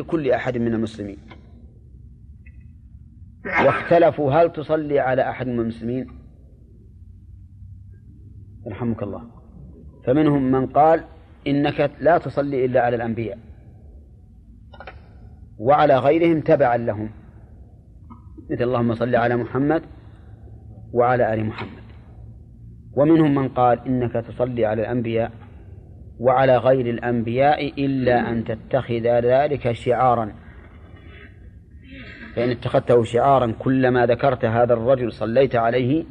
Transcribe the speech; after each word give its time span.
لكل 0.00 0.30
أحد 0.30 0.58
من 0.58 0.74
المسلمين. 0.74 1.18
واختلفوا 3.66 4.32
هل 4.32 4.52
تصلي 4.52 4.98
على 4.98 5.30
أحد 5.30 5.46
من 5.46 5.60
المسلمين؟ 5.60 6.06
يرحمك 8.66 9.02
الله. 9.02 9.22
فمنهم 10.06 10.42
من 10.42 10.66
قال 10.66 11.04
إنك 11.46 11.90
لا 12.00 12.18
تصلي 12.18 12.64
إلا 12.64 12.80
على 12.80 12.96
الأنبياء. 12.96 13.38
وعلى 15.58 15.98
غيرهم 15.98 16.40
تبعا 16.40 16.76
لهم. 16.76 17.10
مثل 18.50 18.62
اللهم 18.62 18.94
صل 18.94 19.16
على 19.16 19.36
محمد 19.36 19.82
وعلى 20.92 21.34
آل 21.34 21.46
محمد. 21.46 21.82
ومنهم 22.92 23.34
من 23.34 23.48
قال 23.48 23.86
إنك 23.86 24.12
تصلي 24.12 24.64
على 24.64 24.82
الأنبياء 24.82 25.32
وعلى 26.20 26.56
غير 26.56 26.90
الأنبياء 26.90 27.84
إلا 27.84 28.30
أن 28.30 28.44
تتخذ 28.44 29.02
ذلك 29.04 29.72
شعارا. 29.72 30.32
فإن 32.36 32.50
اتخذته 32.50 33.02
شعارا 33.04 33.54
كلما 33.58 34.06
ذكرت 34.06 34.44
هذا 34.44 34.74
الرجل 34.74 35.12
صليت 35.12 35.56
عليه 35.56 36.04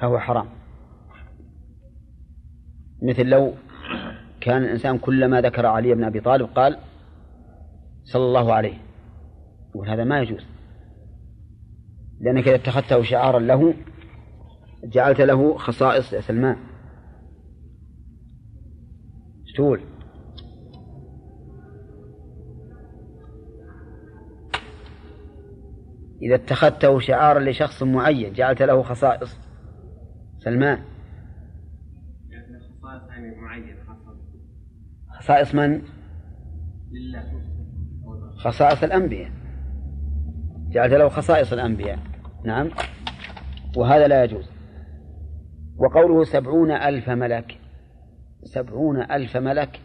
فهو 0.00 0.18
حرام. 0.18 0.46
مثل 3.02 3.26
لو 3.26 3.52
كان 4.40 4.64
الإنسان 4.64 4.98
كلما 4.98 5.40
ذكر 5.40 5.66
علي 5.66 5.94
بن 5.94 6.04
أبي 6.04 6.20
طالب 6.20 6.46
قال 6.46 6.78
صلى 8.04 8.24
الله 8.24 8.52
عليه. 8.52 8.74
وهذا 9.74 10.04
ما 10.04 10.20
يجوز. 10.20 10.46
لأنك 12.20 12.48
إذا 12.48 12.56
اتخذته 12.56 13.02
شعارا 13.02 13.38
له 13.38 13.74
جعلت 14.84 15.20
له 15.20 15.58
خصائص 15.58 16.12
يا 16.12 16.20
سلمان 16.20 16.56
تقول 19.54 19.80
إذا 26.22 26.34
اتخذته 26.34 26.98
شعارا 26.98 27.40
لشخص 27.40 27.82
معين 27.82 28.32
جعلت 28.32 28.62
له 28.62 28.82
خصائص. 28.82 29.38
سلمان. 30.38 30.78
خصائص 35.18 35.54
من؟ 35.54 35.82
خصائص 38.36 38.82
الأنبياء. 38.82 39.30
جعلت 40.68 40.92
له 40.92 41.08
خصائص 41.08 41.52
الأنبياء. 41.52 41.98
نعم. 42.44 42.70
وهذا 43.76 44.08
لا 44.08 44.24
يجوز. 44.24 44.50
وقوله 45.76 46.24
سبعون 46.24 46.70
ألف 46.70 47.10
ملك. 47.10 47.63
سبعون 48.44 49.02
ألف 49.02 49.36
ملك. 49.36 49.80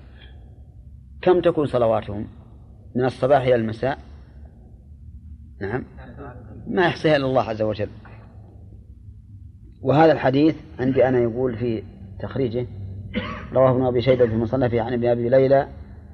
كم 1.22 1.42
تكون 1.42 1.66
صلواتهم؟ 1.66 2.28
من 2.96 3.06
الصباح 3.06 3.42
إلى 3.42 3.56
المساء؟ 3.56 3.98
نعم. 5.62 5.84
ما 6.68 6.86
يحصيها 6.86 7.16
إلا 7.16 7.26
الله 7.26 7.44
عز 7.44 7.62
وجل. 7.62 7.90
وهذا 9.82 10.12
الحديث 10.12 10.56
عندي 10.80 11.08
أنا 11.08 11.20
يقول 11.20 11.58
في 11.58 11.84
تخريجه 12.20 12.68
رواه 13.54 13.72
ابن 13.72 13.86
أبي 13.86 14.02
شيبة 14.02 14.26
في 14.26 14.36
مصنفه 14.36 14.82
عن 14.82 14.94
ابن 14.94 15.08
أبي 15.08 15.30
ليلى 15.30 15.68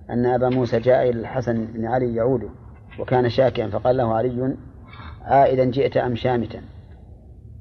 أن 0.10 0.26
أبا 0.26 0.50
موسى 0.50 0.80
جاء 0.80 1.10
إلى 1.10 1.20
الحسن 1.20 1.66
بن 1.66 1.86
علي 1.86 2.16
يعوده 2.16 2.50
وكان 3.00 3.30
شاكيا 3.30 3.68
فقال 3.68 3.98
له 3.98 4.14
علي 4.14 4.58
عائدا 5.22 5.66
جئت 5.66 5.98
أم 5.98 6.16
شامتا؟ 6.16 6.62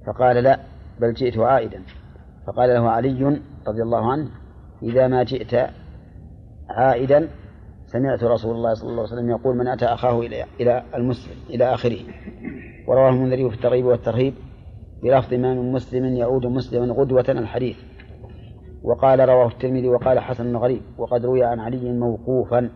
فقال 0.07 0.37
لا 0.37 0.61
بل 1.01 1.15
جئت 1.15 1.39
عائدا. 1.39 1.83
فقال 2.47 2.69
له 2.69 2.91
علي 2.91 3.41
رضي 3.67 3.83
الله 3.83 4.13
عنه 4.13 4.29
إذا 4.85 5.09
ما 5.09 5.23
جئت 5.23 5.71
عائدا 6.69 7.29
سمعت 7.87 8.25
رسول 8.25 8.57
الله 8.57 8.75
صلى 8.75 8.91
الله 8.91 9.03
عليه 9.03 9.13
وسلم 9.13 9.31
يقول 9.31 9.57
من 9.57 9.69
أتى 9.69 9.85
أخاه 9.85 10.21
إلى 10.21 10.45
إلى 10.61 10.83
المسلم 10.95 11.37
إلى 11.51 11.75
آخره. 11.75 11.99
ورواه 12.89 13.11
المنذري 13.11 13.51
في 13.51 13.57
الترغيب 13.57 13.85
والترهيب 13.85 14.35
بلفظ 15.03 15.35
ما 15.35 15.55
من 15.55 15.73
مسلم 15.73 16.05
يعود 16.05 16.47
مسلما 16.47 16.95
غدوة 16.95 17.25
الحديث. 17.29 17.77
وقال 18.83 19.29
رواه 19.29 19.49
الترمذي 19.49 19.89
وقال 19.89 20.19
حسن 20.19 20.57
غريب 20.57 20.83
وقد 20.99 21.25
روي 21.25 21.45
عن 21.45 21.61
علي 21.61 21.93
موقوفا. 21.93 22.71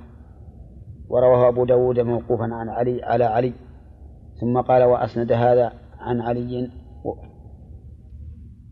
ورواه 1.08 1.48
أبو 1.48 1.64
داود 1.64 2.00
موقوفا 2.00 2.44
عن 2.44 2.69
علي 2.69 3.02
على 3.02 3.25
علي. 3.25 3.52
ثم 4.40 4.60
قال 4.60 4.82
وأسند 4.82 5.32
هذا 5.32 5.72
عن 5.98 6.20
علي. 6.20 6.70
و... 7.04 7.14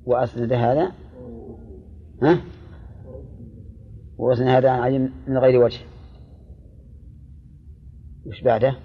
وأسند 0.06 0.52
هذا؟ 0.52 0.92
ها؟ 2.22 2.40
وأسند 4.18 4.48
هذا 4.48 4.70
عن 4.70 4.80
علي 4.80 4.98
من 4.98 5.38
غير 5.38 5.64
وجه. 5.64 5.80
وش 8.26 8.42
بعده؟ 8.44 8.76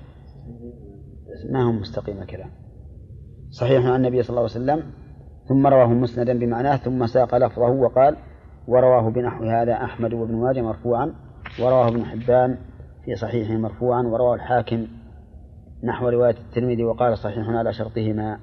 ما 1.52 1.64
هو 1.64 1.72
مستقيم 1.72 2.22
الكلام. 2.22 2.50
صحيح 3.52 3.86
عن 3.86 3.96
النبي 3.96 4.24
صلى 4.24 4.30
الله 4.30 4.42
عليه 4.42 4.52
وسلم 4.52 4.92
ثم 5.50 5.68
رواه 5.68 5.88
مسندا 5.88 6.40
بمعناه 6.40 6.78
ثم 6.78 7.08
ساق 7.08 7.38
لفظه 7.38 7.70
وقال 7.70 8.18
ورواه 8.68 9.10
بنحو 9.10 9.44
هذا 9.44 9.74
أحمد 9.74 10.14
وابن 10.14 10.36
ماجه 10.36 10.62
مرفوعا 10.62 11.14
ورواه 11.60 11.88
ابن 11.88 12.06
حبان 12.06 12.58
في 13.06 13.16
صحيحه 13.16 13.58
مرفوعا 13.58 14.02
ورواه 14.04 14.36
الحاكم 14.36 14.88
نحو 15.84 16.10
رواية 16.10 16.36
الترمذي 16.38 16.84
وقال 16.84 17.18
صحيح 17.18 17.50
على 17.50 17.74
شرطهما. 17.74 18.40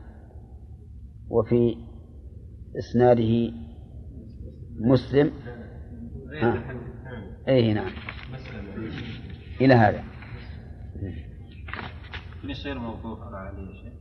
وفي 1.31 1.77
إسناده 2.79 3.53
مسلم 4.81 5.31
أيه 7.49 7.73
نعم. 7.73 7.91
إلى 9.61 9.75
هذا. 9.75 10.05
يصير 12.45 12.79
موقوف 12.79 13.21
على 13.21 13.37
علي 13.37 13.93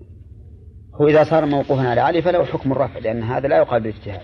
هو 0.94 1.08
إذا 1.08 1.24
صار 1.24 1.46
موقوفا 1.46 1.90
على 1.90 2.02
علي 2.02 2.22
فله 2.22 2.46
حكم 2.46 2.72
الرفع 2.72 3.00
لأن 3.00 3.24
هذا 3.24 3.48
لا 3.48 3.58
يقابل 3.58 3.90
الاجتهاد 3.90 4.22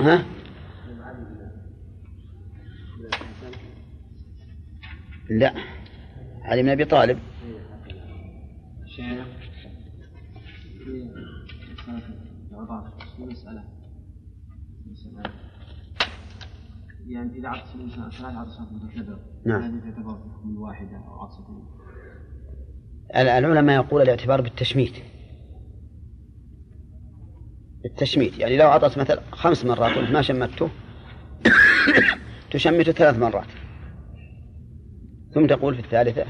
ها؟ 0.00 0.24
لا. 5.30 5.54
علي 6.42 6.62
بن 6.62 6.68
أبي 6.68 6.84
طالب. 6.84 7.18
شيخ 8.96 9.26
مسألة 13.18 13.64
يعني 17.10 17.38
إذا 17.38 17.48
عطس 17.48 17.74
الإنسان 17.74 18.10
ثلاث 18.10 18.34
عطسات 18.34 18.72
متكررة 18.72 19.20
نعم. 19.46 19.62
هذه 19.62 19.80
تعتبر 19.80 20.10
حكم 20.10 20.56
واحدة 20.56 20.96
أو 20.96 21.20
عطسة 21.20 21.44
العلماء 23.16 23.76
يقول 23.76 24.02
الاعتبار 24.02 24.40
بالتشميت. 24.40 24.92
بالتشميت 27.82 28.38
يعني 28.38 28.56
لو 28.56 28.68
عطس 28.68 28.98
مثلا 28.98 29.20
خمس 29.32 29.64
مرات 29.64 29.96
وإنت 29.96 30.10
ما 30.10 30.22
شمته 30.22 30.70
تشمته 32.52 32.92
ثلاث 32.92 33.18
مرات. 33.18 33.48
ثم 35.34 35.46
تقول 35.46 35.74
في 35.74 35.80
الثالثة 35.80 36.24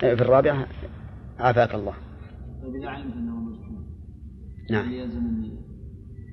في 0.00 0.12
الرابعة 0.12 0.66
عافاك 1.38 1.74
الله. 1.74 1.94
طيب 2.62 2.74
إذا 2.74 2.88
علمت 2.88 3.14
أنه 3.14 3.36
مجنون 3.36 3.86
نعم. 4.70 4.92
يلزم 4.92 5.18
أني 5.18 5.52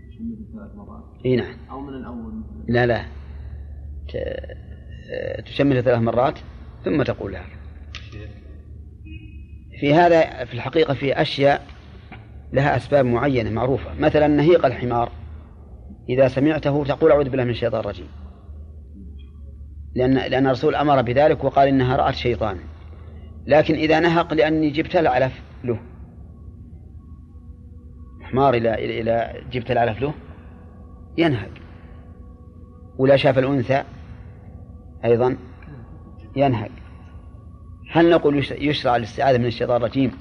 أشمته 0.09 0.51
ثلاث 0.53 0.75
مرات؟ 0.75 1.03
إي 1.25 1.35
نعم. 1.35 1.57
أو 1.71 1.81
من 1.81 1.93
الأول 1.93 2.43
لا 2.67 2.85
لا. 2.85 3.18
تشمته 5.45 5.81
ثلاث 5.81 6.01
مرات 6.01 6.39
ثم 6.85 7.03
تقول 7.03 7.35
هذا 7.35 7.45
في 9.79 9.93
هذا 9.93 10.45
في 10.45 10.53
الحقيقة 10.53 10.93
في 10.93 11.21
أشياء 11.21 11.65
لها 12.53 12.75
أسباب 12.75 13.05
معينة 13.05 13.49
معروفة. 13.49 13.93
مثلا 13.99 14.27
نهيق 14.27 14.65
الحمار. 14.65 15.11
إذا 16.09 16.27
سمعته 16.27 16.85
تقول 16.85 17.11
أعوذ 17.11 17.29
بالله 17.29 17.43
من 17.43 17.49
الشيطان 17.49 17.79
الرجيم. 17.79 18.07
لأن 19.95 20.13
لأن 20.13 20.45
الرسول 20.45 20.75
أمر 20.75 21.01
بذلك 21.01 21.43
وقال 21.43 21.67
إنها 21.67 21.95
رأت 21.95 22.13
شيطان. 22.13 22.57
لكن 23.47 23.73
إذا 23.73 23.99
نهق 23.99 24.33
لأني 24.33 24.69
جبت 24.69 24.95
العلف 24.95 25.41
له. 25.63 25.79
حمار 28.21 28.53
إلى 28.53 28.99
إلى 29.01 29.43
جبت 29.51 29.71
العلف 29.71 30.01
له. 30.01 30.13
ينهق. 31.17 31.51
ولا 32.97 33.15
شاف 33.15 33.39
الأنثى. 33.39 33.83
أيضا 35.05 35.37
ينهق 36.35 36.71
هل 37.91 38.09
نقول 38.09 38.45
يشرع 38.51 38.95
الاستعاذة 38.95 39.37
من 39.37 39.45
الشيطان 39.45 39.77
الرجيم؟ 39.77 40.11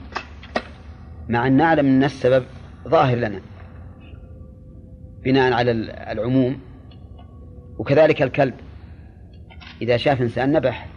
مع 1.29 1.47
أن 1.47 1.57
نعلم 1.57 1.87
أن 1.87 2.05
السبب 2.05 2.45
ظاهر 2.89 3.17
لنا. 3.17 3.41
بناء 5.25 5.53
على 5.53 5.71
العموم. 6.13 6.61
وكذلك 7.79 8.23
الكلب. 8.23 8.55
إذا 9.83 9.97
شاف 9.97 10.21
إنسان 10.23 10.53
نبح. 10.53 10.89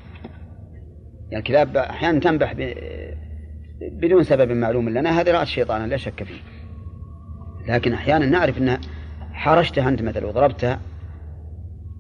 يعني 1.30 1.38
الكلاب 1.38 1.78
أحيانا 1.78 2.20
تنبح 2.20 2.54
بدون 3.82 4.24
سبب 4.24 4.52
معلوم 4.52 4.90
لنا. 4.90 5.22
هذه 5.22 5.32
رأت 5.32 5.48
شيطانا 5.48 5.88
لا 5.88 5.98
شك 5.98 6.24
فيه. 6.24 6.42
لكن 7.68 7.94
أحيانا 7.94 8.26
نعرف 8.26 8.58
أن 8.58 8.78
حرشتها 9.34 9.90
أنت 9.90 10.02
مثلا 10.02 10.26
وضربتها 10.26 10.80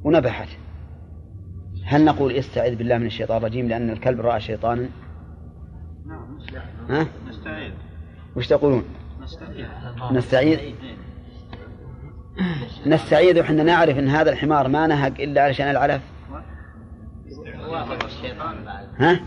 ونبحت. 0.04 0.48
هل 1.92 2.06
نقول 2.06 2.32
استعذ 2.32 2.76
بالله 2.76 2.98
من 2.98 3.06
الشيطان 3.06 3.38
الرجيم 3.38 3.68
لأن 3.68 3.90
الكلب 3.90 4.22
رأى 4.22 4.42
شيطانا؟ 4.42 4.90
نعم 6.06 6.40
ها؟ 6.90 7.08
نستعيذ 7.30 7.72
وش 8.36 8.48
تقولون؟ 8.48 8.84
نستعيذ 9.22 9.66
نستعيذ 10.12 10.60
نستعيذ 12.86 13.40
وحنا 13.40 13.64
نعرف 13.64 13.98
إن 13.98 14.08
هذا 14.08 14.32
الحمار 14.32 14.68
ما 14.68 14.88
نهق 14.88 15.14
إلا 15.20 15.44
علشان 15.44 15.70
العلف 15.70 16.02
وافق 17.70 18.04
الشيطان 18.04 18.66
بعد 18.66 18.88
ها؟ 18.98 19.20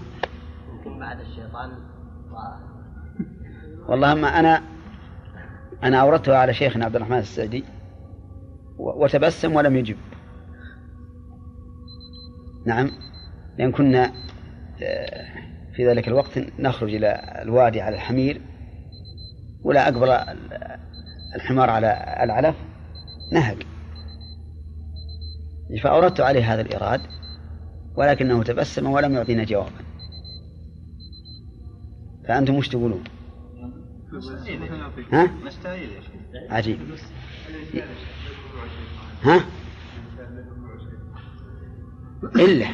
يمكن 0.72 0.98
بعد 0.98 1.20
الشيطان 1.20 1.70
والله 3.88 4.12
أما 4.12 4.28
أنا 4.40 4.62
أنا 5.82 6.00
أوردتها 6.00 6.38
على 6.38 6.54
شيخنا 6.54 6.84
عبد 6.84 6.96
الرحمن 6.96 7.18
السعدي 7.18 7.64
وتبسم 8.78 9.56
ولم 9.56 9.76
يجب 9.76 9.96
نعم 12.66 12.90
لأن 13.58 13.72
كنا 13.72 14.12
آه، 14.82 15.24
في 15.76 15.88
ذلك 15.88 16.08
الوقت 16.08 16.38
نخرج 16.58 16.94
إلى 16.94 17.38
الوادي 17.42 17.80
على 17.80 17.94
الحمير 17.96 18.40
ولا 19.62 19.88
أقبل 19.88 20.08
ال- 20.10 20.78
الحمار 21.36 21.70
على 21.70 22.16
العلف 22.22 22.56
نهق 23.32 23.56
فأوردت 25.82 26.20
عليه 26.20 26.54
هذا 26.54 26.60
الإيراد 26.60 27.00
ولكنه 27.96 28.42
تبسم 28.42 28.86
ولم 28.86 29.14
يعطينا 29.14 29.44
جوابا 29.44 29.84
فأنتم 32.28 32.54
وش 32.54 32.68
تقولون؟ 32.68 33.04
ها؟ 35.12 35.30
عجيب 36.50 36.78
ها؟ 39.22 39.40
إلا 42.36 42.66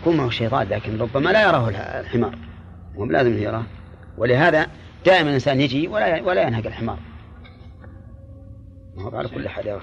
يكون 0.00 0.16
معه 0.16 0.30
شيطان 0.30 0.68
لكن 0.68 0.98
ربما 0.98 1.30
لا 1.30 1.42
يراه 1.42 1.68
الحمار. 2.00 2.38
هو 2.96 3.04
لازم 3.04 3.38
يراه. 3.38 3.64
ولهذا 4.18 4.66
دائما 5.06 5.28
الإنسان 5.28 5.60
يجي 5.60 5.88
ولا 5.88 6.22
ولا 6.22 6.42
ينهق 6.42 6.66
الحمار. 6.66 6.98
ما 8.96 9.02
هو 9.02 9.16
على 9.16 9.28
كل 9.28 9.48
حال 9.48 9.66
يراه 9.66 9.82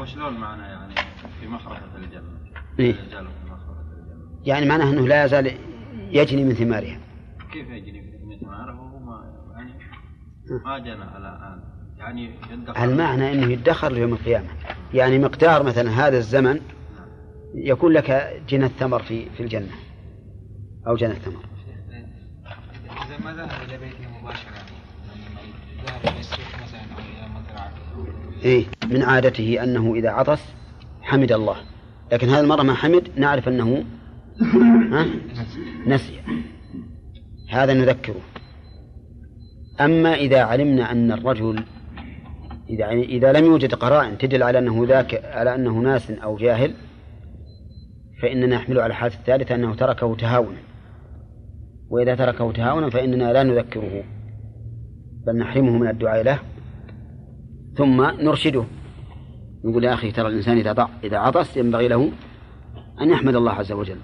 وشلون 0.00 0.32
معنا 0.32 0.66
يعني 0.66 0.94
في 1.40 1.48
مخرفة 1.48 1.96
الجنة؟ 1.96 2.22
إيه؟ 2.78 2.94
يعني 4.44 4.66
معناه 4.66 4.90
أنه 4.90 5.08
لا 5.08 5.24
يزال 5.24 5.52
يجني 6.10 6.44
من 6.44 6.54
ثمارها 6.54 6.98
كيف 7.52 7.66
مثل 7.68 8.46
ما 8.46 8.54
عرفه 8.54 8.80
وهو 8.80 8.98
ما 8.98 9.24
يعني 9.56 9.72
ما 10.64 10.78
جنى 10.78 11.04
على 11.04 11.18
الآن. 11.18 11.60
يعني 11.98 12.30
يدخر 12.52 12.84
المعنى 12.84 13.32
أنه 13.32 13.52
يدخر 13.52 13.92
ليوم 13.92 14.12
القيامة. 14.12 14.48
يعني 14.94 15.18
مقدار 15.18 15.62
مثلا 15.62 15.90
هذا 15.90 16.18
الزمن 16.18 16.60
يكون 17.54 17.92
لك 17.92 18.40
جنى 18.48 18.66
الثمر 18.66 19.02
في 19.02 19.30
في 19.30 19.42
الجنة. 19.42 19.70
أو 20.86 20.96
جنى 20.96 21.12
الثمر. 21.12 21.40
إذا 23.06 23.24
ما 23.24 23.32
ذهب 23.34 23.68
إلى 23.68 23.78
بيته 23.78 24.20
مباشرة 24.22 24.52
ذهب 25.86 26.00
إلى 26.12 26.20
السوق 26.20 26.46
مثلا 26.62 26.80
أو 26.80 26.98
إلى 26.98 27.28
مزرعة 27.28 27.72
إيه 28.44 28.64
من 28.90 29.02
عادته 29.02 29.62
أنه 29.62 29.94
إذا 29.94 30.10
عطس 30.10 30.42
حمد 31.02 31.32
الله. 31.32 31.56
لكن 32.12 32.28
هذه 32.28 32.40
المرة 32.40 32.62
ما 32.62 32.74
حمد 32.74 33.08
نعرف 33.16 33.48
أنه 33.48 33.84
ها؟ 34.92 35.06
نسي. 35.86 36.20
هذا 37.50 37.74
نذكره. 37.74 38.20
أما 39.80 40.14
إذا 40.14 40.42
علمنا 40.42 40.92
أن 40.92 41.12
الرجل 41.12 41.64
إذا 42.70 42.88
إذا 42.90 43.32
لم 43.32 43.44
يوجد 43.44 43.74
قرائن 43.74 44.18
تدل 44.18 44.42
على 44.42 44.58
أنه 44.58 44.86
ذاك 44.88 45.24
على 45.24 45.54
أنه 45.54 45.78
ناس 45.78 46.10
أو 46.10 46.36
جاهل 46.36 46.74
فإننا 48.22 48.56
نحمله 48.56 48.82
على 48.82 48.90
الحالة 48.90 49.14
الثالثة 49.14 49.54
أنه 49.54 49.74
تركه 49.74 50.16
تهاونا. 50.16 50.58
وإذا 51.90 52.14
تركه 52.14 52.52
تهاونا 52.52 52.90
فإننا 52.90 53.32
لا 53.32 53.42
نذكره 53.42 54.04
بل 55.26 55.36
نحرمه 55.38 55.78
من 55.78 55.88
الدعاء 55.88 56.22
له. 56.22 56.38
ثم 57.74 58.02
نرشده. 58.02 58.64
نقول 59.64 59.84
يا 59.84 59.94
أخي 59.94 60.12
ترى 60.12 60.28
الإنسان 60.28 60.58
إذا 60.58 60.88
إذا 61.04 61.18
عطس 61.18 61.56
ينبغي 61.56 61.88
له 61.88 62.12
أن 63.00 63.10
يحمد 63.10 63.36
الله 63.36 63.52
عز 63.52 63.72
وجل. 63.72 63.98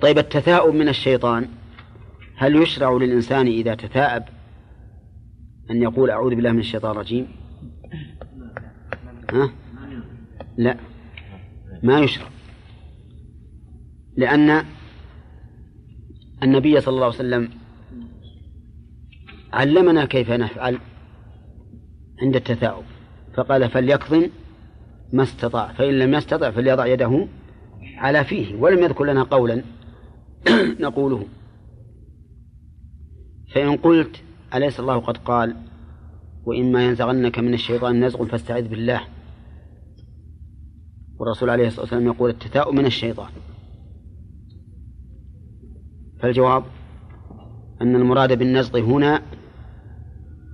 طيب 0.00 0.18
التثاؤب 0.18 0.74
من 0.74 0.88
الشيطان 0.88 1.48
هل 2.36 2.62
يشرع 2.62 2.90
للإنسان 2.92 3.46
إذا 3.46 3.74
تثاءب 3.74 4.22
أن 5.70 5.82
يقول 5.82 6.10
أعوذ 6.10 6.34
بالله 6.34 6.52
من 6.52 6.58
الشيطان 6.58 6.90
الرجيم؟ 6.90 7.28
ها؟ 9.32 9.50
لا. 10.56 10.76
ما 11.82 12.00
يشرع 12.00 12.26
لأن 14.16 14.64
النبي 16.42 16.80
صلى 16.80 16.94
الله 16.94 17.06
عليه 17.06 17.14
وسلم 17.14 17.48
علمنا 19.52 20.04
كيف 20.04 20.30
نفعل 20.30 20.78
عند 22.22 22.36
التثاؤب. 22.36 22.84
فقال 23.34 23.70
فليكظم 23.70 24.30
ما 25.12 25.22
استطاع. 25.22 25.72
فإن 25.72 25.98
لم 25.98 26.14
يستطع 26.14 26.50
فليضع 26.50 26.86
يده 26.86 27.26
على 27.96 28.24
فيه. 28.24 28.54
ولم 28.54 28.78
يذكر 28.84 29.04
لنا 29.04 29.22
قولا 29.22 29.62
نقوله. 30.80 31.26
فإن 33.54 33.76
قلت 33.76 34.22
أليس 34.54 34.80
الله 34.80 34.98
قد 34.98 35.16
قال؟ 35.16 35.56
وإما 36.44 36.86
ينزغنك 36.86 37.38
من 37.38 37.54
الشيطان 37.54 38.04
نزغ 38.04 38.24
فاستعذ 38.24 38.68
بالله. 38.68 39.00
والرسول 41.20 41.50
عليه 41.50 41.66
الصلاة 41.66 41.82
والسلام 41.82 42.06
يقول 42.06 42.30
التثاؤب 42.30 42.74
من 42.74 42.86
الشيطان. 42.86 43.30
فالجواب 46.20 46.64
أن 47.82 47.96
المراد 47.96 48.38
بالنزغ 48.38 48.78
هنا 48.78 49.22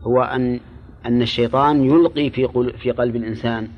هو 0.00 0.22
أن 0.22 0.60
أن 1.06 1.22
الشيطان 1.22 1.84
يلقي 1.84 2.30
في 2.30 2.72
في 2.78 2.90
قلب 2.90 3.16
الإنسان 3.16 3.68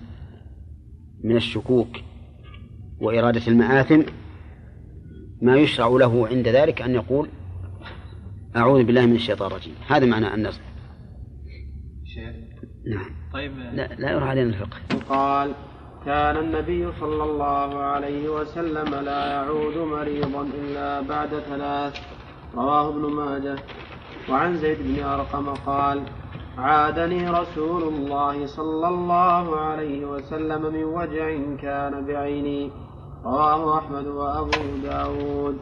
من 1.25 1.37
الشكوك 1.37 1.88
وإرادة 3.00 3.46
المآثم 3.49 4.02
ما 5.43 5.56
يشرع 5.56 5.88
له 5.88 6.29
عند 6.29 6.49
ذلك 6.49 6.82
أن 6.82 6.94
يقول 6.94 7.29
أعوذ 8.56 8.85
بالله 8.85 9.06
من 9.06 9.14
الشيطان 9.14 9.50
الرجيم. 9.50 9.75
هذا 9.88 10.06
معنى 10.06 10.35
النزغ. 10.35 10.61
نعم. 12.87 13.11
طيب. 13.32 13.52
لا, 13.58 13.94
لا 13.94 14.11
يروح 14.11 14.29
علينا 14.29 14.49
الفقه. 14.49 14.79
قال 15.08 15.55
كان 16.06 16.37
النبي 16.37 16.93
صلى 17.00 17.25
الله 17.25 17.79
عليه 17.79 18.29
وسلم 18.29 18.95
لا 18.95 19.27
يعود 19.27 19.77
مريضا 19.77 20.43
إلا 20.43 21.00
بعد 21.00 21.28
ثلاث. 21.28 21.95
رواه 22.57 22.88
ابن 22.88 23.00
ماجه. 23.00 23.57
وعن 24.31 24.57
زيد 24.57 24.78
بن 24.81 25.05
أرقم 25.05 25.55
قال 25.67 26.02
عادني 26.59 27.31
رسول 27.31 27.83
الله 27.83 28.47
صلى 28.47 28.88
الله 28.88 29.61
عليه 29.61 30.07
وسلم 30.07 30.62
من 30.73 30.85
وجع 30.85 31.57
كان 31.62 32.07
بعيني. 32.07 32.71
رواه 33.25 33.78
أحمد 33.78 34.07
وأبو 34.07 34.62
داود. 34.83 35.59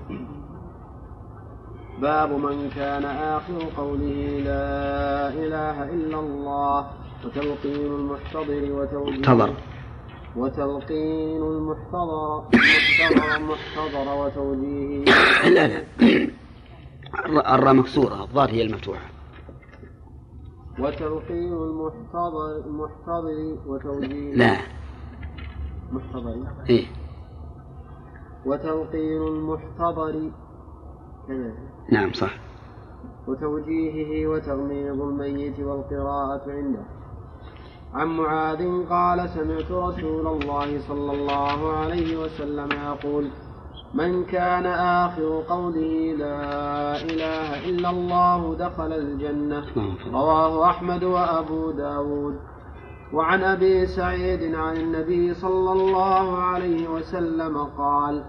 باب 2.03 2.31
من 2.31 2.71
كان 2.77 3.05
آخر 3.05 3.59
قوله 3.77 4.41
لا 4.45 5.29
إله 5.29 5.77
إلا 5.95 6.19
الله 6.21 6.87
وتلقين 7.25 7.87
المحتضر 7.87 8.85
محتضر. 9.11 9.51
وتلقين 10.37 11.43
المحتضر 11.43 12.45
محتضر 12.55 13.43
محتضر 13.43 14.15
وتوجيهه. 14.15 15.49
لا 15.49 15.67
لا. 15.67 15.83
الر- 17.25 17.55
الراء 17.55 17.75
مكسورة 17.75 18.25
الضاد 18.25 18.49
هي 18.51 18.63
المفتوحة. 18.63 19.07
وتلقين 20.79 21.53
المحتضر 21.53 22.57
المحتضر 22.67 23.57
وتوجيهه. 23.67 24.37
لا. 24.37 24.57
محتضر. 25.93 26.37
إيه. 26.71 26.87
وتلقين 28.47 29.23
المحتضر. 29.23 30.31
نعم 31.93 32.13
صح. 32.13 32.39
وتوجيهه 33.29 34.27
وتغميض 34.29 35.01
الميت 35.01 35.61
والقراءة 35.61 36.51
عنده. 36.51 36.96
عن 37.95 38.07
معاذ 38.07 38.87
قال 38.91 39.29
سمعت 39.29 39.71
رسول 39.71 40.27
الله 40.27 40.89
صلى 40.89 41.13
الله 41.13 41.73
عليه 41.73 42.17
وسلم 42.17 42.69
يقول 42.73 43.31
من 43.95 44.25
كان 44.25 44.67
آخر 44.67 45.43
قوله 45.49 46.15
لا 46.19 46.97
إله 47.03 47.69
إلا 47.71 47.91
الله 47.91 48.55
دخل 48.55 48.93
الجنة؟ 48.93 49.65
رواه 50.13 50.71
أحمد 50.71 51.05
وأبو 51.05 51.71
داود. 51.71 52.37
وعن 53.13 53.43
أبي 53.43 53.87
سعيد 53.87 54.55
عن 54.55 54.77
النبي 54.77 55.35
صلى 55.35 55.73
الله 55.73 56.43
عليه 56.43 56.89
وسلم 56.89 57.59
قال 57.79 58.25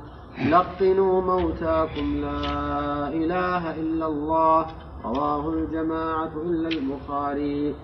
لقنوا 0.49 1.21
موتاكم 1.21 2.21
لا 2.21 3.07
إله 3.07 3.75
إلا 3.75 4.07
الله. 4.07 4.65
رواه 5.05 5.49
الجماعة 5.49 6.31
إلا 6.45 6.67
البخاري. 6.67 7.75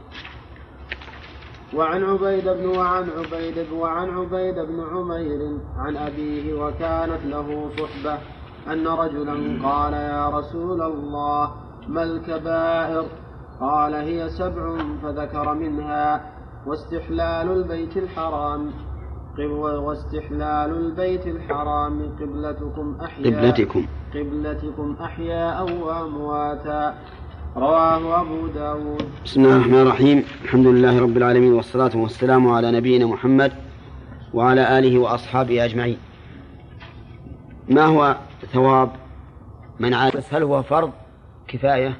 وعن 1.76 2.04
عبيد 2.04 2.48
بن 2.50 2.66
وعن 2.78 3.10
عبيد 3.10 3.72
وعن 3.72 4.10
عبيد 4.10 4.56
بن 4.56 4.84
عمير 4.92 5.58
عن 5.78 5.98
أبيه 5.98 6.54
وكانت 6.54 7.26
له 7.26 7.70
صحبة 7.78 8.18
أن 8.74 8.88
رجلا 8.88 9.68
قال 9.70 9.94
يا 9.94 10.30
رسول 10.30 10.82
الله 10.82 11.52
ما 11.88 12.04
الكبائر؟ 12.04 13.06
قال 13.60 13.94
هي 13.94 14.30
سبع 14.30 14.78
فذكر 15.04 15.54
منها 15.54 16.32
واستحلال 16.68 17.52
البيت 17.52 17.98
الحرام. 17.98 18.72
واستحلال 19.86 20.72
البيت 20.72 21.28
الحرام 21.28 22.16
قبلتكم 22.20 22.98
أحياء. 23.04 23.34
قبلتكم. 23.34 23.86
قبلتكم 24.16 24.96
أحياء 25.02 25.84
وأمواتا 25.84 26.96
رواه 27.56 28.22
أبو 28.22 28.48
داود. 28.48 29.10
بسم 29.26 29.42
الله 29.42 29.56
الرحمن 29.56 29.82
الرحيم. 29.82 30.24
الحمد 30.44 30.68
لله 30.68 31.00
رب 31.02 31.18
العالمين 31.18 31.54
والصلاة 31.54 31.98
والسلام 31.98 32.48
على 32.48 32.72
نبينا 32.72 33.06
محمد 33.06 33.52
وعلى 34.34 34.80
آله 34.80 35.00
وأصحابه 35.00 35.66
أجمعين. 35.66 35.98
ما 37.70 37.86
هو 37.86 38.18
ثواب 38.54 38.90
من 39.80 39.94
عاد؟ 39.94 40.24
هل 40.32 40.44
هو 40.44 40.64
فرض 40.64 40.92
كفاية 41.48 41.98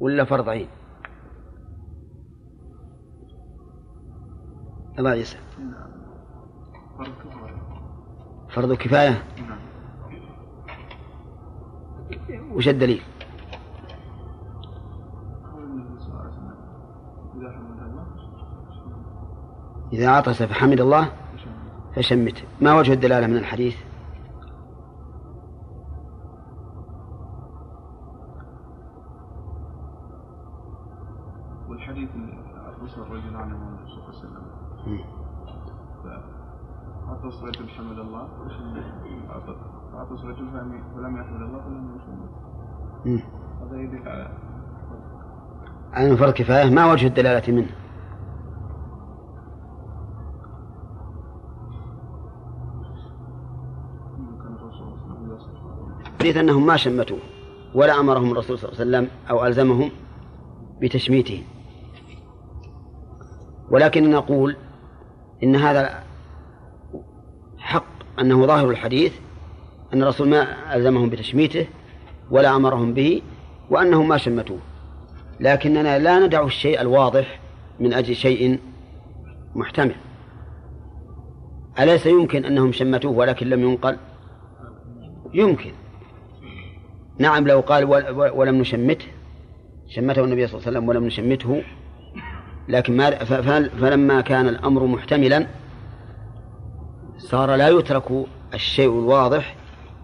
ولا 0.00 0.24
فرض 0.24 0.48
عين؟ 0.48 0.68
الله 4.98 5.14
يسأل 5.14 5.40
فرض 8.50 8.72
كفاية؟ 8.72 9.24
وش 12.52 12.68
الدليل؟ 12.68 13.02
إذا 19.92 20.10
عطس 20.10 20.42
فحمد 20.42 20.80
الله 20.80 21.08
فشمته 21.96 22.42
ما 22.60 22.74
وجه 22.74 22.92
الدلالة 22.92 23.26
من 23.26 23.36
الحديث؟ 23.36 23.76
والحديث 31.68 32.08
عطس 32.56 32.98
الرجل 32.98 33.36
عنه 33.36 33.56
النبي 33.56 33.86
صلى 33.86 33.96
الله 33.96 34.04
عليه 34.06 34.18
وسلم. 34.18 34.42
عطس 37.08 37.42
رجل 37.42 37.68
حمد 37.68 37.98
الله 37.98 38.28
عطس 39.94 40.24
رجل 40.24 40.50
فلم 40.96 41.16
يحمد 41.16 41.42
الله 41.42 41.60
فلم 41.60 41.96
يشمت. 41.96 42.30
هذا 43.62 43.76
يدل 43.80 44.08
على 44.08 44.28
عن 45.92 46.16
فرض 46.16 46.32
كفاية. 46.32 46.70
ما 46.70 46.92
وجه 46.92 47.06
الدلالة 47.06 47.52
منه 47.52 47.68
كان 54.42 54.54
الرسول 54.54 54.98
صلى 54.98 55.16
الله 55.16 55.34
عليه 55.34 56.11
وسلم 56.22 56.32
حديث 56.32 56.36
أنهم 56.36 56.66
ما 56.66 56.76
شمتوه 56.76 57.18
ولا 57.74 58.00
أمرهم 58.00 58.32
الرسول 58.32 58.58
صلى 58.58 58.68
الله 58.68 58.80
عليه 58.80 58.90
وسلم 58.90 59.08
أو 59.30 59.46
ألزمهم 59.46 59.90
بتشميته. 60.80 61.42
ولكن 63.70 64.10
نقول 64.10 64.56
إن 65.42 65.56
هذا 65.56 66.04
حق 67.58 68.20
أنه 68.20 68.46
ظاهر 68.46 68.70
الحديث 68.70 69.12
أن 69.94 70.02
الرسول 70.02 70.28
ما 70.28 70.76
ألزمهم 70.76 71.10
بتشميته 71.10 71.66
ولا 72.30 72.56
أمرهم 72.56 72.94
به 72.94 73.22
وأنهم 73.70 74.08
ما 74.08 74.16
شمتوه. 74.16 74.58
لكننا 75.40 75.98
لا 75.98 76.26
ندع 76.26 76.44
الشيء 76.44 76.80
الواضح 76.80 77.40
من 77.80 77.92
أجل 77.92 78.14
شيء 78.14 78.60
محتمل. 79.54 79.94
أليس 81.78 82.06
يمكن 82.06 82.44
أنهم 82.44 82.72
شمتوه 82.72 83.12
ولكن 83.12 83.48
لم 83.48 83.60
ينقل؟ 83.60 83.96
يمكن. 85.34 85.72
نعم 87.22 87.48
لو 87.48 87.60
قال 87.60 87.84
ول- 87.84 88.30
ولم 88.30 88.54
نشمته 88.54 89.06
شمته 89.88 90.24
النبي 90.24 90.46
صلى 90.46 90.54
الله 90.58 90.66
عليه 90.68 90.78
وسلم 90.78 90.88
ولم 90.88 91.04
نشمته 91.04 91.62
لكن 92.68 92.96
ما 92.96 93.10
فلما 93.80 94.20
كان 94.20 94.48
الأمر 94.48 94.86
محتملا 94.86 95.46
صار 97.18 97.54
لا 97.54 97.68
يترك 97.68 98.26
الشيء 98.54 98.90
الواضح 98.98 99.56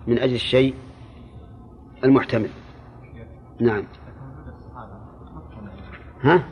من 0.07 0.19
أجل 0.19 0.35
الشيء 0.35 0.75
المحتمل. 2.05 2.49
نعم. 3.61 3.85
ها؟ 6.23 6.43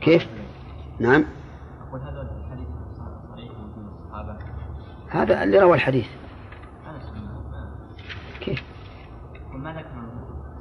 كيف؟ 0.00 0.28
نعم. 1.00 1.24
هذا 5.08 5.42
اللي 5.42 5.58
روى 5.58 5.74
الحديث 5.74 6.06
أنس 6.86 7.10
بن 7.10 7.20
كيف 8.40 8.62
وما 9.54 9.72
ذكر 9.72 9.86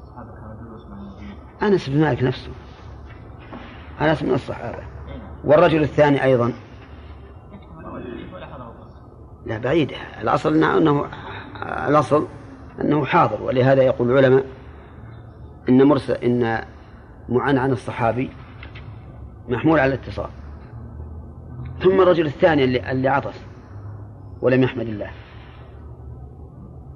الصحابة 0.03 0.31
كانوا 0.31 0.55
جلوس 0.61 0.85
مع 0.87 0.97
النبي 0.97 1.33
أنس 1.67 1.89
بن 1.89 2.01
مالك 2.01 2.23
نفسه. 2.23 2.51
أنس 4.01 4.23
من 4.23 4.33
الصحابة. 4.33 4.83
والرجل 5.43 5.81
الثاني 5.81 6.23
أيضا. 6.23 6.53
لا 9.45 9.57
بعيد 9.57 9.91
الأصل 10.21 10.63
أنه 10.63 11.05
الأصل 11.87 12.27
أنه 12.81 13.05
حاضر 13.05 13.41
ولهذا 13.43 13.83
يقول 13.83 14.11
العلماء 14.11 14.45
إن 15.69 15.83
مرسل 15.83 16.13
إن 16.13 16.65
معنعن 17.29 17.71
الصحابي 17.71 18.29
محمول 19.49 19.79
على 19.79 19.93
الاتصال. 19.93 20.29
ثم 21.79 22.01
الرجل 22.01 22.25
الثاني 22.25 22.63
اللي, 22.63 22.91
اللي 22.91 23.07
عطس 23.09 23.41
ولم 24.41 24.63
يحمد 24.63 24.87
الله. 24.87 25.11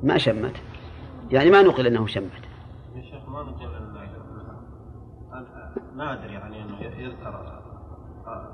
ما 0.04 0.18
شمت. 0.18 0.56
يعني 1.32 1.50
ما 1.50 1.62
نقل 1.62 1.88
أنه 1.88 2.08
شمت. 2.08 2.32
يا 2.96 3.02
شيخ 3.02 3.30
ما 3.30 3.44
نقول 3.44 3.76
ان 3.76 3.79
نادر 6.00 6.30
يعني 6.32 6.62
إنه 6.62 6.80
يذكر 6.82 7.60
آه، 8.28 8.48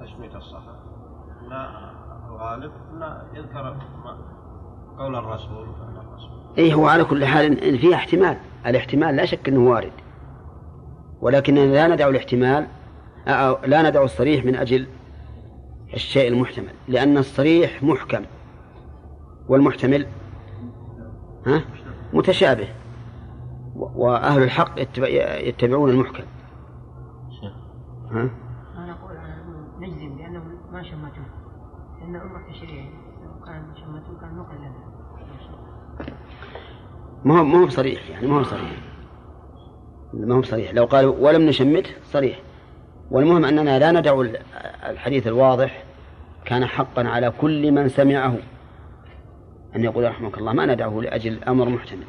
تشميت 0.00 0.34
الصحابه 0.36 0.78
لا 1.48 1.70
الغالب 2.28 2.72
إنه 2.92 3.22
يذكر 3.34 3.62
ما- 4.04 4.18
قول 4.98 5.16
الرسول 5.16 5.68
وفعل 5.68 5.96
الرسول. 6.08 6.30
اي 6.58 6.74
هو 6.74 6.86
على 6.88 7.04
كل 7.04 7.24
حال 7.24 7.64
إن 7.64 7.78
فيه 7.78 7.94
احتمال. 7.94 8.36
الاحتمال 8.66 9.16
لا 9.16 9.24
شك 9.24 9.48
إنه 9.48 9.70
وارد. 9.70 9.92
ولكننا 11.20 11.60
لا 11.60 11.88
ندع 11.88 12.08
الاحتمال 12.08 12.66
أو 13.28 13.56
لا 13.66 13.90
ندع 13.90 14.02
الصريح 14.02 14.44
من 14.44 14.56
أجل 14.56 14.86
الشيء 15.94 16.28
المحتمل 16.32 16.72
لأن 16.88 17.18
الصريح 17.18 17.82
محكم. 17.82 18.24
والمحتمل 19.48 20.06
ها؟ 21.46 21.64
متشابه. 22.12 22.68
و- 23.76 24.04
وأهل 24.06 24.42
الحق 24.42 24.80
يتبع- 24.80 25.38
يتبعون 25.48 25.90
المحكم. 25.90 26.24
ها؟ 28.10 28.30
أنا 28.76 28.92
أقول 28.92 29.16
أنا 29.16 29.44
نجزم 29.78 30.16
بأنه 30.16 30.42
ما 30.72 30.82
شمتوه 30.82 31.26
لأن 32.00 32.16
أمر 32.16 32.42
تشريعي 32.52 32.90
لو 33.24 33.44
كان 33.46 33.74
شمتوه 33.76 34.20
كان 34.20 34.36
نقل 34.36 34.56
لنا. 34.56 34.90
ما 37.24 37.40
هو 37.40 37.44
ما 37.44 37.58
هو 37.60 37.66
بصريح 37.66 38.10
يعني 38.10 38.26
ما 38.26 38.38
هو 38.38 38.42
صريح. 38.42 38.70
ما 40.14 40.34
هو 40.34 40.40
بصريح 40.40 40.74
لو 40.74 40.84
قالوا 40.84 41.14
ولم 41.18 41.42
نشمته 41.42 41.90
صريح. 42.02 42.40
والمهم 43.10 43.44
أننا 43.44 43.78
لا 43.78 43.92
ندع 43.92 44.20
ال- 44.20 44.36
الحديث 44.90 45.26
الواضح. 45.26 45.84
كان 46.44 46.66
حقا 46.66 47.08
على 47.08 47.30
كل 47.40 47.72
من 47.72 47.88
سمعه. 47.88 48.36
أن 49.76 49.84
يقول 49.84 50.04
رحمك 50.04 50.38
الله 50.38 50.52
ما 50.52 50.66
ندعه 50.66 51.00
لأجل 51.00 51.44
أمر 51.44 51.68
محتمل. 51.68 52.04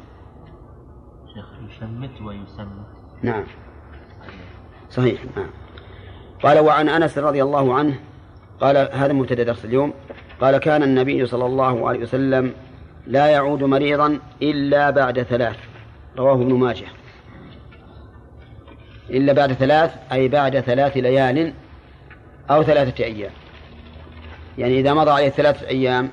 شيخ 1.34 1.46
يشمت 1.70 2.22
ويسمت. 2.22 2.86
نعم. 3.22 3.44
صحيح 4.90 5.24
نعم. 5.36 5.50
قال 6.42 6.58
وعن 6.58 6.88
أنس 6.88 7.18
رضي 7.18 7.42
الله 7.42 7.74
عنه 7.74 7.98
قال 8.60 8.76
هذا 8.76 9.12
مبتدأ 9.12 9.42
درس 9.42 9.64
اليوم 9.64 9.92
قال 10.40 10.58
كان 10.58 10.82
النبي 10.82 11.26
صلى 11.26 11.46
الله 11.46 11.88
عليه 11.88 12.00
وسلم 12.00 12.52
لا 13.06 13.26
يعود 13.26 13.62
مريضا 13.62 14.18
إلا 14.42 14.90
بعد 14.90 15.22
ثلاث 15.22 15.56
رواه 16.18 16.34
ابن 16.34 16.54
ماجه. 16.54 16.86
إلا 19.10 19.32
بعد 19.32 19.52
ثلاث 19.52 19.94
أي 20.12 20.28
بعد 20.28 20.60
ثلاث 20.60 20.96
ليال 20.96 21.52
أو 22.50 22.62
ثلاثة 22.62 23.04
أيام. 23.04 23.30
يعني 24.58 24.80
إذا 24.80 24.94
مضى 24.94 25.10
عليه 25.10 25.28
ثلاثة 25.28 25.68
أيام 25.68 26.08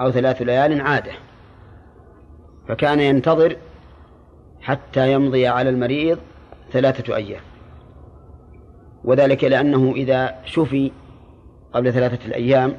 أو 0.00 0.10
ثلاث 0.10 0.42
ليال 0.42 0.80
عادة. 0.80 1.12
فكان 2.68 3.00
ينتظر 3.00 3.56
حتى 4.60 5.12
يمضي 5.12 5.46
على 5.46 5.70
المريض 5.70 6.18
ثلاثة 6.72 7.16
أيام. 7.16 7.40
وذلك 9.06 9.44
لأنه 9.44 9.92
إذا 9.96 10.34
شفي 10.44 10.92
قبل 11.72 11.92
ثلاثة 11.92 12.26
الأيام 12.26 12.74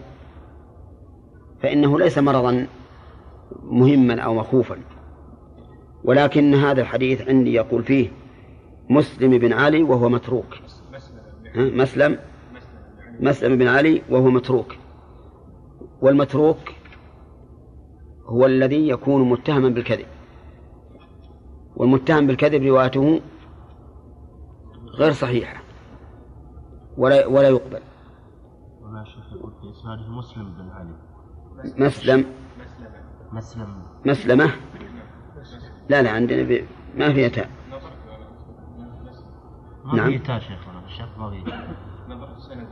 فإنه 1.61 1.99
ليس 1.99 2.17
مرضا 2.17 2.67
مهما 3.63 4.21
أو 4.21 4.33
مخوفا. 4.35 4.77
ولكن 6.03 6.53
هذا 6.55 6.81
الحديث 6.81 7.29
عندي 7.29 7.53
يقول 7.53 7.83
فيه 7.83 8.09
مسلم 8.89 9.37
بن 9.37 9.53
علي 9.53 9.83
وهو 9.83 10.09
متروك؟ 10.09 10.55
مسلم؟ 11.55 12.19
مسلم 13.19 13.57
بن 13.57 13.67
علي 13.67 14.01
وهو 14.09 14.29
متروك. 14.29 14.75
والمتروك 16.01 16.57
هو 18.25 18.45
الذي 18.45 18.89
يكون 18.89 19.29
متهما 19.29 19.69
بالكذب. 19.69 20.05
والمتهم 21.75 22.27
بالكذب 22.27 22.63
روايته 22.63 23.21
غير 24.99 25.11
صحيحة. 25.11 25.66
ولا 26.97 27.25
ولا 27.25 27.49
يقبل. 27.49 27.81
هنا 28.83 29.03
شيخ 29.03 29.33
يقول 29.33 29.51
في 29.61 29.69
إسناده 29.69 30.09
مسلم 30.09 30.53
بن 30.53 30.69
علي. 30.69 30.95
مسلم. 31.77 32.25
مسلم. 33.31 33.81
مسلمة؟ 34.05 34.51
لا 35.89 36.01
لا 36.01 36.11
عندنا 36.11 36.43
ب... 36.43 36.65
ما 36.95 37.13
فيها 37.13 37.27
تاء 37.27 37.49
ما 39.85 39.95
نعم. 39.95 40.11
في 40.11 40.19
تاء 40.19 40.39
شيخ 40.39 40.67
ولا 40.67 40.85
الشيخ 40.85 41.17
ما 41.17 41.29
في 41.29 41.43
نظرت 42.07 42.37
السند 42.37 42.67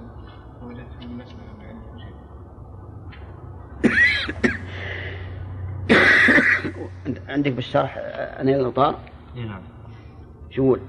وجدت 0.63 0.93
في 0.99 1.07
ما 1.07 1.23
عندي 1.61 2.01
شيء 2.01 2.15
عندك 7.27 7.51
بالشرح 7.51 7.97
أنا 7.97 8.51
الأوطار 8.55 8.99
اي 9.35 9.45
نعم. 9.45 9.61
شو 10.49 10.63
يقول؟ 10.63 10.79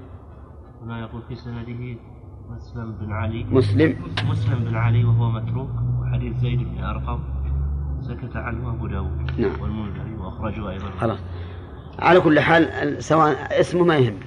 هنا 0.81 0.99
يقول 0.99 1.21
في 1.27 1.35
سنده 1.35 1.97
مسلم 2.49 2.91
بن 2.91 3.11
علي. 3.11 3.43
مسلم. 3.43 3.95
مسلم 4.29 4.59
بن 4.59 4.75
علي 4.75 5.05
وهو 5.05 5.29
متروك. 5.31 5.69
وحديث 6.01 6.37
زيد 6.37 6.59
بن 6.59 6.83
أرقم. 6.83 7.19
سكت 8.01 8.35
عنه 8.35 8.69
أبو 8.69 8.87
داود. 8.87 9.31
نعم. 9.37 9.61
والمنذري 9.61 10.15
وأخرجه 10.15 10.69
أيضا. 10.69 10.89
خلاص. 10.99 11.19
على 11.99 12.19
كل 12.19 12.39
حال 12.39 13.03
سواء 13.03 13.59
اسمه 13.59 13.83
ما 13.83 13.97
يهمنا 13.97 14.25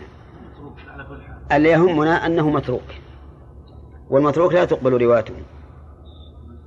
اللي 1.52 1.68
يهمنا 1.68 2.26
أنه 2.26 2.50
متروك. 2.50 2.90
والمتروك 4.10 4.52
لا 4.52 4.64
تقبل 4.64 5.02
روايته. 5.02 5.34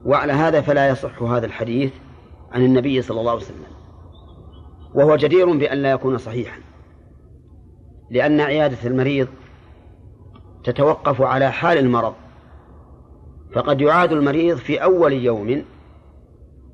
وعلى 0.05 0.33
هذا 0.33 0.61
فلا 0.61 0.87
يصح 0.89 1.23
هذا 1.23 1.45
الحديث 1.45 1.93
عن 2.51 2.65
النبي 2.65 3.01
صلى 3.01 3.19
الله 3.19 3.31
عليه 3.31 3.41
وسلم. 3.41 3.73
وهو 4.93 5.15
جدير 5.15 5.57
بأن 5.57 5.77
لا 5.77 5.91
يكون 5.91 6.17
صحيحا. 6.17 6.57
لأن 8.11 8.41
عيادة 8.41 8.77
المريض 8.85 9.27
تتوقف 10.63 11.21
على 11.21 11.51
حال 11.51 11.77
المرض 11.77 12.13
فقد 13.53 13.81
يعاد 13.81 14.11
المريض 14.11 14.57
في 14.57 14.83
أول 14.83 15.13
يوم 15.13 15.63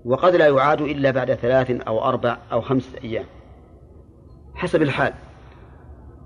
وقد 0.05 0.36
لا 0.36 0.48
يعاد 0.48 0.81
إلا 0.81 1.12
بعد 1.12 1.34
ثلاث 1.34 1.72
أو 1.72 2.03
أربع 2.03 2.38
أو 2.51 2.62
خمسة 2.62 2.98
أيام. 3.03 3.25
حسب 4.55 4.81
الحال 4.81 5.13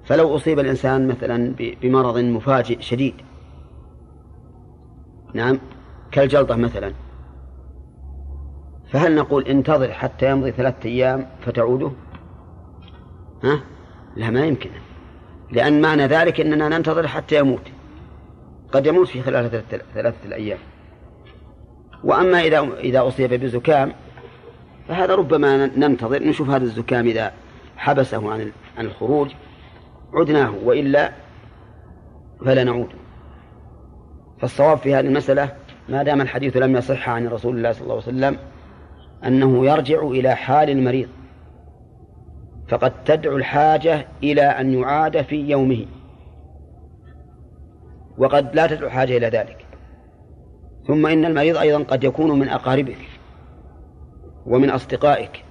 فلو 0.06 0.36
أصيب 0.36 0.60
الإنسان 0.60 1.08
مثلا 1.08 1.56
بمرض 1.58 2.18
مفاجئ 2.18 2.82
شديد. 2.82 3.14
نعم 5.34 5.60
كالجلطة 6.12 6.56
مثلا. 6.56 6.94
فهل 8.92 9.16
نقول 9.16 9.44
انتظر 9.44 9.92
حتى 9.92 10.32
يمضي 10.32 10.52
ثلاثة 10.52 10.90
أيام 10.90 11.28
فتعوده؟ 11.42 11.92
ها؟ 13.44 13.60
لا 14.16 14.30
ما 14.30 14.46
يمكن. 14.46 14.70
لأن 15.54 15.82
معنى 15.82 16.06
ذلك 16.06 16.42
أننا 16.42 16.70
ننتظر 16.70 17.08
حتى 17.08 17.40
يموت. 17.40 17.68
قد 18.72 18.86
يموت 18.86 19.08
في 19.08 19.22
خلال 19.22 19.64
ثلاثة 19.94 20.26
الأيام. 20.26 20.58
وأما 22.04 22.42
إذا 22.42 22.60
إذا 22.80 23.08
أصيب 23.08 23.34
بزكام 23.34 23.94
فهذا 24.88 25.16
ربما 25.16 25.66
ننتظر 25.66 26.24
نشوف 26.24 26.50
هذا 26.50 26.64
الزكام 26.64 27.08
إذا 27.08 27.34
حبسه 27.78 28.32
عن 28.32 28.52
عن 28.78 28.86
الخروج 28.86 29.32
عدناه 30.14 30.54
وإلا 30.64 31.12
فلا 32.46 32.64
نعود. 32.64 32.90
فالصواب 34.40 34.78
في 34.78 34.96
هذه 34.96 35.06
المسألة 35.06 35.52
ما 35.90 36.04
دام 36.04 36.22
الحديث 36.22 36.58
لم 36.58 36.76
يصح 36.76 37.10
عن 37.10 37.28
رسول 37.28 37.58
الله 37.58 37.72
صلى 37.72 37.82
الله 37.82 37.94
عليه 37.94 38.04
وسلم 38.04 38.38
أنه 39.26 39.66
يرجع 39.66 40.02
إلى 40.02 40.36
حال 40.36 40.70
المريض. 40.70 41.10
فقد 42.68 43.04
تدعو 43.04 43.38
الحاجة 43.38 44.08
إلى 44.24 44.42
أن 44.42 44.74
يعاد 44.74 45.22
في 45.22 45.36
يومه. 45.36 45.86
وقد 48.18 48.56
لا 48.56 48.68
تدعو 48.68 48.90
حاجة 48.90 49.18
إلى 49.18 49.28
ذلك. 49.28 49.66
ثم 50.88 51.06
إن 51.06 51.26
المريض 51.26 51.58
أيضا 51.58 51.84
قد 51.84 52.04
يكون 52.04 52.40
من 52.40 52.50
أقاربك 52.50 52.98
ومن 54.46 54.70
أصدقائك. 54.70 55.44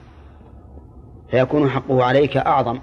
فيكون 1.31 1.69
حقه 1.69 2.05
عليك 2.05 2.37
أعظم. 2.37 2.79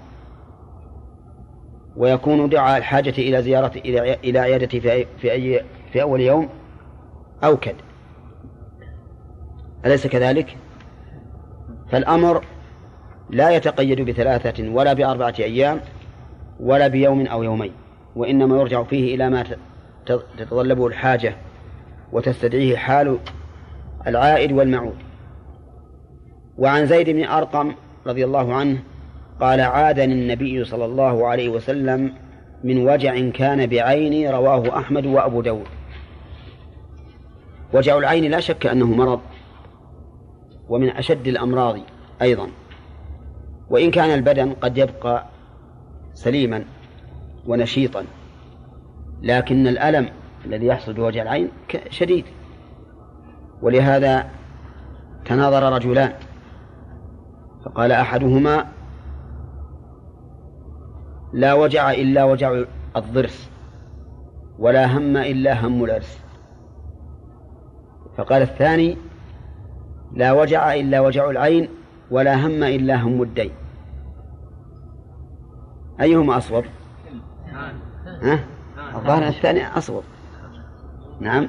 ويكون 1.96 2.48
دعاء 2.48 2.78
الحاجة 2.78 3.14
إلى 3.18 3.42
زيارة 3.42 3.72
إلى 3.76 4.14
إلى 4.14 4.38
عيادته 4.38 4.80
في 4.80 4.92
أي 4.92 5.06
في 5.18 5.32
أي 5.32 5.64
في 5.92 6.02
أول 6.02 6.20
يوم 6.20 6.48
أوكد. 7.44 7.74
أليس 9.86 10.06
كذلك؟ 10.06 10.56
فالأمر 11.90 12.44
لا 13.32 13.50
يتقيد 13.50 14.00
بثلاثة 14.00 14.68
ولا 14.68 14.92
بأربعة 14.92 15.34
أيام 15.38 15.80
ولا 16.60 16.88
بيوم 16.88 17.26
أو 17.26 17.42
يومين 17.42 17.72
وإنما 18.16 18.56
يرجع 18.60 18.82
فيه 18.82 19.14
إلى 19.14 19.30
ما 19.30 19.44
تتطلبه 20.06 20.86
الحاجة 20.86 21.36
وتستدعيه 22.12 22.76
حال 22.76 23.18
العائد 24.06 24.52
والمعود. 24.52 24.96
وعن 26.58 26.86
زيد 26.86 27.10
بن 27.10 27.24
أرقم 27.24 27.72
رضي 28.06 28.24
الله 28.24 28.54
عنه 28.54 28.78
قال 29.40 29.60
عادني 29.60 30.14
النبي 30.14 30.64
صلى 30.64 30.84
الله 30.84 31.26
عليه 31.26 31.48
وسلم 31.48 32.12
من 32.64 32.88
وجع 32.88 33.30
كان 33.30 33.66
بعيني 33.66 34.30
رواه 34.30 34.78
أحمد 34.78 35.06
وأبو 35.06 35.40
داود. 35.40 35.66
وجع 37.74 37.98
العين 37.98 38.30
لا 38.30 38.40
شك 38.40 38.66
أنه 38.66 38.86
مرض 38.86 39.20
ومن 40.68 40.90
أشد 40.90 41.28
الأمراض 41.28 41.78
أيضا. 42.22 42.48
وإن 43.70 43.90
كان 43.90 44.18
البدن 44.18 44.52
قد 44.52 44.78
يبقى 44.78 45.26
سليما 46.14 46.64
ونشيطا 47.46 48.04
لكن 49.22 49.66
الألم 49.66 50.08
الذي 50.44 50.66
يحصل 50.66 50.92
بوجع 50.92 51.22
العين 51.22 51.48
شديد. 51.90 52.24
ولهذا 53.62 54.30
تناظر 55.24 55.72
رجلان 55.72 56.12
فقال 57.64 57.92
أحدهما 57.92 58.66
لا 61.32 61.54
وجع 61.54 61.90
إلا 61.90 62.24
وجع 62.24 62.64
الضرس 62.96 63.50
ولا 64.58 64.98
هم 64.98 65.16
إلا 65.16 65.66
هم 65.66 65.84
العرس. 65.84 66.20
فقال 68.16 68.42
الثاني 68.42 68.96
لا 70.12 70.32
وجع 70.32 70.74
إلا 70.74 71.00
وجع 71.00 71.30
العين 71.30 71.68
ولا 72.10 72.46
هم 72.46 72.62
إلا 72.62 72.96
هم 72.96 73.22
الدين. 73.22 73.50
أيهما 76.00 76.36
أصوب 76.36 76.64
ها؟ 78.22 78.44
الظاهر 78.94 79.28
الثاني 79.28 79.66
أصوب 79.66 80.02
نعم. 81.20 81.48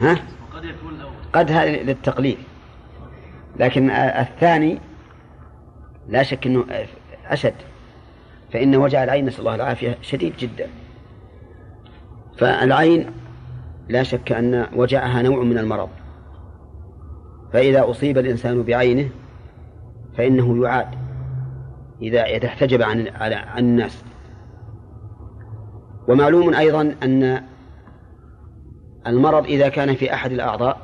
ها؟ 0.00 0.16
قد 1.32 1.50
هذا 1.50 1.82
للتقليل. 1.82 2.38
لكن 3.56 3.90
الثاني 3.90 4.78
لا 6.08 6.22
شك 6.22 6.46
أنه 6.46 6.64
أشد. 7.26 7.54
فإن 8.52 8.76
وجع 8.76 9.04
العين 9.04 9.26
نسأل 9.26 9.40
الله 9.40 9.54
العافية 9.54 9.98
شديد 10.02 10.36
جدا. 10.36 10.66
فالعين 12.38 13.10
لا 13.88 14.02
شك 14.02 14.32
أن 14.32 14.66
وجعها 14.74 15.22
نوع 15.22 15.42
من 15.42 15.58
المرض. 15.58 15.88
فإذا 17.52 17.90
أصيب 17.90 18.18
الإنسان 18.18 18.62
بعينه 18.62 19.08
فإنه 20.16 20.62
يعاد 20.62 20.86
إذا 22.02 22.22
إذا 22.22 22.46
احتجب 22.46 22.82
عن 22.82 23.08
عن 23.32 23.58
الناس. 23.58 24.04
ومعلوم 26.08 26.54
أيضا 26.54 26.94
أن 27.02 27.42
المرض 29.06 29.44
إذا 29.44 29.68
كان 29.68 29.94
في 29.94 30.14
أحد 30.14 30.32
الأعضاء 30.32 30.78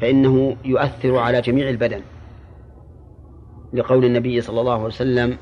فإنه 0.00 0.56
يؤثر 0.64 1.18
على 1.18 1.40
جميع 1.40 1.68
البدن. 1.68 2.00
لقول 3.72 4.04
النبي 4.04 4.40
صلى 4.40 4.60
الله 4.60 4.74
عليه 4.74 4.84
وسلم 4.84 5.36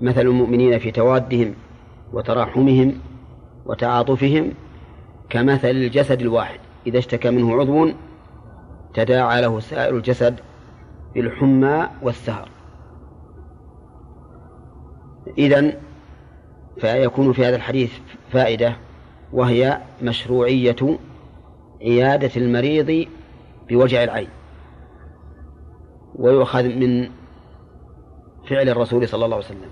مثل 0.00 0.20
المؤمنين 0.20 0.78
في 0.78 0.90
توادهم 0.90 1.54
وتراحمهم 2.12 2.94
وتعاطفهم 3.66 4.52
كمثل 5.30 5.70
الجسد 5.70 6.20
الواحد. 6.20 6.60
إذا 6.86 6.98
اشتكى 6.98 7.30
منه 7.30 7.60
عضو 7.60 7.90
تداعى 8.94 9.42
له 9.42 9.60
سائر 9.60 9.96
الجسد 9.96 10.40
بالحمى 11.18 11.88
والسهر 12.02 12.48
إذن 15.38 15.72
فيكون 16.80 17.32
في 17.32 17.46
هذا 17.46 17.56
الحديث 17.56 17.92
فائدة 18.32 18.76
وهي 19.32 19.80
مشروعية 20.02 20.98
عيادة 21.82 22.30
المريض 22.36 23.08
بوجع 23.68 24.04
العين 24.04 24.28
ويؤخذ 26.14 26.64
من 26.64 27.10
فعل 28.48 28.68
الرسول 28.68 29.08
صلى 29.08 29.24
الله 29.24 29.36
عليه 29.36 29.46
وسلم 29.46 29.70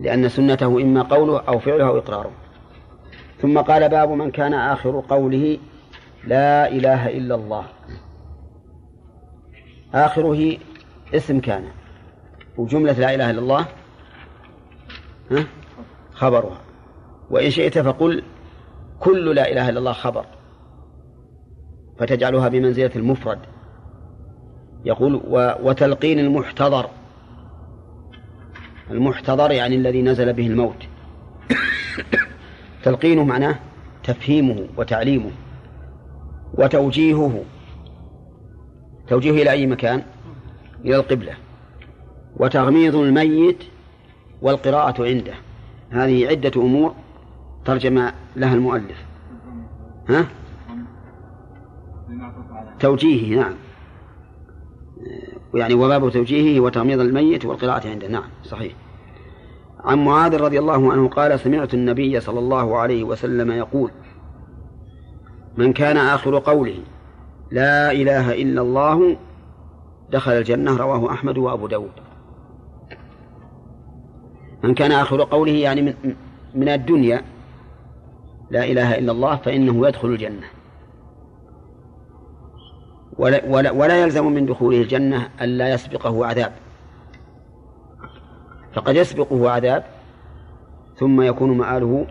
لأن 0.00 0.28
سنته 0.28 0.82
إما 0.82 1.02
قوله 1.02 1.40
أو 1.40 1.58
فعله 1.58 1.88
أو 1.88 1.98
إقراره. 1.98 2.30
ثم 3.42 3.58
قال 3.58 3.88
باب 3.88 4.10
من 4.10 4.30
كان 4.30 4.54
آخر 4.54 5.02
قوله 5.08 5.58
لا 6.24 6.68
إله 6.68 7.08
إلا 7.08 7.34
الله. 7.34 7.64
آخره 9.96 10.58
اسم 11.14 11.40
كان. 11.40 11.64
وجملة 12.56 12.92
لا 12.92 13.14
إله 13.14 13.30
إلا 13.30 13.40
الله 13.40 13.66
ها؟ 15.30 15.46
خبرها. 16.12 16.60
وإن 17.30 17.50
شئت 17.50 17.78
فقل 17.78 18.22
كل 19.00 19.34
لا 19.34 19.52
إله 19.52 19.68
إلا 19.68 19.78
الله 19.78 19.92
خبر. 19.92 20.24
فتجعلها 21.98 22.48
بمنزلة 22.48 22.90
المفرد. 22.96 23.38
يقول 24.84 25.20
وتلقين 25.62 26.18
المحتضر. 26.18 26.90
المحتضر 28.90 29.50
يعني 29.50 29.76
الذي 29.76 30.02
نزل 30.02 30.32
به 30.32 30.46
الموت. 30.46 30.86
تلقينه 32.82 33.24
معناه 33.24 33.58
تفهيمه 34.04 34.66
وتعليمه 34.76 35.30
وتوجيهه. 36.54 37.44
توجيهه 39.08 39.42
إلى 39.42 39.50
أي 39.50 39.66
مكان؟ 39.66 40.02
إلى 40.84 40.96
القبلة. 40.96 41.34
وتغميض 42.36 42.96
الميت 42.96 43.64
والقراءة 44.42 45.04
عنده. 45.04 45.34
هذه 45.90 46.28
عدة 46.28 46.52
أمور 46.56 46.94
ترجم 47.64 48.10
لها 48.36 48.54
المؤلف. 48.54 49.04
ها؟ 50.08 50.26
توجيهه 52.80 53.40
نعم. 53.40 53.54
يعني 55.54 55.74
وباب 55.74 56.10
توجيهه 56.10 56.60
وتغميض 56.60 57.00
الميت 57.00 57.44
والقراءة 57.44 57.88
عنده. 57.88 58.08
نعم 58.08 58.28
صحيح. 58.44 58.72
عن 59.84 60.04
معاذ 60.04 60.36
رضي 60.36 60.58
الله 60.58 60.92
عنه 60.92 61.08
قال 61.08 61.40
سمعت 61.40 61.74
النبي 61.74 62.20
صلى 62.20 62.38
الله 62.38 62.78
عليه 62.78 63.04
وسلم 63.04 63.50
يقول 63.50 63.90
من 65.56 65.72
كان 65.72 65.96
آخر 65.96 66.38
قوله 66.38 66.78
لا 67.50 67.92
إله 67.92 68.32
إلا 68.42 68.62
الله 68.62 69.16
دخل 70.10 70.32
الجنة 70.32 70.76
رواه 70.76 71.12
أحمد 71.12 71.38
وأبو 71.38 71.66
داود. 71.66 71.92
من 74.62 74.74
كان 74.74 74.92
آخر 74.92 75.22
قوله 75.22 75.52
يعني 75.52 75.94
من, 76.54 76.68
الدنيا 76.68 77.22
لا 78.50 78.64
إله 78.64 78.98
إلا 78.98 79.12
الله 79.12 79.36
فإنه 79.36 79.88
يدخل 79.88 80.08
الجنة. 80.08 80.46
ولا, 83.18 83.44
ولا, 83.46 83.70
ولا 83.70 84.02
يلزم 84.02 84.26
من 84.26 84.46
دخوله 84.46 84.82
الجنة 84.82 85.28
ألا 85.40 85.74
يسبقه 85.74 86.26
عذاب. 86.26 86.52
فقد 88.74 88.96
يسبقه 88.96 89.50
عذاب 89.50 89.84
ثم 90.96 91.22
يكون 91.22 91.58
مآله 91.58 92.06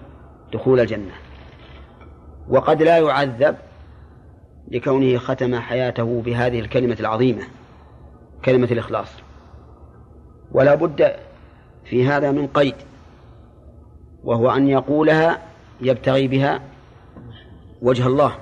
دخول 0.54 0.80
الجنة. 0.80 1.14
وقد 2.50 2.82
لا 2.84 2.98
يعذب 2.98 3.56
لكونه 4.72 5.18
ختم 5.18 5.60
حياته 5.60 6.22
بهذه 6.26 6.60
الكلمة 6.60 6.98
العظيمة 7.00 7.44
كلمة 8.46 8.68
الإخلاص. 8.72 9.08
ولا 10.52 10.76
بد 10.76 11.16
في 11.86 12.08
هذا 12.08 12.32
من 12.32 12.48
قيد 12.48 12.76
وهو 14.24 14.50
أن 14.50 14.68
يقولها 14.68 15.42
يبتغي 15.82 16.28
بها 16.28 16.62
وجه 17.82 18.08
الله. 18.08 18.36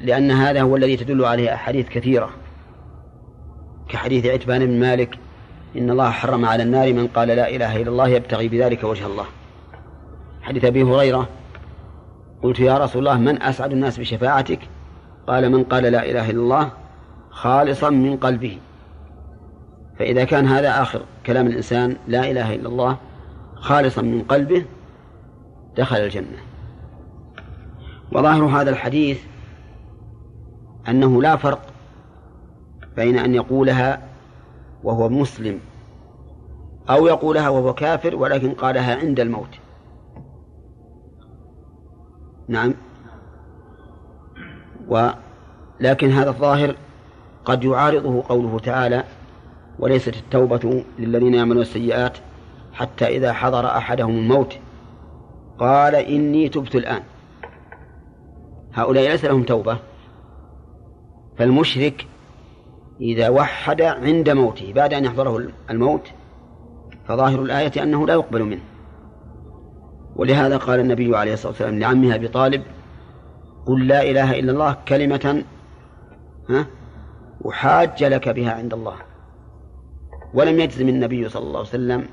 لأن 0.00 0.30
هذا 0.30 0.62
هو 0.62 0.76
الذي 0.76 0.96
تدل 0.96 1.24
عليه 1.24 1.54
أحاديث 1.54 1.88
كثيرة 1.88 2.30
كحديث 3.88 4.26
عتبان 4.26 4.66
بن 4.66 4.80
مالك 4.80 5.18
إن 5.76 5.90
الله 5.90 6.10
حرم 6.10 6.44
على 6.44 6.62
النار 6.62 6.92
من 6.92 7.06
قال 7.06 7.28
لا 7.28 7.48
إله 7.48 7.76
إلا 7.76 7.90
الله 7.90 8.08
يبتغي 8.08 8.48
بذلك 8.48 8.84
وجه 8.84 9.06
الله. 9.06 9.24
حديث 10.42 10.64
أبي 10.64 10.82
هريرة 10.82 11.28
قلت 12.42 12.60
يا 12.60 12.78
رسول 12.78 13.08
الله 13.08 13.18
من 13.18 13.42
أسعد 13.42 13.72
الناس 13.72 14.00
بشفاعتك؟ 14.00 14.58
قال 15.26 15.52
من 15.52 15.64
قال 15.64 15.82
لا 15.82 16.10
إله 16.10 16.30
إلا 16.30 16.40
الله 16.40 16.70
خالصا 17.30 17.90
من 17.90 18.16
قلبه. 18.16 18.58
فإذا 19.98 20.24
كان 20.24 20.46
هذا 20.46 20.82
آخر 20.82 21.02
كلام 21.26 21.46
الإنسان 21.46 21.96
لا 22.08 22.30
إله 22.30 22.54
إلا 22.54 22.68
الله 22.68 22.96
خالصا 23.54 24.02
من 24.02 24.22
قلبه 24.22 24.64
دخل 25.76 25.96
الجنة. 25.96 26.38
وظاهر 28.12 28.44
هذا 28.44 28.70
الحديث 28.70 29.20
أنه 30.88 31.22
لا 31.22 31.36
فرق 31.36 31.60
بين 32.96 33.18
أن 33.18 33.34
يقولها 33.34 34.02
وهو 34.84 35.08
مسلم 35.08 35.60
أو 36.90 37.06
يقولها 37.06 37.48
وهو 37.48 37.74
كافر 37.74 38.16
ولكن 38.16 38.52
قالها 38.52 38.96
عند 38.96 39.20
الموت. 39.20 39.58
نعم. 42.48 42.74
ولكن 44.88 46.10
هذا 46.10 46.30
الظاهر 46.30 46.76
قد 47.44 47.64
يعارضه 47.64 48.22
قوله 48.28 48.58
تعالى 48.58 49.04
وليست 49.78 50.16
التوبة 50.16 50.84
للذين 50.98 51.34
يعملون 51.34 51.62
السيئات 51.62 52.18
حتى 52.72 53.06
إذا 53.06 53.32
حضر 53.32 53.66
أحدهم 53.66 54.18
الموت 54.18 54.58
قال 55.58 55.94
إني 55.94 56.48
تبت 56.48 56.74
الآن 56.74 57.02
هؤلاء 58.72 59.10
ليس 59.10 59.24
لهم 59.24 59.42
توبة. 59.42 59.78
فالمشرك 61.38 62.06
إذا 63.00 63.28
وحد 63.28 63.82
عند 63.82 64.30
موته 64.30 64.72
بعد 64.72 64.94
أن 64.94 65.04
يحضره 65.04 65.48
الموت 65.70 66.10
فظاهر 67.08 67.42
الآية 67.42 67.82
أنه 67.82 68.06
لا 68.06 68.14
يقبل 68.14 68.42
منه. 68.42 68.60
ولهذا 70.16 70.56
قال 70.56 70.80
النبي 70.80 71.16
عليه 71.16 71.32
الصلاة 71.32 71.52
والسلام 71.52 71.78
لعمه 71.78 72.14
أبي 72.14 72.28
طالب 72.28 72.62
قل 73.66 73.86
لا 73.86 74.02
إله 74.10 74.38
إلا 74.38 74.52
الله 74.52 74.76
كلمة 74.88 75.44
ها 76.50 76.66
أحاج 77.48 78.04
لك 78.04 78.28
بها 78.28 78.52
عند 78.52 78.74
الله. 78.74 78.96
ولم 80.34 80.60
يجزم 80.60 80.88
النبي 80.88 81.28
صلى 81.28 81.42
الله 81.42 81.58
عليه 81.58 81.68
وسلم 81.68 82.08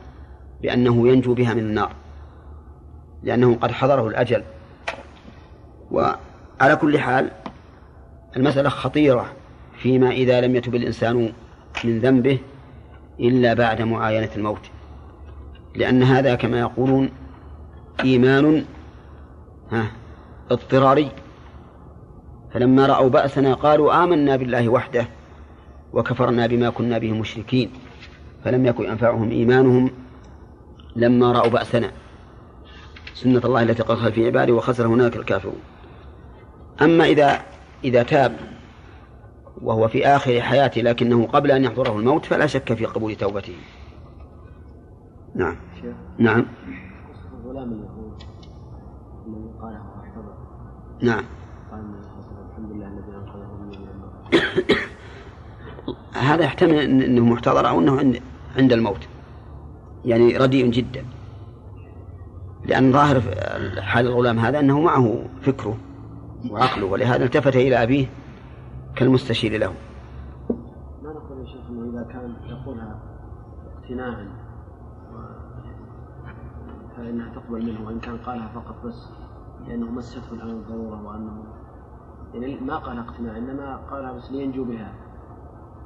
بأنه 0.62 1.08
ينجو 1.08 1.34
بها 1.34 1.54
من 1.54 1.60
النار 1.60 1.92
لأنه 3.24 3.56
قد 3.56 3.72
حضره 3.72 4.08
الأجل. 4.08 4.44
وعلى 5.92 6.76
كل 6.82 7.00
حال 7.00 7.32
المسألة 8.38 8.70
خطيرة 8.70 9.26
فيما 9.78 10.10
إذا 10.10 10.42
لم 10.42 10.56
يتب 10.56 10.76
الإنسان 10.76 11.34
من 11.84 12.00
ذنبه 12.00 12.40
إلا 13.20 13.54
بعد 13.54 13.82
معاينة 13.82 14.30
الموت 14.36 14.70
لأن 15.76 16.04
هذا 16.04 16.36
كما 16.36 16.60
يقولون 16.60 17.10
إيمان 18.00 18.66
ها 19.72 19.92
اضطراري. 20.52 21.12
فلما 22.54 22.86
رأوا 22.86 23.10
بأسنا 23.10 23.54
قالوا 23.54 24.04
آمنا 24.04 24.36
بالله 24.36 24.70
وحده 24.70 25.08
وكفرنا 25.94 26.48
بما 26.48 26.70
كنا 26.70 26.98
به 26.98 27.12
مشركين 27.14 27.70
فلم 28.44 28.66
يكن 28.66 28.84
ينفعهم 28.84 29.32
إيمانهم 29.32 29.92
لما 30.96 31.32
رأوا 31.32 31.50
بأسنا. 31.50 31.92
سنة 33.14 33.42
الله 33.46 33.64
التي 33.64 33.84
قد 33.84 34.10
في 34.10 34.26
عباده 34.26 34.54
وخسر 34.54 34.88
هناك 34.88 35.16
الكافرون. 35.16 35.60
أما 36.82 37.06
إذا 37.06 37.42
إذا 37.84 38.04
تاب 38.04 38.38
وهو 39.62 39.88
في 39.88 40.08
آخر 40.08 40.42
حياته 40.42 40.82
لكنه 40.82 41.26
قبل 41.26 41.52
أن 41.52 41.64
يحضره 41.64 42.00
الموت 42.00 42.26
فلا 42.26 42.48
شك 42.48 42.74
في 42.74 42.86
قبول 42.86 43.16
توبته. 43.16 43.56
نعم. 45.36 45.56
نعم. 46.18 46.46
الغلام 47.54 47.74
اليهود 47.74 48.24
الذي 49.28 49.52
قاله 49.62 49.82
نعم. 51.02 51.24
قال 51.72 51.82
الحمد 52.50 52.72
لله 52.72 52.88
الذي 52.88 53.16
أنقذه 53.16 53.50
من 53.62 53.72
هذا 56.14 56.44
يحتمل 56.44 56.76
إنه 56.76 57.26
محتضر 57.26 57.70
أو 57.70 57.80
إنه 57.80 58.00
عند 58.00 58.22
عند 58.58 58.74
الموت. 58.74 59.08
يعني 60.06 60.38
رديء 60.38 60.72
جدا. 60.72 61.06
لأن 62.66 62.92
ظاهر 62.92 63.22
حال 63.82 64.08
الغلام 64.08 64.40
هذا 64.40 64.60
أنه 64.60 64.82
معه 64.82 65.26
فكره 65.42 65.78
وعقله 66.50 66.86
ولهذا 66.86 67.26
التفت 67.26 67.56
إلى 67.56 67.84
أبيه 67.84 68.08
كالمستشير 68.96 69.58
له. 69.58 69.74
ما 71.04 71.10
نقول 71.10 71.40
يا 71.40 71.46
شيخ 71.46 71.62
إنه 71.70 71.90
إذا 71.90 72.04
كان 72.14 72.36
يقولها 72.50 73.00
اقتناعا 73.78 74.43
فإنها 77.04 77.30
تقبل 77.36 77.66
منه 77.66 77.88
وإن 77.88 78.00
كان 78.00 78.18
قالها 78.18 78.48
فقط 78.48 78.76
بس 78.86 79.10
لأنه 79.68 79.92
مسته 79.92 80.34
الان 80.34 80.50
الضرورة 80.50 81.04
وأنه 81.04 81.44
يعني 82.34 82.60
ما 82.60 82.78
قال 82.78 82.98
اقتناع 82.98 83.38
إنما 83.38 83.76
قالها 83.92 84.12
بس 84.12 84.32
لينجو 84.32 84.64
بها 84.64 84.94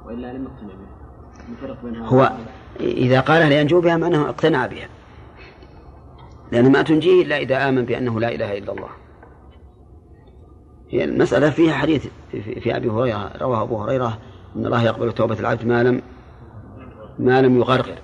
وإلا 0.05 0.33
لم 0.33 0.43
يقتنع 0.43 0.73
بها. 0.73 2.07
هو 2.07 2.31
إذا 2.79 3.19
قالها 3.19 3.49
لينجو 3.49 3.81
بها 3.81 3.97
معناه 3.97 4.29
اقتنع 4.29 4.65
بها. 4.65 4.87
لأنه 6.51 6.69
ما 6.69 6.81
تنجيه 6.81 7.23
إلا 7.23 7.37
إذا 7.37 7.69
آمن 7.69 7.85
بأنه 7.85 8.19
لا 8.19 8.35
إله 8.35 8.57
إلا 8.57 8.71
الله. 8.71 8.89
هي 10.89 11.03
المسألة 11.03 11.49
فيها 11.49 11.73
حديث 11.73 12.07
في 12.31 12.75
أبي 12.75 12.89
هريرة 12.89 13.37
رواه 13.37 13.63
أبو 13.63 13.77
هريرة 13.77 14.17
أن 14.55 14.65
الله 14.65 14.83
يقبل 14.83 15.11
توبة 15.11 15.39
العبد 15.39 15.65
ما 15.65 15.83
لم 15.83 16.01
ما 17.19 17.41
لم 17.41 17.57
يغرغر 17.57 17.97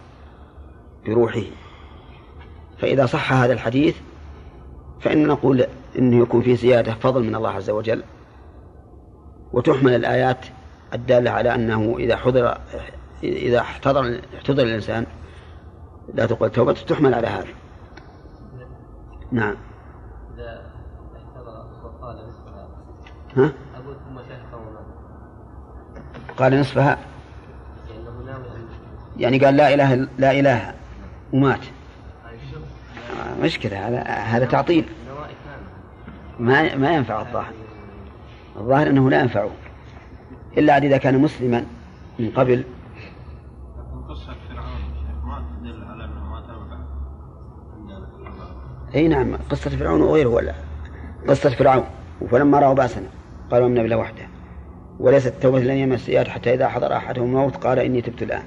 بروحه. 1.05 1.62
فإذا 2.77 3.05
صح 3.05 3.33
هذا 3.33 3.53
الحديث 3.53 3.95
فإن 5.01 5.27
نقول 5.27 5.65
إنه 5.97 6.21
يكون 6.21 6.41
فيه 6.41 6.55
زيادة 6.55 6.93
فضل 6.93 7.23
من 7.23 7.35
الله 7.35 7.49
عز 7.49 7.69
وجل 7.69 8.03
وتحمل 9.53 9.95
الآيات 9.95 10.45
الدالة 10.93 11.31
على 11.31 11.55
أنه 11.55 11.95
إذا 11.99 12.15
حضر 12.15 12.57
إذا 13.23 13.59
احتضر 13.59 14.21
احتضر 14.37 14.63
الإنسان 14.63 15.05
لا 16.13 16.25
تقبل 16.25 16.49
توبته 16.49 16.85
تحمل 16.85 17.13
على 17.13 17.27
هذا. 17.27 17.47
نعم. 19.31 19.55
ها؟ 23.37 23.51
قال 26.37 26.59
نصفها؟ 26.59 26.97
يعني 29.17 29.37
قال 29.37 29.57
لا 29.57 29.73
إله 29.73 29.95
لا 30.17 30.31
إله 30.31 30.73
ومات. 31.33 31.59
مشكلة 33.41 33.87
هذا 33.87 34.01
هذا 34.03 34.45
تعطيل. 34.45 34.85
ما 36.39 36.75
ما 36.75 36.91
ينفع 36.95 37.21
الظاهر. 37.21 37.53
الظاهر 38.57 38.89
أنه 38.89 39.09
لا 39.09 39.21
ينفعه 39.21 39.49
إلا 40.57 40.73
عاد 40.73 40.83
إذا 40.83 40.97
كان 40.97 41.21
مسلما 41.21 41.65
من 42.19 42.29
قبل. 42.29 42.63
أي 48.95 49.07
نعم 49.07 49.35
قصة 49.49 49.69
فرعون 49.69 50.01
وغيره 50.01 50.29
ولا؟ 50.29 50.53
قصة 51.27 51.49
فرعون 51.49 51.83
فلما 52.31 52.59
رأوا 52.59 52.73
بأسنا 52.73 53.07
قالوا 53.51 53.67
آمنا 53.67 53.81
بالله 53.81 53.97
وحده. 53.97 54.27
وليست 54.99 55.27
التوبة 55.27 55.59
لن 55.59 55.75
يمس 55.75 56.11
حتى 56.11 56.53
إذا 56.53 56.67
حضر 56.67 56.95
أحدهم 56.95 57.25
الموت 57.25 57.55
قال 57.55 57.79
إني 57.79 58.01
تبت 58.01 58.23
الآن. 58.23 58.43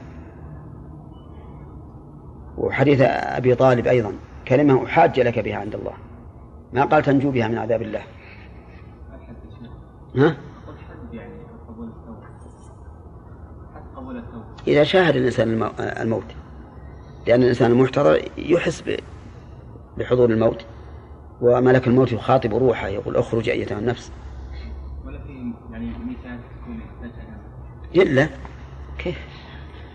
وحديث 2.57 3.01
أبي 3.01 3.55
طالب 3.55 3.87
أيضا. 3.87 4.13
كلمة 4.49 4.85
أحاج 4.85 5.21
لك 5.21 5.39
بها 5.39 5.57
عند 5.57 5.75
الله. 5.75 5.93
ما 6.73 6.85
قال 6.85 7.03
تنجو 7.03 7.31
بها 7.31 7.49
من 7.49 7.59
عذاب 7.59 7.83
الله. 7.83 8.03
ها؟ 10.17 10.37
إذا 14.69 14.85
شاهد 14.85 15.17
الإنسان 15.17 15.49
المو- 15.49 15.71
الموت. 15.79 16.35
لأن 17.27 17.43
الإنسان 17.43 17.71
المحتضر 17.71 18.23
يحس 18.39 18.85
بحضور 19.99 20.31
الموت. 20.31 20.67
وملك 21.41 21.87
الموت 21.87 22.13
يخاطب 22.13 22.55
روحه 22.55 22.89
يقول 22.89 23.17
اخرج 23.17 23.49
أيتها 23.49 23.79
النفس. 23.79 24.13
ولا 25.07 25.19
في 25.19 25.53
يعني 25.73 25.93
تكون 26.63 26.81
إلا 27.97 28.29
كيف؟ 28.99 29.19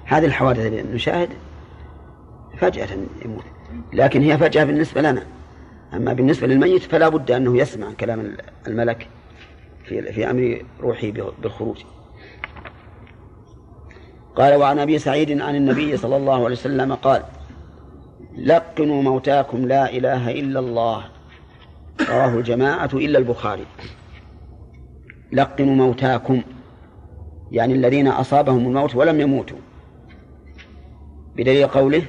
هذه 0.06 0.26
الحوادث 0.26 0.66
اللي 0.66 0.84
نشاهد 0.84 1.30
فجأة 2.58 2.88
يموت. 3.26 3.44
لكن 3.94 4.22
هي 4.22 4.38
فجأة 4.38 4.64
بالنسبة 4.64 5.02
لنا. 5.02 5.24
أما 5.94 6.14
بالنسبة 6.14 6.48
للميت 6.48 6.82
فلا 6.82 7.10
بد 7.10 7.32
أنه 7.32 7.58
يسمع 7.58 7.94
كلام 8.00 8.38
الملك 8.68 9.08
في 9.86 10.14
في 10.14 10.30
أمر 10.30 10.66
روحه 10.80 11.12
بالخروج. 11.42 11.84
قال 14.36 14.56
وعن 14.56 14.80
أبي 14.80 15.00
سعيد 15.00 15.42
عن 15.42 15.56
النبي 15.56 15.98
صلى 15.98 16.18
الله 16.18 16.34
عليه 16.34 16.56
وسلم 16.56 16.94
قال 16.94 17.24
لقنوا 18.38 19.02
موتاكم 19.02 19.68
لا 19.68 19.90
إله 19.90 20.32
إلا 20.32 20.60
الله. 20.60 21.04
رواه 22.10 22.36
الجماعة 22.36 22.90
إلا 22.94 23.20
البخاري. 23.20 23.66
لقنوا 25.32 25.76
موتاكم. 25.76 26.42
يعني 27.52 27.74
الذين 27.74 28.08
أصابهم 28.08 28.68
الموت 28.68 28.96
ولم 28.96 29.22
يموتوا. 29.22 29.58
بدليل 31.36 31.68
قوله 31.68 32.04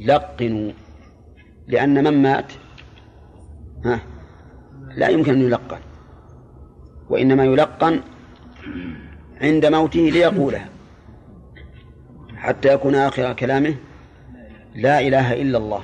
لقنوا 0.00 0.72
لأن 1.68 2.04
من 2.04 2.22
مات 2.22 2.52
ها 3.84 4.00
لا 4.96 5.08
يمكن 5.08 5.32
أن 5.34 5.40
يلقن 5.40 5.80
وإنما 7.10 7.44
يلقن 7.44 8.00
عند 9.40 9.66
موته 9.66 10.00
ليقولها 10.00 10.68
حتى 12.36 12.74
يكون 12.74 12.94
آخر 12.94 13.32
كلامه 13.32 13.74
لا 14.74 15.00
إله 15.00 15.42
إلا 15.42 15.58
الله. 15.58 15.82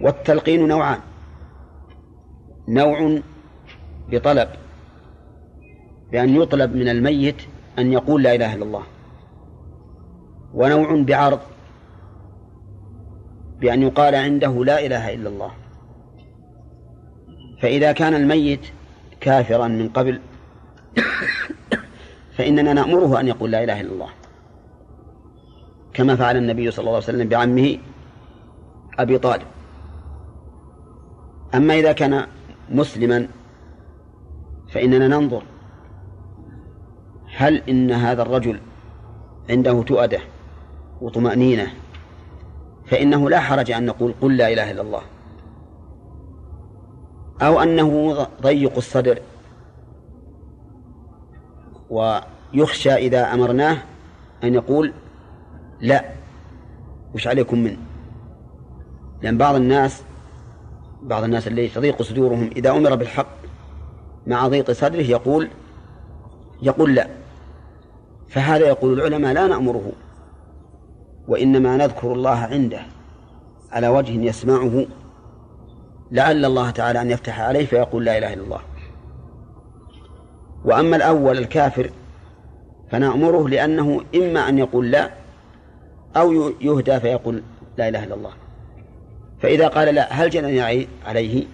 والتلقين 0.00 0.68
نوعان 0.68 0.98
نوع 2.68 3.20
بطلب 4.08 4.48
بأن 6.12 6.28
يطلب 6.28 6.74
من 6.76 6.88
الميت 6.88 7.42
أن 7.78 7.92
يقول 7.92 8.22
لا 8.22 8.34
إله 8.34 8.54
إلا 8.54 8.64
الله 8.64 8.82
ونوع 10.54 11.02
بعرض. 11.02 11.40
بأن 13.60 13.82
يقال 13.82 14.14
عنده 14.14 14.64
لا 14.64 14.86
إله 14.86 15.14
إلا 15.14 15.28
الله. 15.28 15.50
فإذا 17.62 17.92
كان 17.92 18.14
الميت 18.14 18.60
كافرا 19.20 19.68
من 19.68 19.88
قبل 19.88 20.20
فإننا 22.36 22.72
نأمره 22.72 23.20
أن 23.20 23.28
يقول 23.28 23.50
لا 23.50 23.64
إله 23.64 23.80
إلا 23.80 23.92
الله. 23.92 24.08
كما 25.94 26.16
فعل 26.16 26.36
النبي 26.36 26.70
صلى 26.70 26.82
الله 26.82 26.94
عليه 26.94 27.04
وسلم 27.04 27.28
بعمه 27.28 27.78
أبي 28.98 29.18
طالب. 29.18 29.46
أما 31.54 31.74
إذا 31.74 31.92
كان 31.92 32.26
مسلما 32.70 33.28
فإننا 34.68 35.08
ننظر 35.08 35.42
هل 37.36 37.62
إن 37.68 37.90
هذا 37.90 38.22
الرجل 38.22 38.60
عنده 39.50 39.82
تؤدة 39.82 40.18
وطمأنينة 41.00 41.72
فإنه 42.90 43.30
لا 43.30 43.40
حرج 43.40 43.70
أن 43.70 43.86
نقول 43.86 44.14
قل 44.20 44.36
لا 44.36 44.52
إله 44.52 44.70
إلا 44.70 44.82
الله. 44.82 45.02
أو 47.42 47.62
أنه 47.62 48.18
ضيق 48.42 48.76
الصدر 48.76 49.18
ويخشى 51.90 52.94
إذا 52.94 53.34
أمرناه 53.34 53.76
أن 54.44 54.54
يقول 54.54 54.92
لا. 55.80 56.04
وش 57.14 57.26
عليكم 57.26 57.58
من؟ 57.58 57.76
لأن 59.22 59.38
بعض 59.38 59.54
الناس 59.54 60.02
بعض 61.02 61.24
الناس 61.24 61.48
اللي 61.48 61.68
تضيق 61.68 62.02
صدورهم 62.02 62.50
إذا 62.56 62.70
أمر 62.70 62.94
بالحق 62.94 63.36
مع 64.26 64.48
ضيق 64.48 64.70
صدره 64.70 65.02
يقول 65.02 65.48
يقول 66.62 66.94
لا. 66.94 67.08
فهذا 68.28 68.66
يقول 68.66 68.92
العلماء 68.92 69.32
لا 69.32 69.46
نأمره. 69.46 69.92
وإنما 71.28 71.76
نذكر 71.76 72.12
الله 72.12 72.38
عنده 72.38 72.80
على 73.72 73.88
وجه 73.88 74.12
يسمعه 74.12 74.86
لعل 76.10 76.44
الله 76.44 76.70
تعالى 76.70 77.02
أن 77.02 77.10
يفتح 77.10 77.40
عليه 77.40 77.66
فيقول 77.66 78.04
لا 78.04 78.18
إله 78.18 78.32
إلا 78.34 78.42
الله. 78.42 78.60
وأما 80.64 80.96
الأول 80.96 81.38
الكافر 81.38 81.90
فنأمره 82.90 83.48
لأنه 83.48 84.00
إما 84.14 84.48
أن 84.48 84.58
يقول 84.58 84.90
لا 84.90 85.10
أو 86.16 86.52
يهدى 86.60 87.00
فيقول 87.00 87.42
لا 87.78 87.88
إله 87.88 88.04
إلا 88.04 88.14
الله. 88.14 88.32
فإذا 89.42 89.68
قال 89.68 89.94
لا 89.94 90.12
هل 90.12 90.30
جنى 90.30 90.86
عليه؟ 91.06 91.44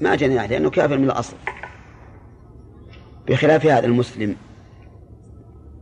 ما 0.00 0.14
جنى 0.14 0.38
عليه 0.38 0.50
لأنه 0.50 0.70
كافر 0.70 0.98
من 0.98 1.04
الأصل. 1.04 1.36
بخلاف 3.28 3.66
هذا 3.66 3.86
المسلم 3.86 4.36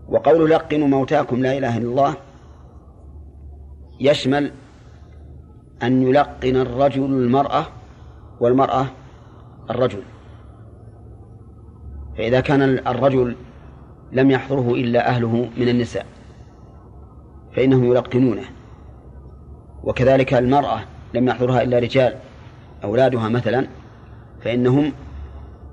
وقول 0.09 0.51
لقنوا 0.51 0.89
موتاكم 0.89 1.43
لا 1.43 1.59
إله 1.59 1.79
إلا 1.79 1.87
الله 1.89 2.17
يشمل 4.05 4.53
أن 5.83 6.03
يلقن 6.03 6.57
الرجل 6.57 7.05
المرأة 7.05 7.67
والمرأة 8.41 8.87
الرجل. 9.71 10.03
فإذا 12.19 12.41
كان 12.41 12.63
الرجل 12.63 13.37
لم 14.13 14.31
يحضره 14.31 14.75
إلا 14.75 15.09
أهله 15.09 15.49
من 15.57 15.69
النساء 15.69 16.07
فإنهم 17.57 17.85
يلقنونه. 17.85 18.45
وكذلك 19.83 20.35
المرأة 20.35 20.81
لم 21.15 21.29
يحضرها 21.29 21.63
إلا 21.63 21.79
رجال 21.79 22.15
أولادها 22.85 23.29
مثلا 23.29 23.67
فإنهم 24.41 24.93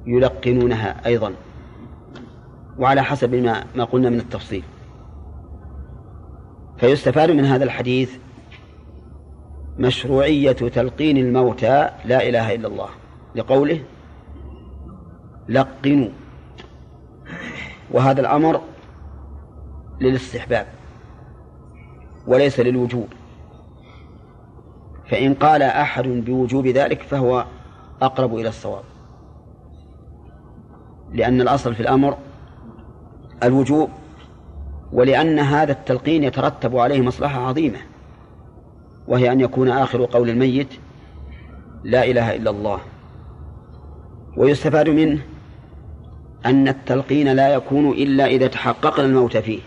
يلقنونها 0.05 1.05
أيضا. 1.05 1.33
وعلى 2.79 3.03
حسب 3.03 3.35
ما 3.35 3.63
ما 3.75 3.83
قلنا 3.83 4.09
من 4.09 4.19
التفصيل. 4.19 4.63
فيستفاد 6.81 7.31
من 7.31 7.45
هذا 7.45 7.63
الحديث 7.63 8.17
مشروعية 9.77 10.51
تلقين 10.51 11.17
الموتى 11.17 11.89
لا 12.05 12.29
إله 12.29 12.55
إلا 12.55 12.67
الله. 12.67 12.89
لقوله 13.35 13.83
لقنوا. 15.49 16.09
وهذا 17.91 18.21
الأمر 18.21 18.61
للاستحباب 20.01 20.67
وليس 22.27 22.59
للوجوب. 22.59 23.07
فإن 25.09 25.33
قال 25.33 25.61
أحد 25.61 26.07
بوجوب 26.07 26.67
ذلك 26.67 27.01
فهو 27.01 27.45
أقرب 28.01 28.35
إلى 28.35 28.49
الصواب. 28.49 28.83
لأن 31.13 31.41
الأصل 31.41 31.75
في 31.75 31.79
الأمر 31.79 32.17
الوجوب 33.43 33.89
ولأن 34.91 35.39
هذا 35.39 35.71
التلقين 35.71 36.23
يترتب 36.23 36.77
عليه 36.77 37.01
مصلحة 37.01 37.47
عظيمة 37.47 37.79
وهي 39.07 39.31
أن 39.31 39.41
يكون 39.41 39.69
آخر 39.69 40.05
قول 40.05 40.29
الميت 40.29 40.73
لا 41.83 42.05
إله 42.05 42.35
إلا 42.35 42.49
الله. 42.49 42.79
ويستفاد 44.37 44.89
منه 44.89 45.21
أن 46.45 46.67
التلقين 46.67 47.33
لا 47.33 47.53
يكون 47.53 47.89
إلا 47.89 48.25
إذا 48.25 48.47
تحققنا 48.47 49.05
الموت 49.05 49.37
فيه 49.37 49.59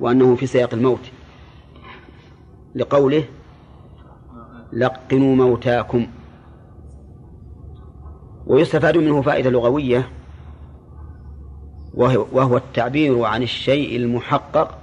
وأنه 0.00 0.36
في 0.36 0.46
سياق 0.46 0.74
الموت. 0.74 1.10
لقوله 2.74 3.24
لقنوا 4.72 5.36
موتاكم. 5.36 6.06
ويستفاد 8.46 8.96
منه 8.98 9.22
فائدة 9.22 9.50
لغوية 9.50 10.08
وهو 11.94 12.56
التعبير 12.56 13.22
عن 13.22 13.42
الشيء 13.42 13.96
المحقق 13.96 14.78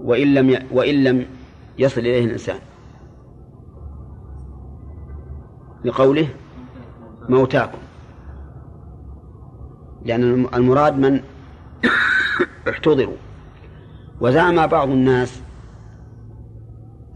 وإن 0.00 0.34
لم 0.34 0.66
وإن 0.70 1.04
لم 1.04 1.26
يصل 1.78 2.00
إليه 2.00 2.24
الإنسان. 2.24 2.58
لقوله 5.84 6.28
موتاكم. 7.28 7.78
لأن 10.04 10.46
المراد 10.54 10.98
من 10.98 11.20
احتضروا. 12.70 13.16
وزعم 14.20 14.66
بعض 14.66 14.88
الناس 14.88 15.42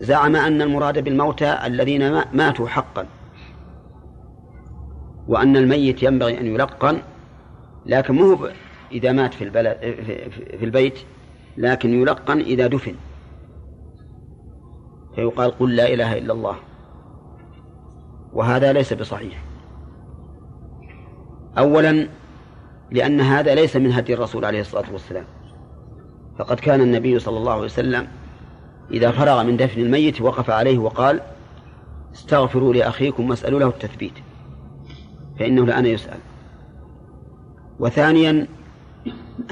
زعم 0.00 0.36
أن 0.36 0.62
المراد 0.62 1.04
بالموتى 1.04 1.66
الذين 1.66 2.22
ماتوا 2.32 2.68
حقا 2.68 3.06
وأن 5.28 5.56
الميت 5.56 6.02
ينبغي 6.02 6.40
أن 6.40 6.46
يلقن 6.46 6.98
لكن 7.86 8.14
مو 8.14 8.48
إذا 8.92 9.12
مات 9.12 9.34
في 9.34 9.44
البلد 9.44 9.76
في 10.58 10.64
البيت 10.64 10.98
لكن 11.56 12.02
يلقن 12.02 12.40
إذا 12.40 12.66
دفن. 12.66 12.94
فيقال 15.14 15.50
قل 15.50 15.76
لا 15.76 15.94
إله 15.94 16.18
إلا 16.18 16.32
الله. 16.32 16.56
وهذا 18.32 18.72
ليس 18.72 18.92
بصحيح. 18.92 19.44
أولا 21.58 22.08
لأن 22.90 23.20
هذا 23.20 23.54
ليس 23.54 23.76
من 23.76 23.92
هدي 23.92 24.14
الرسول 24.14 24.44
عليه 24.44 24.60
الصلاة 24.60 24.92
والسلام. 24.92 25.24
فقد 26.38 26.60
كان 26.60 26.80
النبي 26.80 27.18
صلى 27.18 27.38
الله 27.38 27.52
عليه 27.52 27.64
وسلم 27.64 28.08
إذا 28.90 29.10
فرغ 29.10 29.42
من 29.42 29.56
دفن 29.56 29.80
الميت 29.80 30.20
وقف 30.20 30.50
عليه 30.50 30.78
وقال 30.78 31.20
استغفروا 32.14 32.74
لأخيكم 32.74 33.30
واسألوا 33.30 33.60
له 33.60 33.68
التثبيت. 33.68 34.14
فإنه 35.38 35.62
الآن 35.62 35.86
يسأل. 35.86 36.18
وثانيا 37.78 38.46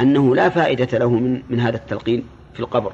أنه 0.01 0.35
لا 0.35 0.49
فائدة 0.49 0.99
له 0.99 1.11
من, 1.11 1.43
من 1.51 1.61
هذا 1.61 1.77
التلقين 1.77 2.25
في 2.53 2.61
القبر. 2.61 2.93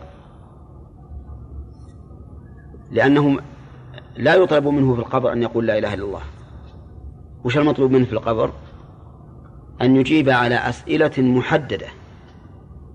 لأنه 2.90 3.38
لا 4.16 4.34
يطلب 4.34 4.66
منه 4.66 4.94
في 4.94 5.00
القبر 5.00 5.32
أن 5.32 5.42
يقول 5.42 5.66
لا 5.66 5.78
إله 5.78 5.94
إلا 5.94 6.04
الله. 6.04 6.22
وش 7.44 7.58
المطلوب 7.58 7.90
منه 7.90 8.04
في 8.04 8.12
القبر؟ 8.12 8.52
أن 9.82 9.96
يجيب 9.96 10.30
على 10.30 10.54
أسئلة 10.54 11.12
محددة. 11.18 11.86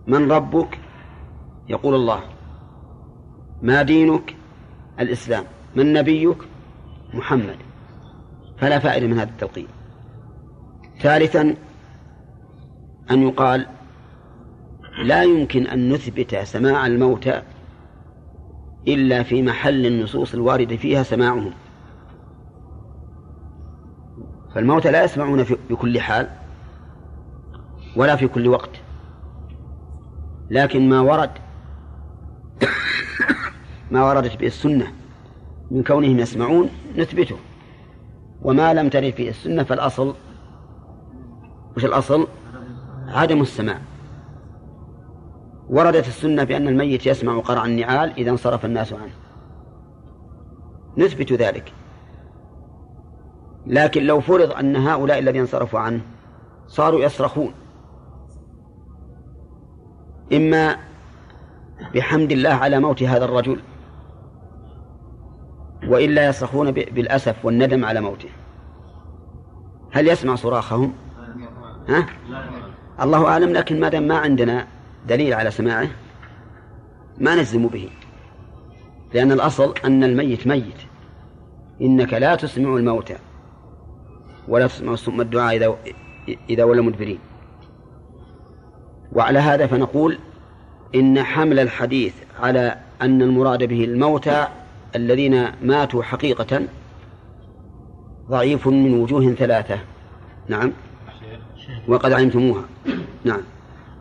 من 0.08 0.32
ربك؟ 0.32 0.80
يقول 1.69 1.95
الله. 1.95 2.19
ما 3.62 3.82
دينك؟ 3.82 4.36
الإسلام. 5.00 5.43
من 5.76 5.93
نبيك؟ 5.93 6.38
محمد. 7.13 7.58
فلا 8.58 8.80
فائدة 8.80 9.08
من 9.08 9.19
هذا 9.19 9.30
التلقين. 9.30 9.67
ثالثا 11.02 11.56
أن 13.11 13.27
يقال 13.27 13.67
لا 15.03 15.23
يمكن 15.23 15.67
أن 15.67 15.93
نثبت 15.93 16.35
سماع 16.35 16.87
الموتى 16.87 17.41
إلا 18.87 19.23
في 19.23 19.41
محل 19.41 19.85
النصوص 19.85 20.33
الواردة 20.33 20.77
فيها 20.77 21.03
سماعهم. 21.03 21.51
فالموتى 24.55 24.91
لا 24.91 25.03
يسمعون 25.03 25.43
في 25.43 25.57
بكل 25.69 25.99
حال 25.99 26.29
ولا 27.95 28.15
في 28.15 28.27
كل 28.27 28.47
وقت. 28.47 28.69
لكن 30.49 30.89
ما 30.89 30.99
ورد 30.99 31.31
ما 33.91 34.05
وردت 34.05 34.39
به 34.39 34.47
السنة 34.47 34.87
من 35.71 35.83
كونهم 35.83 36.19
يسمعون 36.19 36.69
نثبته. 36.97 37.37
وما 38.41 38.73
لم 38.73 38.89
ترد 38.89 39.13
فيه 39.13 39.29
السنة 39.29 39.63
فالأصل 39.63 40.15
وش 41.77 41.85
الأصل؟ 41.85 42.27
عدم 43.15 43.41
السماع. 43.41 43.80
وردت 45.69 46.08
السنة 46.08 46.43
بأن 46.43 46.67
الميت 46.67 47.06
يسمع 47.06 47.39
قرع 47.39 47.65
النعال 47.65 48.13
إذا 48.17 48.32
انصرف 48.32 48.65
الناس 48.65 48.93
عنه. 48.93 49.13
نثبت 50.97 51.34
ذلك. 51.34 51.73
لكن 53.67 54.04
لو 54.04 54.19
فرض 54.19 54.51
أن 54.51 54.75
هؤلاء 54.75 55.19
الذين 55.19 55.41
انصرفوا 55.41 55.80
عنه 55.80 56.01
صاروا 56.67 56.99
يصرخون. 56.99 57.54
إما 60.34 60.78
بحمد 61.93 62.32
الله 62.32 62.49
على 62.49 62.80
موت 62.80 63.04
هذا 63.04 63.25
الرجل 63.25 63.60
وإلا 65.88 66.28
يصرخون 66.28 66.71
بالأسف 66.71 67.45
والندم 67.45 67.86
على 67.86 68.01
موته. 68.01 68.30
هل 69.91 70.08
يسمع 70.08 70.36
صراخهم؟ 70.36 70.93
ها؟ 71.89 72.06
الله 73.01 73.27
أعلم 73.27 73.53
لكن 73.53 73.79
ما 73.79 73.89
دام 73.89 74.03
ما 74.03 74.17
عندنا 74.17 74.67
دليل 75.08 75.34
على 75.34 75.51
سماعه 75.51 75.88
ما 77.17 77.36
نجزم 77.36 77.67
به. 77.67 77.89
لأن 79.13 79.31
الأصل 79.31 79.73
أن 79.86 80.03
الميت 80.03 80.47
ميت. 80.47 80.81
إنك 81.81 82.13
لا 82.13 82.36
تسمع 82.36 82.75
الموتى 82.75 83.15
ولا 84.47 84.67
تسمع 84.67 84.95
سم 84.95 85.21
الدعاء 85.21 85.55
إذا 85.55 85.75
إذا 86.49 86.63
ولوا 86.63 86.84
مدبرين. 86.84 87.19
وعلى 89.13 89.39
هذا 89.39 89.67
فنقول 89.67 90.17
إن 90.95 91.23
حمل 91.23 91.60
الحديث 91.60 92.13
على 92.39 92.77
أن 93.01 93.21
المراد 93.21 93.63
به 93.63 93.84
الموتى 93.84 94.47
الذين 94.95 95.45
ماتوا 95.62 96.03
حقيقة 96.03 96.62
ضعيف 98.29 98.67
من 98.67 98.93
وجوه 98.93 99.34
ثلاثة. 99.34 99.79
نعم. 100.47 100.71
وقد 101.88 102.12
علمتموها. 102.13 102.63
نعم. 103.24 103.41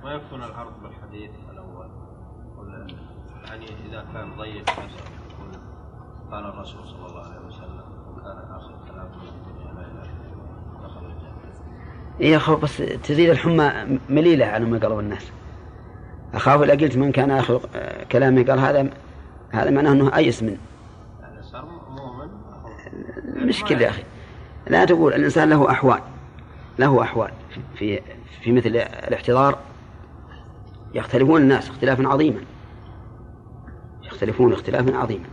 ما 0.04 0.12
يكون 0.12 0.42
العرض 0.42 0.72
بالحديث 0.82 1.30
الأول. 1.52 1.86
يعني 3.44 3.66
إذا 3.88 4.04
كان 4.12 4.36
ضيق 4.36 4.70
قال 6.30 6.44
الرسول 6.44 6.84
صلى 6.86 7.06
الله 7.06 7.20
عليه 7.20 7.46
وسلم 7.46 7.84
وكان 8.08 8.38
آخر 8.56 8.70
الجنة. 11.00 11.34
إيه 12.20 12.36
أخاف 12.36 12.62
بس 12.62 12.76
تزيد 12.76 13.30
الحمى 13.30 13.98
مليلة 14.08 14.46
على 14.46 14.64
ما 14.64 14.78
قالوا 14.78 15.00
الناس. 15.00 15.30
أخاف 16.34 16.62
إذا 16.62 16.72
قلت 16.72 16.96
من 16.96 17.12
كان 17.12 17.30
آخر 17.30 17.60
كلامه 18.12 18.44
قال 18.44 18.58
هذا 18.58 18.90
هذا 19.50 19.70
معناه 19.70 19.92
أنه 19.92 20.16
أيس 20.16 20.42
من 20.42 20.56
يعني 21.20 21.40
مؤمن 21.90 22.28
مشكلة 23.46 23.80
يا 23.80 23.88
أخي. 23.88 24.02
لا 24.66 24.84
تقول 24.84 25.14
الإنسان 25.14 25.50
له 25.50 25.70
أحوال. 25.70 26.00
له 26.78 27.02
أحوال. 27.02 27.30
في 27.74 28.00
في 28.42 28.52
مثل 28.52 28.68
الاحتضار 29.08 29.58
يختلفون 30.94 31.42
الناس 31.42 31.70
اختلافا 31.70 32.08
عظيما. 32.08 32.40
يختلفون 34.02 34.52
اختلافا 34.52 34.96
عظيما. 34.96 35.26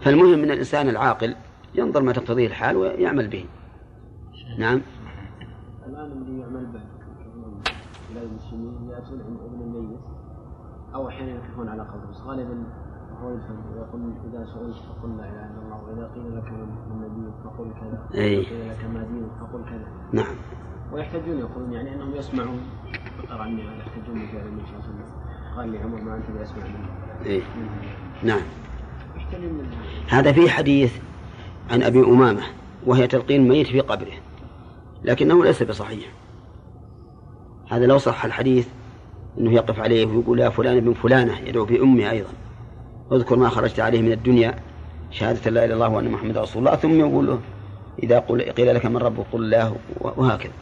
فالمهم 0.00 0.38
من 0.38 0.50
الإنسان 0.50 0.88
العاقل 0.88 1.36
ينظر 1.74 2.02
ما 2.02 2.12
تقتضيه 2.12 2.46
الحال 2.46 2.76
ويعمل 2.76 3.28
به. 3.28 3.44
نعم. 4.58 4.80
الآن 5.86 6.12
الذي 6.12 6.38
يعمل 6.38 6.66
به 6.66 6.80
بلاد 8.10 8.24
المسلمين 8.24 8.90
يأتون 8.90 9.20
عند 9.20 9.40
ابن 9.40 9.62
الميت 9.62 10.00
أو 10.94 11.08
أحيانا 11.08 11.30
يقفون 11.30 11.68
على 11.68 11.82
قبره 11.82 12.10
بس 12.10 12.20
غالبا 12.20 12.64
هو 13.22 13.34
يفهم 13.34 13.72
ويقول 13.72 14.12
إذا 14.28 14.44
سئلت 14.44 14.76
فقل 14.76 15.16
لا 15.16 15.24
إله 15.24 15.46
إلا 15.50 15.62
الله 15.62 15.84
وإذا 15.84 16.10
قيل 16.14 16.36
لك 16.36 16.52
من 16.52 17.02
نبيك 17.02 17.34
فقل 17.44 17.70
كذا 17.80 18.20
أي. 18.20 18.36
وإذا 18.36 18.48
قيل 18.48 18.70
لك 18.70 18.84
ما 18.84 19.02
دينك 19.02 19.30
فقل 19.40 19.64
كذا. 19.64 19.88
نعم. 20.12 20.36
ويحتجون 20.92 21.38
يقولون 21.38 21.72
يعني 21.72 21.94
أنهم 21.94 22.14
يسمعون. 22.16 22.60
هذا 23.30 23.46
يحتجون 23.78 24.22
بفعل 24.22 24.46
النبي 24.46 24.62
صلى 24.66 24.74
الله 24.74 24.84
عليه 24.84 24.88
وسلم 24.88 25.10
قال 25.56 25.72
لعمر 25.72 26.00
ما 26.00 26.16
انت 26.16 26.24
بيسمع 26.38 26.64
منه. 26.64 26.88
إيه. 27.26 27.42
نعم. 28.22 28.40
من 29.32 29.70
هذا 30.08 30.32
في 30.32 30.50
حديث 30.50 30.96
عن 31.70 31.82
أبي 31.82 32.00
أمامة 32.00 32.42
وهي 32.86 33.06
تلقين 33.06 33.42
الميت 33.42 33.66
في 33.66 33.80
قبره 33.80 34.12
لكنه 35.04 35.44
ليس 35.44 35.62
بصحيح. 35.62 36.12
هذا 37.70 37.86
لو 37.86 37.98
صح 37.98 38.24
الحديث 38.24 38.68
أنه 39.38 39.52
يقف 39.52 39.80
عليه 39.80 40.06
ويقول 40.06 40.40
يا 40.40 40.48
فلان 40.48 40.76
ابن 40.76 40.92
فلانة 40.92 41.38
يدعو 41.38 41.64
بأمه 41.64 42.10
أيضا. 42.10 42.30
اذكر 43.12 43.36
ما 43.36 43.48
خرجت 43.48 43.80
عليه 43.80 44.02
من 44.02 44.12
الدنيا 44.12 44.54
شهادة 45.10 45.50
لا 45.50 45.64
إله 45.64 45.64
إلا 45.64 45.74
الله 45.74 45.88
وأن 45.88 46.10
محمد 46.10 46.38
رسول 46.38 46.66
الله 46.66 46.76
ثم 46.76 47.00
يقول 47.00 47.26
له 47.26 47.40
إذا 48.02 48.18
قل 48.18 48.42
قيل 48.42 48.74
لك 48.74 48.86
من 48.86 48.96
ربك 48.96 49.24
قل 49.32 49.40
الله 49.44 49.76
وهكذا. 50.00 50.52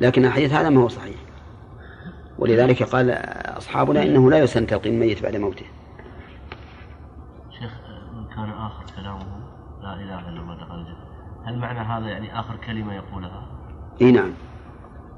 لكن 0.00 0.24
الحديث 0.24 0.52
هذا 0.52 0.68
ما 0.68 0.80
هو 0.80 0.88
صحيح. 0.88 1.16
ولذلك 2.38 2.82
قال 2.82 3.10
أصحابنا 3.58 4.02
إنه 4.02 4.30
لا 4.30 4.38
يسن 4.38 4.66
تلقين 4.66 4.94
الميت 4.94 5.22
بعد 5.22 5.36
موته. 5.36 5.66
شيخ 7.50 7.72
من 8.14 8.26
كان 8.26 8.50
آخر 8.50 8.84
كلامه 8.96 9.26
لا 9.82 9.94
إله 9.94 10.28
إلا 10.28 10.40
الله 10.40 10.54
دخل 10.54 10.74
الجنة 10.74 11.04
هل 11.44 11.58
معنى 11.58 11.78
هذا 11.78 12.08
يعني 12.08 12.40
آخر 12.40 12.56
كلمة 12.56 12.94
يقولها؟ 12.94 13.46
إي 14.00 14.12
نعم. 14.12 14.32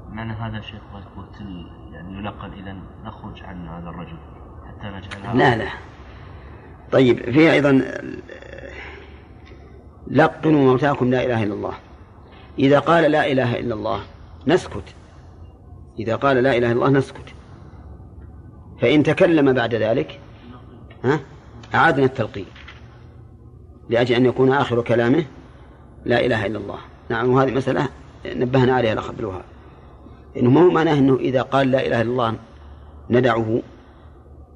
معنى 0.09 0.33
هذا 0.33 0.61
شيخ 0.61 0.81
قلت 1.17 1.41
يعني 1.91 2.17
يلقن 2.17 2.53
إذا 2.53 2.75
نخرج 3.05 3.43
عن 3.43 3.67
هذا 3.67 3.89
الرجل 3.89 4.17
حتى 4.67 4.87
نجعلها 4.87 5.33
لا 5.33 5.63
لا. 5.63 5.69
طيب 6.91 7.31
في 7.31 7.51
أيضا 7.51 7.81
لقنوا 10.07 10.71
موتاكم 10.71 11.11
لا 11.11 11.25
إله 11.25 11.43
إلا 11.43 11.53
الله. 11.53 11.73
إذا 12.59 12.79
قال 12.79 13.11
لا 13.11 13.31
إله 13.31 13.59
إلا 13.59 13.73
الله 13.73 14.01
نسكت. 14.47 14.83
إذا 15.99 16.15
قال 16.15 16.37
لا 16.37 16.57
إله 16.57 16.71
إلا 16.71 16.71
الله 16.71 16.89
نسكت. 16.89 17.33
فإن 18.81 19.03
تكلم 19.03 19.53
بعد 19.53 19.75
ذلك 19.75 20.19
ها 21.03 21.19
أعادنا 21.75 22.05
التلقين. 22.05 22.45
لأجل 23.89 24.15
أن 24.15 24.25
يكون 24.25 24.53
آخر 24.53 24.81
كلامه 24.81 25.25
لا 26.05 26.25
إله 26.25 26.45
إلا 26.45 26.57
الله. 26.57 26.77
نعم 27.09 27.29
وهذه 27.29 27.51
مسألة 27.51 27.89
نبهنا 28.25 28.75
عليها 28.75 28.93
الأخ 28.93 29.09
الوهاب. 29.19 29.43
إنه 30.37 30.49
مو 30.49 30.69
معناه 30.71 30.93
أنه 30.93 31.15
إذا 31.15 31.41
قال 31.41 31.71
لا 31.71 31.87
إله 31.87 32.01
إلا 32.01 32.11
الله 32.11 32.35
ندعه 33.09 33.61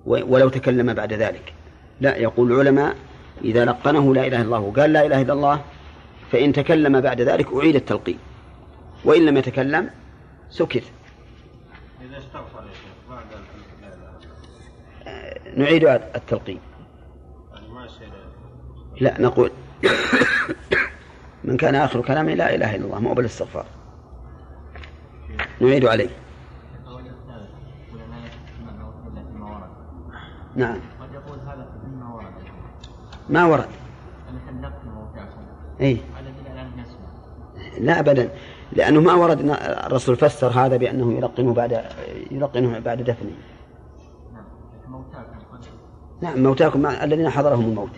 ولو 0.05 0.49
تكلم 0.49 0.93
بعد 0.93 1.13
ذلك. 1.13 1.53
لا 2.01 2.17
يقول 2.17 2.51
العلماء 2.51 2.95
إذا 3.43 3.65
لقنه 3.65 4.13
لا 4.13 4.27
إله 4.27 4.37
إلا 4.37 4.45
الله 4.45 4.59
وقال 4.59 4.93
لا 4.93 5.05
إله 5.05 5.21
إلا 5.21 5.33
الله 5.33 5.61
فإن 6.31 6.53
تكلم 6.53 7.01
بعد 7.01 7.21
ذلك 7.21 7.53
أعيد 7.53 7.75
التلقين. 7.75 8.17
وإن 9.05 9.25
لم 9.25 9.37
يتكلم 9.37 9.89
سكت. 10.49 10.83
إذا 12.01 12.17
استغفر 12.17 12.63
يا 12.67 12.73
شيخ 12.73 12.91
بعد 13.09 13.25
نعيد 15.57 15.83
التلقين. 16.15 16.59
يعني 18.01 18.13
لا 19.01 19.21
نقول 19.21 19.51
من 21.43 21.57
كان 21.57 21.75
آخر 21.75 22.01
كلامه 22.01 22.33
لا 22.33 22.55
إله 22.55 22.75
إلا 22.75 22.85
الله 22.85 22.99
مو 22.99 23.13
بالاستغفار 23.13 23.65
نعيد 25.61 25.85
عليه. 25.85 26.09
نعم. 30.55 30.79
قد 31.01 31.13
يقول 31.13 31.39
هذا 31.39 31.71
فيما 31.81 32.13
ورد 32.13 32.33
ما 33.29 33.45
ورد. 33.45 33.69
موتاكم 34.85 35.45
أي 35.81 35.97
لا 37.79 37.99
أبدا. 37.99 38.29
لأنه 38.73 39.01
ما 39.01 39.13
ورد 39.13 39.39
أن 39.39 39.49
الرسول 39.85 40.15
فسر 40.15 40.47
هذا 40.47 40.77
بأنه 40.77 41.13
يلقنه 41.13 41.53
بعد 41.53 41.83
يلقنه 42.31 42.79
بعد 42.79 43.01
دفنه. 43.01 43.31
نعم 46.21 46.43
موتاكم 46.43 46.85
الذين 46.85 47.29
حضرهم 47.29 47.65
الموت. 47.65 47.91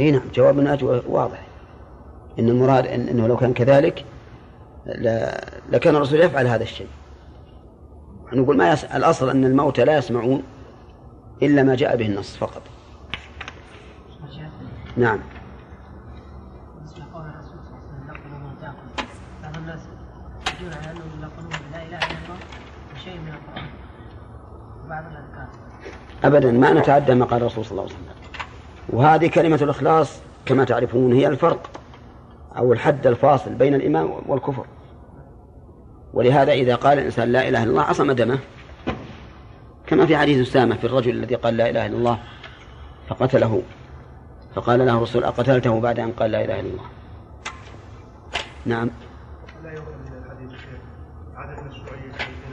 إي 0.00 0.10
نعم 0.10 0.22
جواب 0.34 0.58
الناجي 0.58 0.84
واضح. 0.84 1.46
إن 2.38 2.48
المراد 2.48 2.86
إن 2.86 3.08
إنه 3.08 3.26
لو 3.26 3.36
كان 3.36 3.52
كذلك 3.52 4.04
لكان 5.68 5.96
الرسول 5.96 6.20
يفعل 6.20 6.46
هذا 6.46 6.62
الشيء. 6.62 6.88
نقول 8.32 8.56
ما 8.56 8.72
يس... 8.72 8.84
الأصل 8.84 9.30
أن 9.30 9.44
الموتى 9.44 9.84
لا 9.84 9.98
يسمعون 9.98 10.42
إلا 11.42 11.62
ما 11.62 11.74
جاء 11.74 11.96
به 11.96 12.06
النص 12.06 12.36
فقط. 12.36 12.62
نعم. 14.96 15.18
يجون 20.60 20.72
على 20.72 20.90
انهم 20.90 21.10
يلقنون 21.18 21.50
بلا 21.70 21.82
إله 21.82 21.96
إلا 21.96 22.18
الله 22.24 22.38
وشيء 22.94 23.20
من 23.20 23.28
القرآن. 23.28 23.68
وبعض 24.84 25.04
الأذكار. 25.04 25.48
ابدا 26.24 26.52
ما 26.52 26.72
نتعدى 26.72 27.14
ما 27.14 27.24
قال 27.24 27.40
الرسول 27.40 27.64
صلى 27.64 27.70
الله 27.70 27.82
عليه 27.82 27.92
وسلم. 27.94 28.08
وهذه 28.88 29.26
كلمة 29.26 29.56
الإخلاص 29.62 30.20
كما 30.46 30.64
تعرفون 30.64 31.12
هي 31.12 31.26
الفرق 31.26 31.70
أو 32.56 32.72
الحد 32.72 33.06
الفاصل 33.06 33.54
بين 33.54 33.74
الإيمان 33.74 34.22
والكفر. 34.26 34.66
ولهذا 36.12 36.52
إذا 36.52 36.74
قال 36.74 36.98
الإنسان 36.98 37.32
لا 37.32 37.48
إله 37.48 37.62
إلا 37.62 37.70
الله 37.70 37.82
عصم 37.82 38.12
دمه. 38.12 38.38
كما 39.86 40.06
في 40.06 40.16
حديث 40.16 40.48
أسامة 40.48 40.76
في 40.76 40.86
الرجل 40.86 41.10
الذي 41.10 41.34
قال 41.34 41.56
لا 41.56 41.70
إله 41.70 41.86
إلا 41.86 41.96
الله 41.96 42.18
فقتله. 43.08 43.62
فقال 44.54 44.86
له 44.86 44.96
الرسول 44.96 45.24
أقتلته 45.24 45.80
بعد 45.80 46.00
أن 46.00 46.12
قال 46.12 46.30
لا 46.30 46.44
إله 46.44 46.60
إلا 46.60 46.70
الله. 46.70 46.84
نعم 48.66 48.90
لا 49.64 49.72
يؤخذ 49.72 49.92
من 49.92 50.24
الحديث 50.24 50.52
الشيخ 50.52 50.80
عدم 51.36 51.66
مشروعية 51.66 52.12
توكيل 52.12 52.52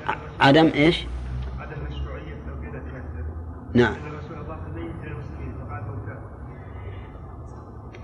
الكافر 0.00 0.31
عدم 0.42 0.70
إيش؟ 0.74 1.06
عدم 1.58 1.82
مشروعية 1.90 2.34
توكيل 2.46 2.76
الكافر 2.76 3.24
نعم. 3.74 3.94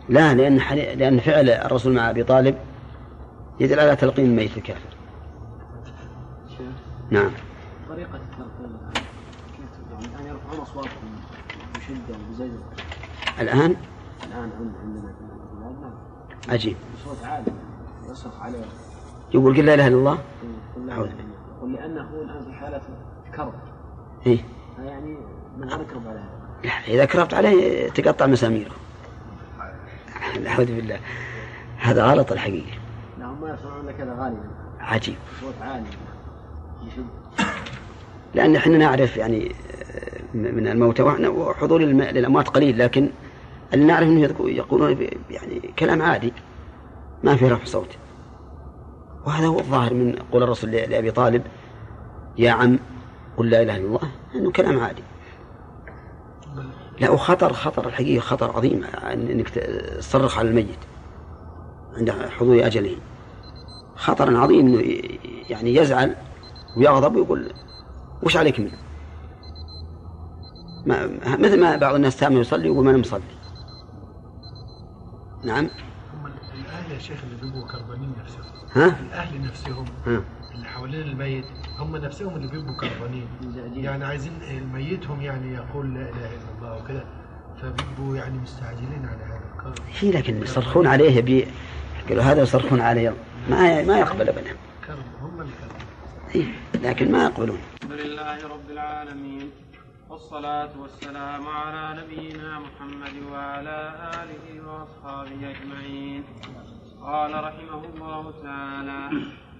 لا 0.09 0.35
لأن 0.35 0.61
حدي... 0.61 0.95
لأن 0.95 1.21
فعل 1.21 1.51
الرسول 1.51 1.95
مع 1.95 2.11
أبي 2.11 2.25
طالب 2.25 2.59
يدل 3.61 3.81
على 3.81 3.97
تلقين 3.97 4.27
الميت 4.27 4.57
الكافر. 4.57 4.97
نعم. 7.11 7.31
طريقة 7.89 8.17
التلقين. 8.17 8.79
كيف 9.57 9.71
يعني 9.93 10.07
الآن 10.07 10.27
يرفعون 10.27 10.61
أصواتهم 10.61 11.17
بشدة 11.75 12.19
وبزجر 12.29 12.59
الآن؟ 13.41 13.77
الآن 14.27 14.51
عند 14.59 14.73
عندنا 14.83 15.13
في 15.13 15.21
البلاد 15.21 15.81
نعم 15.81 15.95
عجيب. 16.49 16.77
بصوت 16.95 17.25
عالي. 17.25 17.53
يصرخ 18.11 18.43
عليه. 18.43 18.65
يقول 19.35 19.57
قل 19.57 19.65
لا 19.67 19.75
إله 19.75 19.87
إلا 19.87 19.97
الله؟ 19.97 20.19
يقول 20.73 20.87
لا 20.87 20.93
أعوذ 20.93 21.07
إله 21.07 21.38
إلا 21.63 21.67
الله. 21.67 21.79
يقول 21.79 21.93
لأنه 21.93 22.03
هو 22.03 22.23
الآن 22.23 22.45
في 22.45 22.53
حالة 22.53 22.81
كرب. 23.37 23.55
إيه. 24.27 24.39
يعني 24.85 25.17
من 25.59 25.69
غير 25.69 25.85
كرب 25.85 26.09
عليه. 26.09 26.31
لا 26.65 26.95
إذا 26.95 27.05
كربت 27.05 27.35
عليه 27.35 27.89
تقطع 27.91 28.27
مساميره. 28.27 28.75
أعوذ 30.47 30.77
بالله 30.77 31.01
هذا 31.79 32.05
غلط 32.05 32.33
الحقيقة. 32.33 32.79
لا 33.19 33.27
هم 33.27 33.41
ما 33.41 33.55
يسمعون 33.55 33.81
إلا 33.81 33.93
كذا 33.93 34.17
غالبا. 34.19 34.51
عجيب. 34.81 35.17
صوت 35.41 35.55
عالي. 35.63 35.85
بشدة 36.83 37.05
لأن 38.35 38.57
إحنا 38.57 38.79
نعرف 38.79 39.17
يعني 39.17 39.53
آه، 39.53 40.21
من 40.35 40.69
الموتى 40.69 41.03
وحضور 41.03 41.81
للأموات 41.81 42.49
قليل 42.49 42.79
لكن 42.79 43.11
اللي 43.75 43.85
نعرف 43.85 44.09
أنه 44.09 44.21
يقولون 44.41 45.09
يعني 45.31 45.61
كلام 45.79 46.03
عادي. 46.03 46.33
ما 47.25 47.37
في 47.37 47.49
رفع 47.49 47.65
صوت. 47.65 47.97
وهذا 49.27 49.47
هو 49.47 49.59
الظاهر 49.59 49.95
من 49.95 50.13
قول 50.33 50.43
الرسول 50.43 50.71
لأبي 50.71 51.11
طالب 51.11 51.43
يا 52.39 52.51
عم 52.51 52.79
قل 53.37 53.51
لا 53.51 53.63
إله 53.63 53.77
إلا 53.77 53.87
الله 53.87 54.11
أنه 54.35 54.53
كلام 54.53 54.81
عادي 54.81 55.03
لا 57.01 57.11
وخطر 57.11 57.53
خطر 57.53 57.87
الحقيقة 57.87 58.21
خطر 58.21 58.57
عظيم 58.57 58.85
أنك 59.13 59.49
تصرخ 59.49 60.39
على 60.39 60.49
الميت 60.49 60.79
عند 61.97 62.11
حضور 62.11 62.67
أجله 62.67 62.97
خطر 63.97 64.37
عظيم 64.37 64.67
أنه 64.67 64.81
يعني 65.51 65.75
يزعل 65.75 66.17
ويغضب 66.77 67.17
ويقول 67.17 67.53
وش 68.23 68.37
عليك 68.37 68.61
منه؟ 68.61 68.79
ما 70.87 71.07
مثل 71.37 71.61
ما 71.61 71.77
بعض 71.77 71.95
الناس 71.95 72.17
تام 72.17 72.37
يصلي 72.37 72.71
ويقول 72.71 72.85
ما 72.85 72.91
أنا 72.91 72.99
مصلي. 72.99 73.23
نعم 75.45 75.71
الأهل 76.55 76.93
يا 76.93 76.99
شيخ 76.99 77.25
اللي 77.25 77.37
بيبقوا 77.43 77.69
كربانين 77.69 78.13
نفسهم 78.21 78.48
ها؟ 78.75 78.87
الأهل 79.01 79.43
نفسهم 79.47 79.85
ها. 80.07 80.23
اللي 80.55 80.67
حوالين 80.69 81.01
الميت 81.01 81.45
هم 81.79 81.97
نفسهم 81.97 82.37
اللي 82.37 82.49
بيبقوا 82.49 82.77
كربانين. 82.81 83.29
يعني 83.85 84.05
عايزين 84.05 84.33
ميتهم 84.73 85.21
يعني 85.23 85.55
يقول 85.55 85.95
لا 85.95 86.01
إله 86.01 86.11
إلا 86.11 86.51
الله 86.59 86.83
وكده 86.85 87.05
فبيبقوا 87.63 88.17
يعني 88.17 88.39
مستعجلين 88.39 89.07
على 89.09 89.25
هذا 89.25 89.41
الكرب 89.57 89.85
هي 90.01 90.11
لكن 90.11 90.43
يصرخون 90.43 90.87
عليه 90.87 91.11
يبي 91.17 91.47
قالوا 92.09 92.23
هذا 92.23 92.43
يصرخون 92.43 92.81
عليه. 92.81 93.15
ما 93.51 93.83
ما 93.83 93.99
يقبل 93.99 94.29
ابدا. 94.29 94.57
كرب 94.87 94.99
هم 95.23 95.41
الكرب 95.41 95.79
إيه، 96.35 96.45
لكن 96.83 97.13
ما 97.13 97.25
يقبلون. 97.25 97.59
الحمد 97.83 97.93
لله 98.01 98.49
رب 98.49 98.71
العالمين 98.71 99.51
والصلاة 100.11 100.71
والسلام 100.81 101.47
على 101.49 102.03
نبينا 102.03 102.59
محمد 102.59 103.13
وعلى 103.33 103.95
آله 104.15 104.69
وأصحابه 104.69 105.51
أجمعين. 105.51 106.23
قال 107.03 107.45
رحمه 107.45 107.85
الله 107.85 108.43
تعالى 108.43 109.11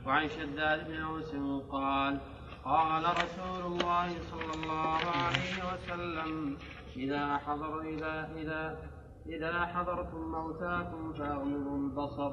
وعن 0.07 0.29
شداد 0.29 0.89
بن 0.89 1.01
أوس 1.03 1.35
قال 1.71 2.19
قال 2.65 3.05
رسول 3.05 3.73
الله 3.73 4.09
صلى 4.31 4.53
الله 4.55 5.01
عليه 5.25 5.57
وسلم 5.73 6.57
إذا 6.97 7.37
حضر 7.37 7.81
إذا 7.81 8.31
إذا 8.37 8.79
إذا 9.27 9.67
حضرتم 9.67 10.33
موتاكم 10.33 11.13
فأغمضوا 11.13 11.79
البصر 11.79 12.33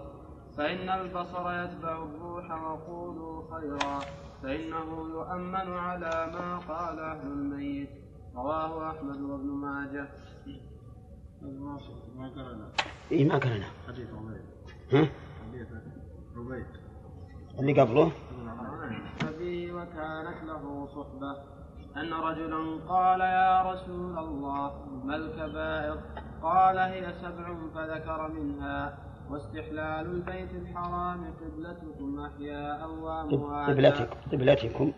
فإن 0.58 0.90
البصر 0.90 1.64
يتبع 1.64 2.04
الروح 2.04 2.52
وقولوا 2.52 3.56
خيرا 3.56 4.00
فإنه 4.44 5.10
يؤمن 5.10 5.74
على 5.74 6.32
ما 6.34 6.58
قال 6.58 7.00
أهل 7.00 7.28
الميت 7.28 7.90
رواه 8.36 8.92
أحمد 8.92 9.22
وابن 9.22 9.48
ماجه. 9.48 10.08
ما 12.16 12.30
قرأنا؟ 12.36 12.70
اي 13.12 13.24
ما 13.26 13.38
قالنا. 13.38 13.66
حديث 13.88 14.10
عمير 14.14 14.55
ها؟ 14.94 15.08
اللي 17.60 17.82
قبله. 17.82 18.12
فبه 19.20 19.74
وكانت 19.74 20.44
له 20.44 20.88
صحبة. 20.88 21.32
أن 21.98 22.14
رجلا 22.14 22.80
قال 22.88 23.22
يا 23.22 23.72
رسول 23.72 24.18
الله 24.18 24.72
ما 25.04 25.16
الكبائر؟ 25.16 25.98
قال 26.44 26.78
هي 26.78 27.14
سبع 27.22 27.56
فذكر 27.76 28.32
منها 28.32 28.98
واستحلال 29.30 30.06
البيت 30.06 30.52
الحرام 30.52 31.34
قبلتكم 31.34 32.20
أحياء 32.20 32.90
وأمواتا 32.90 33.72
قبلتكم 33.72 34.18
قبلتكم. 34.32 34.92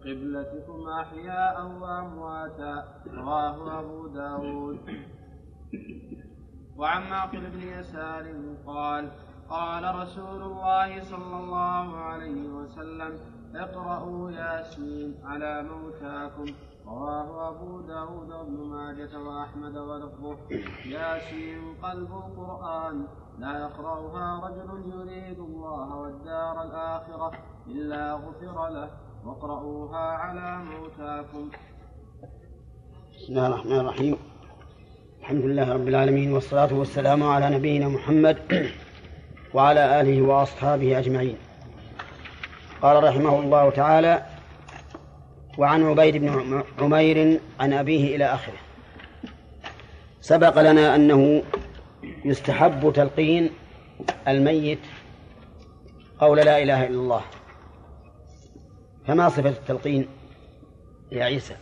قبلتكم 0.00 0.88
أحياء 1.00 1.66
وأمواتا. 1.80 2.74
رواه 3.06 3.80
أبو 3.80 4.06
داود. 4.06 4.78
وعن 6.82 7.10
معقل 7.10 7.50
بن 7.50 7.62
يسار 7.62 8.34
قال 8.66 9.10
قال 9.50 9.94
رسول 9.94 10.42
الله 10.42 11.00
صلى 11.00 11.36
الله 11.36 11.96
عليه 11.96 12.48
وسلم 12.48 13.18
اقرأوا 13.54 14.30
ياسين 14.30 15.14
على 15.24 15.62
موتاكم. 15.62 16.46
رواه 16.86 17.48
أبو 17.48 17.80
داود 17.80 18.30
وابن 18.30 18.58
ماجة 18.74 19.18
وأحمد 19.18 19.76
ولفظه 19.76 20.36
ياسين 20.86 21.74
قلب 21.82 22.10
القرآن. 22.12 23.06
لا 23.38 23.58
يقرأها 23.58 24.26
رجل 24.46 24.70
يريد 24.94 25.38
الله 25.38 25.96
والدار 25.96 26.62
الآخرة 26.62 27.32
إلا 27.66 28.14
غفر 28.14 28.68
له. 28.68 28.90
واقرأوها 29.24 30.06
على 30.22 30.64
موتاكم. 30.64 31.50
بسم 33.14 33.28
الله 33.28 33.46
الرحمن 33.46 33.80
الرحيم. 33.80 34.31
الحمد 35.22 35.44
لله 35.44 35.72
رب 35.72 35.88
العالمين 35.88 36.32
والصلاة 36.32 36.74
والسلام 36.74 37.22
على 37.22 37.50
نبينا 37.50 37.88
محمد 37.88 38.38
وعلى 39.54 40.00
آله 40.00 40.22
وأصحابه 40.22 40.98
أجمعين. 40.98 41.36
قال 42.82 43.04
رحمه 43.04 43.40
الله 43.40 43.70
تعالى 43.70 44.26
وعن 45.58 45.82
عبيد 45.82 46.16
بن 46.16 46.62
عمير 46.78 47.40
عن 47.60 47.72
أبيه 47.72 48.16
إلى 48.16 48.24
آخره. 48.24 48.58
سبق 50.20 50.60
لنا 50.60 50.94
أنه 50.94 51.42
يستحب 52.24 52.92
تلقين 52.92 53.50
الميت 54.28 54.82
قول 56.18 56.38
لا 56.38 56.62
إله 56.62 56.86
إلا 56.86 57.00
الله. 57.00 57.22
فما 59.06 59.28
صفة 59.28 59.48
التلقين 59.48 60.08
يا 61.12 61.24
عيسى 61.24 61.54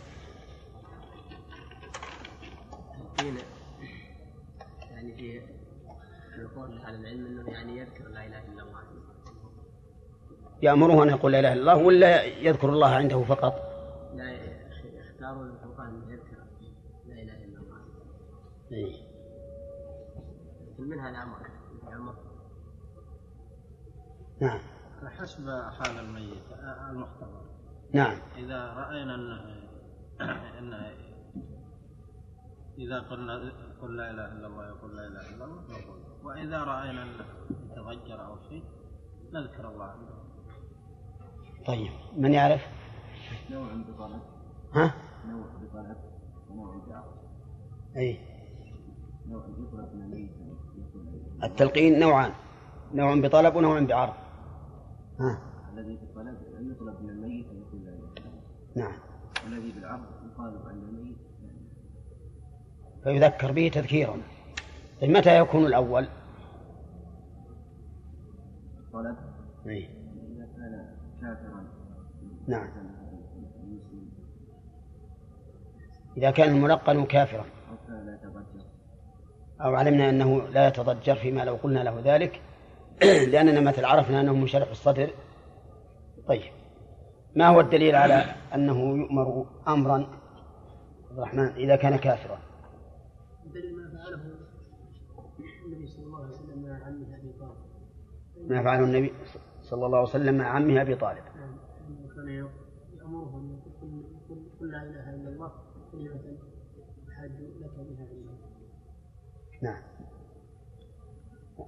يعني 4.91 5.13
في 5.13 5.41
القول 6.41 6.81
على 6.85 6.97
العلم 6.97 7.25
انه 7.25 7.51
يعني 7.51 7.77
يذكر 7.77 8.07
لا 8.07 8.25
اله 8.25 8.39
الا 8.39 8.63
الله 8.63 8.81
يأمره 10.61 11.03
أن 11.03 11.09
يقول 11.09 11.31
لا 11.31 11.39
إله 11.39 11.53
إلا 11.53 11.61
الله 11.61 11.85
ولا 11.85 12.23
يذكر 12.23 12.69
الله 12.69 12.89
عنده 12.89 13.23
فقط. 13.23 13.53
لا 14.15 14.31
يختاروا 14.83 15.43
الفرقان 15.43 16.01
يذكر 16.09 16.37
لا 17.07 17.13
إله 17.21 17.43
إلا 17.45 17.59
الله. 17.59 17.77
إيه. 18.71 19.11
منها 20.79 21.09
الامر 21.09 21.37
الامر 21.87 22.15
نعم. 24.41 24.59
حسب 25.19 25.45
حال 25.49 25.99
الميت 25.99 26.43
المحتضر. 26.89 27.41
نعم. 27.93 28.17
إذا 28.37 28.73
رأينا 28.73 29.15
أن 29.15 29.31
أن 30.57 30.73
إذا 32.77 32.99
قلنا 32.99 33.51
قل 33.81 33.97
لا 33.97 34.11
إله 34.11 34.31
إلا 34.31 34.47
الله 34.47 34.67
يقول 34.67 34.97
لا 34.97 35.07
إله 35.07 35.29
إلا 35.29 35.45
الله 35.45 35.61
نقول. 35.69 36.01
وإذا 36.23 36.63
رأينا 36.63 37.03
أنه 37.03 37.25
يتضجر 37.71 38.25
أو 38.25 38.37
شيء 38.49 38.63
نذكر 39.33 39.69
الله 39.69 39.85
عنده. 39.85 40.30
طيب 41.67 41.91
من 42.17 42.33
يعرف؟ 42.33 42.61
نوع 43.51 43.67
بطلب 43.73 44.21
ها؟ 44.73 44.93
نوع 45.27 45.45
بطلب 45.61 45.97
ونوع 46.49 46.75
بعرض 46.87 47.13
أي. 47.97 48.19
نوع 49.27 49.45
يطلب 49.45 49.95
من 49.95 50.01
الميت 50.01 50.31
التلقين 51.43 51.99
نوعان 51.99 52.31
نوع 52.93 53.15
بطلب 53.15 53.55
ونوع 53.55 53.79
بعرض. 53.79 54.13
ها؟ 55.19 55.41
الذي 55.73 55.97
بالطلب 55.97 56.37
يطلب 56.71 57.01
من 57.01 57.09
الميت 57.09 57.45
أن 57.49 57.57
يقول 57.57 57.85
لا 57.85 58.83
نعم. 58.83 58.93
والذي 59.45 59.71
بالعرض 59.71 60.05
يقال 60.25 60.69
أن 60.71 60.79
الميت 60.89 61.17
فيذكر 63.03 63.51
به 63.51 63.67
تذكيرا. 63.73 64.17
طيب 65.01 65.09
متى 65.09 65.39
يكون 65.39 65.65
الأول؟ 65.65 66.07
طلب. 68.93 69.17
أي. 69.67 69.89
إذا 70.35 70.45
كان 70.57 70.95
كافرا. 71.21 71.50
نعم. 72.47 72.69
إذا 76.17 76.31
كان 76.31 76.55
الملقن 76.55 77.05
كافرا. 77.05 77.45
أو 79.61 79.75
علمنا 79.75 80.09
أنه 80.09 80.47
لا 80.47 80.67
يتضجر 80.67 81.15
فيما 81.15 81.41
لو 81.45 81.55
قلنا 81.55 81.79
له 81.79 82.01
ذلك. 82.05 82.41
لأننا 83.31 83.59
مثل 83.59 83.85
عرفنا 83.85 84.21
أنه 84.21 84.33
منشرح 84.33 84.69
الصدر. 84.69 85.09
طيب. 86.27 86.51
ما 87.35 87.47
هو 87.47 87.59
الدليل 87.59 87.95
على 87.95 88.25
أنه 88.55 88.97
يؤمر 88.97 89.45
أمرا 89.67 90.21
عبد 91.09 91.17
الرحمن 91.17 91.45
إذا 91.45 91.75
كان 91.75 91.95
كافرا؟ 91.95 92.39
دليل 93.45 93.75
ما 93.75 93.89
فعله 93.89 94.21
النبي 95.65 95.87
صلى 95.87 96.05
الله 96.05 96.17
عليه 96.19 96.29
وسلم 96.33 96.63
مع 96.63 96.85
عمه 96.85 97.17
أبي 97.17 97.33
طالب. 97.39 98.49
ما 98.49 98.63
فعله 98.63 98.83
النبي 98.83 99.13
صلى 99.61 99.85
الله 99.85 99.97
عليه 99.97 100.09
وسلم 100.09 100.37
مع 100.37 100.45
عمه 100.45 100.81
أبي 100.81 100.95
طالب. 100.95 101.23
نعم 102.25 102.35
أنه 102.35 102.49
كان 102.49 102.97
يأمره 102.97 103.37
أن 103.39 103.59
يقول 103.67 104.05
قل- 104.59 104.71
لا 104.71 104.83
إله 104.83 105.09
إلا 105.15 105.29
الله 105.29 105.51
كلمة 105.91 106.37
أحاج 107.09 107.31
لك 107.31 107.75
بها 107.77 108.07
نعم. 109.63 109.81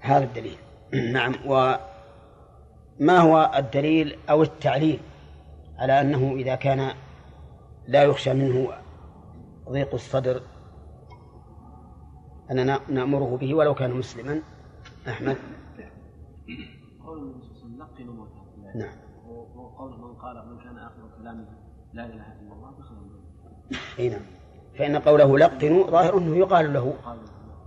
هذا 0.01 0.23
الدليل. 0.23 0.57
نعم. 1.13 1.33
وما 1.45 3.17
هو 3.19 3.51
الدليل 3.57 4.17
أو 4.29 4.41
التعليل 4.41 4.99
على 5.77 6.01
أنه 6.01 6.33
إذا 6.35 6.55
كان 6.55 6.91
لا 7.87 8.03
يخشى 8.03 8.33
منه 8.33 8.69
ضيق 9.69 9.93
الصدر 9.93 10.41
أننا 12.51 12.79
نأمره 12.89 13.37
به 13.37 13.53
ولو 13.55 13.75
كان 13.75 13.91
مسلما؟ 13.91 14.41
أحمد؟ 15.07 15.37
قول 17.05 17.17
النبي 17.19 17.41
صلى 17.43 17.65
الله 17.65 17.85
عليه 17.85 17.93
وسلم 17.93 18.07
لقنوا 18.07 18.13
موتاكم 18.13 18.77
نعم. 18.79 19.02
قال 20.23 20.35
من 20.49 20.57
كان 20.63 20.77
آخر 20.77 21.01
كلامه 21.21 21.45
لا 21.93 22.05
إله 22.05 22.25
إلا 22.41 22.53
الله 22.53 22.69
الجنه 22.79 23.79
أي 23.99 24.09
نعم. 24.09 24.21
فإن 24.77 24.95
قوله 24.95 25.37
لقنوا 25.37 25.87
ظاهر 25.91 26.17
أنه 26.17 26.37
يقال 26.37 26.73
له 26.73 26.93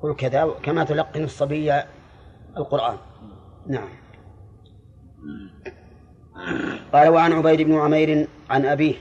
قل 0.03 0.15
كذا 0.17 0.47
كما 0.63 0.85
تلقن 0.85 1.25
الصبي 1.25 1.73
القرآن. 2.57 2.97
نعم. 3.67 3.89
قال 6.93 7.09
وعن 7.09 7.33
عبيد 7.33 7.61
بن 7.61 7.79
عمير 7.79 8.29
عن 8.51 8.67
أبيه؟ 8.67 8.95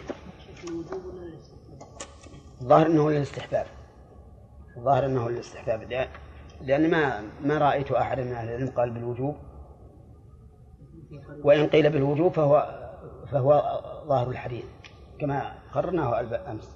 الظاهر 2.62 2.88
أنه 2.88 3.12
للاستحباب. 3.12 3.66
الظاهر 4.78 5.06
أنه 5.06 5.30
للاستحباب. 5.30 5.82
لأ- 5.90 6.10
لأن 6.62 6.90
ما 6.90 7.22
ما 7.44 7.58
رأيت 7.58 7.92
أحدا 7.92 8.24
من 8.24 8.32
أهل 8.32 8.50
العلم 8.50 8.68
قال 8.70 8.90
بالوجوب. 8.90 9.36
وإن 11.44 11.68
قيل 11.68 11.90
بالوجوب 11.90 12.32
فهو 12.34 12.85
فهو 13.32 13.80
ظاهر 14.08 14.30
الحديث 14.30 14.66
كما 15.20 15.52
قررناه 15.74 16.20
أمس. 16.52 16.76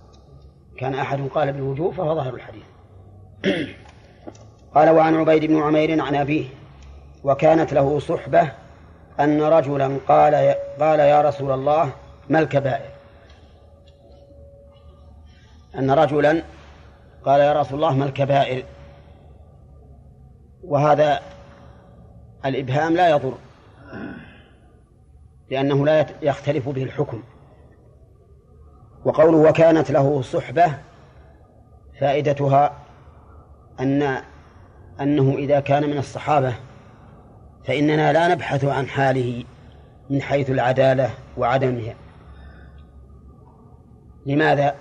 كان 0.77 0.95
أحد 0.95 1.27
قال 1.27 1.53
بالوجوب 1.53 1.93
فهو 1.93 2.15
ظاهر 2.15 2.33
الحديث. 2.33 2.65
قال 4.75 4.89
وعن 4.89 5.15
عبيد 5.15 5.45
بن 5.45 5.61
عمير 5.61 6.01
عن 6.01 6.15
أبيه 6.15 6.47
وكانت 7.23 7.73
له 7.73 7.99
صحبة 7.99 8.51
أن 9.19 9.41
رجلا 9.41 9.97
قال 10.07 10.55
قال 10.79 10.99
يا 10.99 11.21
رسول 11.21 11.51
الله 11.51 11.91
ما 12.29 12.39
الكبائر؟ 12.39 12.89
أن 15.75 15.91
رجلا 15.91 16.43
قال 17.25 17.39
يا 17.39 17.53
رسول 17.53 17.75
الله 17.75 17.97
ما 17.97 18.05
الكبائر؟ 18.05 18.63
وهذا 20.63 21.19
الإبهام 22.45 22.95
لا 22.95 23.09
يضر. 23.09 23.33
لأنه 25.51 25.85
لا 25.85 26.05
يختلف 26.21 26.69
به 26.69 26.83
الحكم. 26.83 27.23
وقوله 29.05 29.37
وكانت 29.37 29.91
له 29.91 30.21
صحبة 30.21 30.73
فائدتها 31.99 32.73
أن 33.79 34.21
أنه 35.01 35.35
إذا 35.37 35.59
كان 35.59 35.89
من 35.89 35.97
الصحابة 35.97 36.53
فإننا 37.65 38.13
لا 38.13 38.27
نبحث 38.27 38.65
عن 38.65 38.87
حاله 38.87 39.43
من 40.09 40.21
حيث 40.21 40.49
العدالة 40.49 41.09
وعدمها. 41.37 41.95
لماذا؟ 44.25 44.75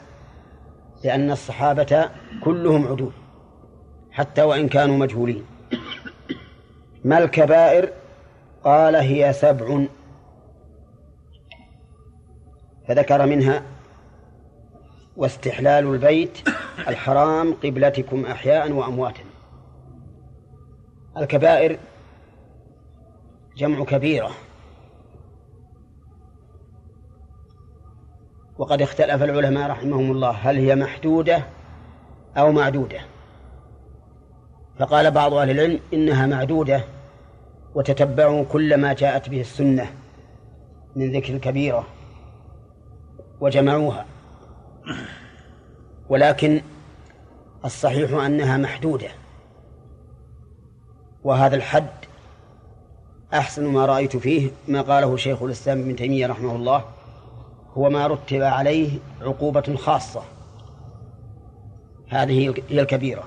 لأن 1.04 1.30
الصحابة 1.30 2.10
كلهم 2.44 2.88
عدول 2.88 3.12
حتى 4.10 4.42
وإن 4.42 4.68
كانوا 4.68 4.96
مجهولين. 4.96 5.44
ما 7.04 7.18
الكبائر؟ 7.18 7.92
قال 8.64 8.96
هي 8.96 9.32
سبع 9.32 9.86
فذكر 12.88 13.26
منها 13.26 13.62
واستحلال 15.16 15.86
البيت 15.86 16.48
الحرام 16.88 17.54
قبلتكم 17.54 18.24
أحياء 18.24 18.72
وأمواتا. 18.72 19.22
الكبائر 21.16 21.78
جمع 23.56 23.84
كبيرة. 23.84 24.30
وقد 28.58 28.82
اختلف 28.82 29.22
العلماء 29.22 29.70
رحمهم 29.70 30.10
الله 30.10 30.30
هل 30.30 30.56
هي 30.56 30.74
محدودة 30.74 31.44
أو 32.36 32.52
معدودة. 32.52 33.00
فقال 34.78 35.10
بعض 35.10 35.34
أهل 35.34 35.50
العلم 35.50 35.80
إنها 35.92 36.26
معدودة 36.26 36.84
وتتبعوا 37.74 38.44
كل 38.44 38.80
ما 38.80 38.92
جاءت 38.92 39.28
به 39.28 39.40
السنة 39.40 39.86
من 40.96 41.12
ذكر 41.12 41.34
الكبيرة. 41.34 41.97
وجمعوها. 43.40 44.06
ولكن 46.08 46.60
الصحيح 47.64 48.12
أنها 48.12 48.56
محدودة. 48.56 49.08
وهذا 51.24 51.56
الحد 51.56 51.88
أحسن 53.34 53.66
ما 53.66 53.86
رأيت 53.86 54.16
فيه 54.16 54.50
ما 54.68 54.82
قاله 54.82 55.16
شيخ 55.16 55.42
الإسلام 55.42 55.78
ابن 55.78 55.96
تيمية 55.96 56.26
رحمه 56.26 56.56
الله 56.56 56.84
هو 57.74 57.90
ما 57.90 58.06
رتب 58.06 58.42
عليه 58.42 58.98
عقوبة 59.20 59.76
خاصة. 59.76 60.22
هذه 62.08 62.40
هي 62.40 62.80
الكبيرة. 62.80 63.24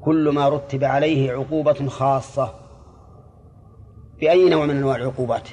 كل 0.00 0.28
ما 0.28 0.48
رتب 0.48 0.84
عليه 0.84 1.32
عقوبة 1.32 1.88
خاصة. 1.88 2.54
بأي 4.20 4.48
نوع 4.48 4.66
من 4.66 4.76
أنواع 4.76 4.96
العقوبات؟ 4.96 5.48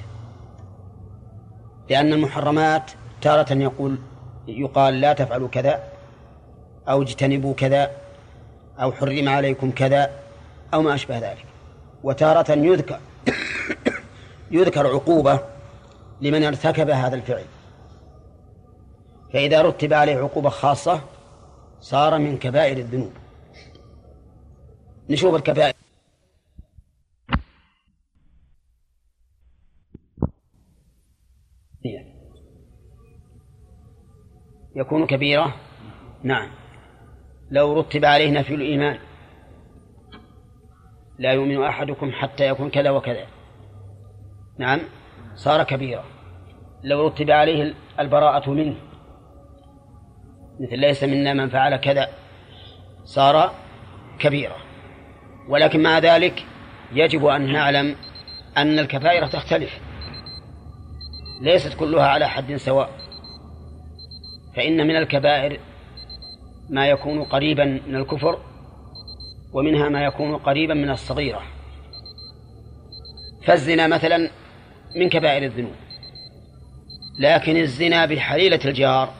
لأن 1.90 2.12
المحرمات 2.12 2.90
تارة 3.20 3.52
يقول 3.52 3.98
يقال 4.48 5.00
لا 5.00 5.12
تفعلوا 5.12 5.48
كذا 5.48 5.82
أو 6.88 7.02
اجتنبوا 7.02 7.54
كذا 7.54 7.90
أو 8.78 8.92
حرم 8.92 9.28
عليكم 9.28 9.70
كذا 9.70 10.10
أو 10.74 10.82
ما 10.82 10.94
أشبه 10.94 11.18
ذلك. 11.18 11.44
وتارة 12.02 12.52
يذكر 12.52 13.00
يذكر 14.50 14.86
عقوبة 14.86 15.40
لمن 16.20 16.44
ارتكب 16.44 16.90
هذا 16.90 17.14
الفعل. 17.16 17.44
فإذا 19.32 19.62
رتب 19.62 19.92
عليه 19.92 20.16
عقوبة 20.16 20.48
خاصة 20.48 21.00
صار 21.80 22.18
من 22.18 22.38
كبائر 22.38 22.78
الذنوب. 22.78 23.12
نشوف 25.10 25.34
الكبائر. 25.34 25.74
يكون 34.76 35.06
كبيرة؟ 35.06 35.54
نعم. 36.22 36.48
لو 37.50 37.80
رتب 37.80 38.04
عليه 38.04 38.30
نفي 38.30 38.54
الإيمان. 38.54 38.98
لا 41.18 41.32
يؤمن 41.32 41.62
أحدكم 41.62 42.12
حتى 42.12 42.48
يكون 42.48 42.70
كذا 42.70 42.90
وكذا. 42.90 43.26
نعم. 44.58 44.80
صار 45.34 45.62
كبيرة 45.62 46.04
لو 46.84 47.06
رتب 47.06 47.30
عليه 47.30 47.74
البراءة 48.00 48.50
منه. 48.50 48.76
مثل 50.60 50.78
ليس 50.78 51.04
منا 51.04 51.32
من 51.34 51.48
فعل 51.48 51.76
كذا. 51.76 52.08
صار 53.04 53.52
كبيرة 54.18 54.56
ولكن 55.48 55.82
مع 55.82 55.98
ذلك 55.98 56.46
يجب 56.92 57.26
أن 57.26 57.52
نعلم 57.52 57.96
أن 58.56 58.78
الكبائر 58.78 59.26
تختلف. 59.26 59.80
ليست 61.40 61.74
كلها 61.74 62.06
على 62.06 62.28
حد 62.28 62.56
سواء. 62.56 63.09
فإن 64.56 64.86
من 64.86 64.96
الكبائر 64.96 65.60
ما 66.70 66.86
يكون 66.86 67.24
قريبا 67.24 67.64
من 67.64 67.96
الكفر 67.96 68.38
ومنها 69.52 69.88
ما 69.88 70.04
يكون 70.04 70.36
قريبا 70.36 70.74
من 70.74 70.90
الصغيرة. 70.90 71.42
فالزنا 73.44 73.86
مثلا 73.86 74.30
من 74.96 75.08
كبائر 75.08 75.42
الذنوب 75.42 75.74
لكن 77.18 77.56
الزنا 77.56 78.06
بحليلة 78.06 78.60
الجار 78.64 79.12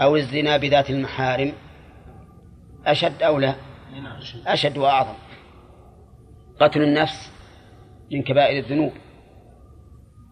أو 0.00 0.16
الزنا 0.16 0.56
بذات 0.56 0.90
المحارم 0.90 1.52
أشد 2.86 3.22
أو 3.22 3.38
لا؟ 3.38 3.54
أشد 4.46 4.78
وأعظم. 4.78 5.14
قتل 6.60 6.82
النفس 6.82 7.30
من 8.12 8.22
كبائر 8.22 8.58
الذنوب 8.58 8.92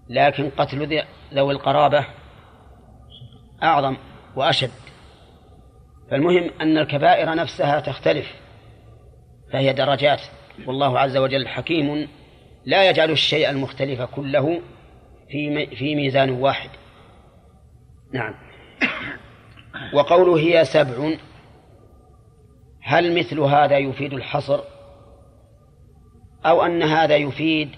لكن 0.09 0.51
قتل 0.51 1.05
ذوي 1.35 1.53
القرابة 1.53 2.07
أعظم 3.63 3.97
وأشد. 4.37 4.71
فالمهم 6.11 6.51
أن 6.61 6.79
الكبائر 6.79 7.35
نفسها 7.35 7.81
تختلف 7.81 8.27
فهي 9.53 9.73
درجات. 9.73 10.21
والله 10.67 10.99
عز 10.99 11.17
وجل 11.17 11.49
حكيم 11.49 12.09
لا 12.65 12.91
يجعل 12.91 13.11
الشيء 13.11 13.51
المختلف 13.51 14.03
كله 14.03 14.61
في 15.29 15.67
في 15.77 15.95
ميزان 15.95 16.31
واحد. 16.31 16.71
نعم. 18.13 18.35
وقوله 19.95 20.39
هي 20.39 20.65
سبع 20.65 21.17
هل 22.83 23.19
مثل 23.19 23.41
هذا 23.41 23.79
يفيد 23.79 24.13
الحصر؟ 24.13 24.61
أو 26.47 26.63
أن 26.63 26.83
هذا 26.83 27.17
يفيد 27.17 27.71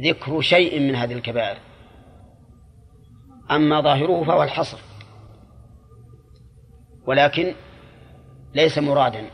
ذكر 0.00 0.40
شيء 0.40 0.80
من 0.80 0.94
هذه 0.94 1.12
الكبائر؟ 1.12 1.56
أما 3.50 3.80
ظاهره 3.80 4.24
فهو 4.24 4.42
الحصر. 4.42 4.78
ولكن 7.06 7.54
ليس 8.54 8.78
مرادا. 8.78 9.30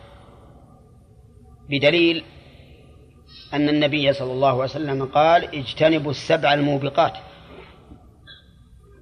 بدليل 1.71 2.25
أن 3.55 3.69
النبي 3.69 4.13
صلى 4.13 4.33
الله 4.33 4.49
عليه 4.49 4.63
وسلم 4.63 5.05
قال 5.05 5.55
اجتنبوا 5.55 6.11
السبع 6.11 6.55
الموبقات 6.55 7.13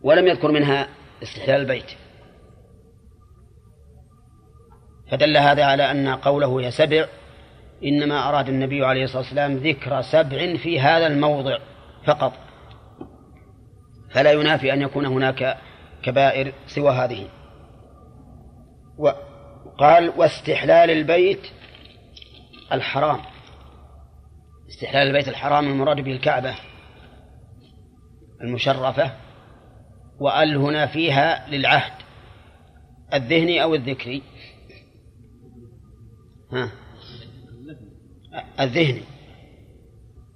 ولم 0.02 0.26
يذكر 0.26 0.50
منها 0.50 0.88
استحلال 1.22 1.60
البيت. 1.60 1.90
فدل 5.10 5.36
هذا 5.36 5.64
على 5.64 5.90
أن 5.90 6.08
قوله 6.08 6.60
هي 6.60 6.70
سبع 6.70 7.06
إنما 7.84 8.28
أراد 8.28 8.48
النبي 8.48 8.84
عليه 8.84 9.04
الصلاة 9.04 9.22
والسلام 9.22 9.56
ذكر 9.56 10.02
سبع 10.02 10.56
في 10.56 10.80
هذا 10.80 11.06
الموضع 11.06 11.58
فقط. 12.06 12.32
فلا 14.10 14.32
ينافي 14.32 14.72
أن 14.72 14.82
يكون 14.82 15.06
هناك 15.06 15.58
كبائر 16.02 16.52
سوى 16.66 16.90
هذه. 16.90 17.28
وقال 18.98 20.12
واستحلال 20.16 20.90
البيت 20.90 21.46
الحرام. 22.72 23.20
استحلال 24.68 25.06
البيت 25.06 25.28
الحرام 25.28 25.68
المراد 25.68 26.00
به 26.00 26.12
الكعبة 26.12 26.54
المشرفة 28.40 29.12
وأل 30.20 30.56
هنا 30.56 30.86
فيها 30.86 31.48
للعهد 31.48 31.92
الذهني 33.14 33.62
أو 33.62 33.74
الذكري. 33.74 34.22
ها؟ 36.52 36.70
الذهني. 38.60 39.02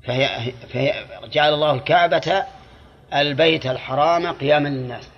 فهي, 0.05 0.53
فهي 0.53 1.07
جعل 1.33 1.55
الله 1.55 1.75
الكعبة 1.75 2.45
البيت 3.15 3.67
الحرام 3.67 4.27
قياما 4.27 4.69
للناس. 4.69 5.11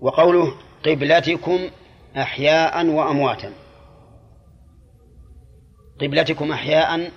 وقوله 0.00 0.54
قبلتكم 0.86 1.58
أحياء 2.16 2.86
وأمواتا. 2.86 3.52
قبلتكم 6.00 6.52
أحياء 6.52 7.10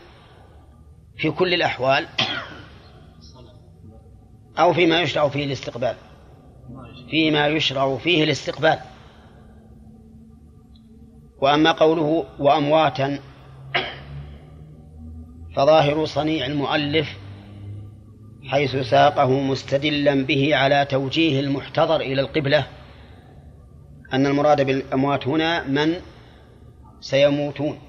في 1.18 1.32
كل 1.32 1.53
الأحوال 1.53 2.07
أو 4.59 4.74
فيما 4.74 5.01
يشرع 5.01 5.30
فيه 5.30 5.45
الاستقبال. 5.45 5.95
فيما 7.09 7.47
يشرع 7.47 7.97
فيه 7.97 8.24
الاستقبال. 8.24 8.80
وأما 11.41 11.72
قوله 11.72 12.26
وأمواتا 12.39 13.20
فظاهر 15.55 16.05
صنيع 16.05 16.45
المؤلف 16.45 17.18
حيث 18.47 18.76
ساقه 18.76 19.39
مستدلا 19.39 20.26
به 20.26 20.55
على 20.55 20.86
توجيه 20.86 21.39
المحتضر 21.39 22.01
إلى 22.01 22.22
القبلة 22.22 22.68
أن 24.14 24.26
المراد 24.26 24.62
بالأموات 24.62 25.28
هنا 25.28 25.64
من 25.68 25.95
سيموتون. 26.99 27.80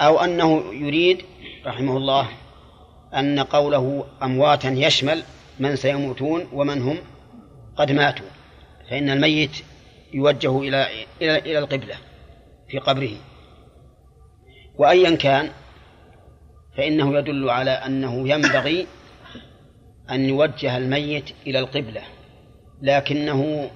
أو 0.00 0.20
أنه 0.20 0.74
يريد 0.74 1.24
رحمه 1.66 1.96
الله 1.96 2.28
أن 3.14 3.40
قوله 3.40 4.04
أمواتا 4.22 4.68
يشمل 4.68 5.22
من 5.60 5.76
سيموتون 5.76 6.48
ومن 6.52 6.82
هم 6.82 6.98
قد 7.76 7.92
ماتوا 7.92 8.26
فإن 8.90 9.10
الميت 9.10 9.50
يوجه 10.14 10.58
إلى 10.58 10.88
إلى 11.22 11.38
إلى 11.38 11.58
القبلة 11.58 11.96
في 12.68 12.78
قبره. 12.78 13.16
وأيا 14.78 15.16
كان 15.16 15.50
فإنه 16.76 17.18
يدل 17.18 17.50
على 17.50 17.70
أنه 17.70 18.28
ينبغي 18.28 18.86
أن 20.10 20.24
يوجه 20.24 20.76
الميت 20.76 21.30
إلى 21.46 21.58
القبلة. 21.58 22.02
لكنه 22.82 23.70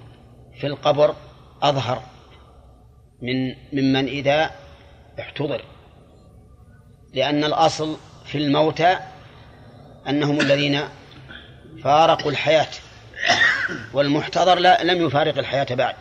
في 0.61 0.67
القبر 0.67 1.15
أظهر 1.63 2.03
من 3.23 3.55
ممن 3.73 4.07
إذا 4.07 4.51
احتضر 5.21 5.65
لأن 7.15 7.45
الأصل 7.45 7.97
في 8.25 8.39
الموتى 8.39 8.99
أنهم 10.09 10.41
الذين 10.41 10.81
فارقوا 11.85 12.31
الحياة 12.31 12.69
والمحتضر 13.95 14.59
لا 14.59 14.85
لم 14.85 15.07
يفارق 15.07 15.39
الحياة 15.39 15.75
بعد. 15.75 15.95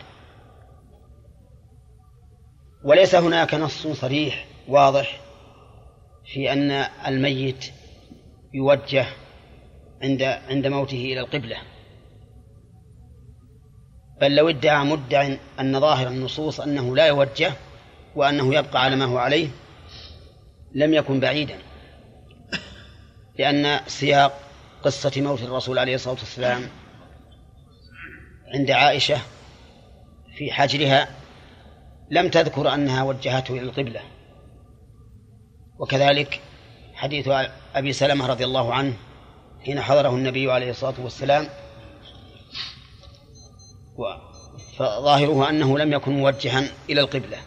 وليس 2.84 3.14
هناك 3.14 3.54
نص 3.54 3.86
صريح 3.86 4.46
واضح 4.68 5.20
في 6.32 6.52
أن 6.52 6.70
الميت 7.06 7.72
يوجه 8.54 9.06
عند 10.02 10.22
عند 10.22 10.66
موته 10.66 10.96
إلى 10.96 11.20
القبلة. 11.20 11.56
بل 14.20 14.34
لو 14.36 14.48
ادعى 14.48 14.84
مدع 14.84 15.34
أن 15.60 15.80
ظاهر 15.80 16.08
النصوص 16.08 16.60
أنه 16.60 16.96
لا 16.96 17.06
يوجه 17.06 17.52
وأنه 18.14 18.54
يبقى 18.54 18.82
على 18.82 18.96
ما 18.96 19.04
هو 19.04 19.18
عليه 19.18 19.48
لم 20.74 20.94
يكن 20.94 21.20
بعيدا. 21.20 21.58
لأن 23.38 23.80
سياق 23.86 24.40
قصة 24.82 25.12
موت 25.16 25.42
الرسول 25.42 25.78
عليه 25.78 25.94
الصلاة 25.94 26.14
والسلام 26.14 26.68
عند 28.54 28.70
عائشة 28.70 29.18
في 30.36 30.52
حجرها 30.52 31.08
لم 32.10 32.28
تذكر 32.28 32.74
أنها 32.74 33.02
وجهته 33.02 33.52
إلى 33.52 33.62
القبلة. 33.62 34.00
وكذلك 35.78 36.40
حديث 36.94 37.28
أبي 37.74 37.92
سلمة 37.92 38.26
رضي 38.26 38.44
الله 38.44 38.74
عنه 38.74 38.94
حين 39.64 39.80
حضره 39.80 40.08
النبي 40.08 40.52
عليه 40.52 40.70
الصلاة 40.70 40.94
والسلام 40.98 41.48
فظاهره 44.78 45.50
أنه 45.50 45.78
لم 45.78 45.92
يكن 45.92 46.12
موجها 46.12 46.68
إلى 46.90 47.00
القبلة. 47.00 47.38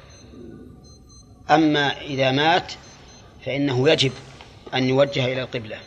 أما 1.50 2.02
إذا 2.02 2.32
مات 2.32 2.74
فإنه 3.46 3.90
يجب 3.90 4.12
أن 4.74 4.84
يوجه 4.84 5.26
إلى 5.26 5.42
القبلة. 5.42 5.78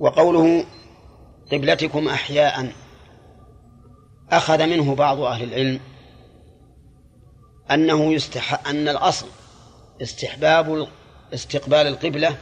وقوله 0.00 0.64
قبلتكم 1.52 2.08
أحياء 2.08 2.72
أخذ 4.30 4.66
منه 4.66 4.94
بعض 4.94 5.20
أهل 5.20 5.44
العلم 5.44 5.80
أنه 7.70 8.12
يستح 8.12 8.68
أن 8.68 8.88
الأصل 8.88 9.26
استحباب 10.02 10.88
استقبال 11.34 11.86
القبلة 11.86 12.36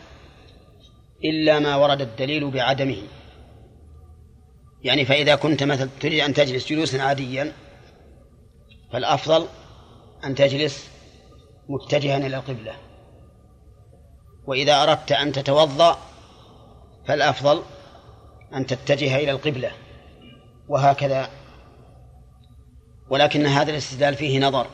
إلا 1.24 1.58
ما 1.58 1.76
ورد 1.76 2.00
الدليل 2.00 2.50
بعدمه. 2.50 3.02
يعني 4.84 5.04
فإذا 5.04 5.34
كنت 5.34 5.62
مثلا 5.62 5.88
تريد 6.00 6.20
أن 6.20 6.34
تجلس 6.34 6.68
جلوسا 6.68 6.98
عاديا 6.98 7.52
فالأفضل 8.92 9.46
أن 10.24 10.34
تجلس 10.34 10.90
متجها 11.68 12.16
إلى 12.16 12.36
القبلة. 12.36 12.72
وإذا 14.46 14.82
أردت 14.82 15.12
أن 15.12 15.32
تتوضأ 15.32 15.98
فالأفضل 17.06 17.62
أن 18.54 18.66
تتجه 18.66 19.16
إلى 19.16 19.30
القبلة. 19.30 19.70
وهكذا. 20.68 21.28
ولكن 23.10 23.46
هذا 23.46 23.70
الاستدلال 23.70 24.14
فيه 24.14 24.40
نظر 24.40 24.66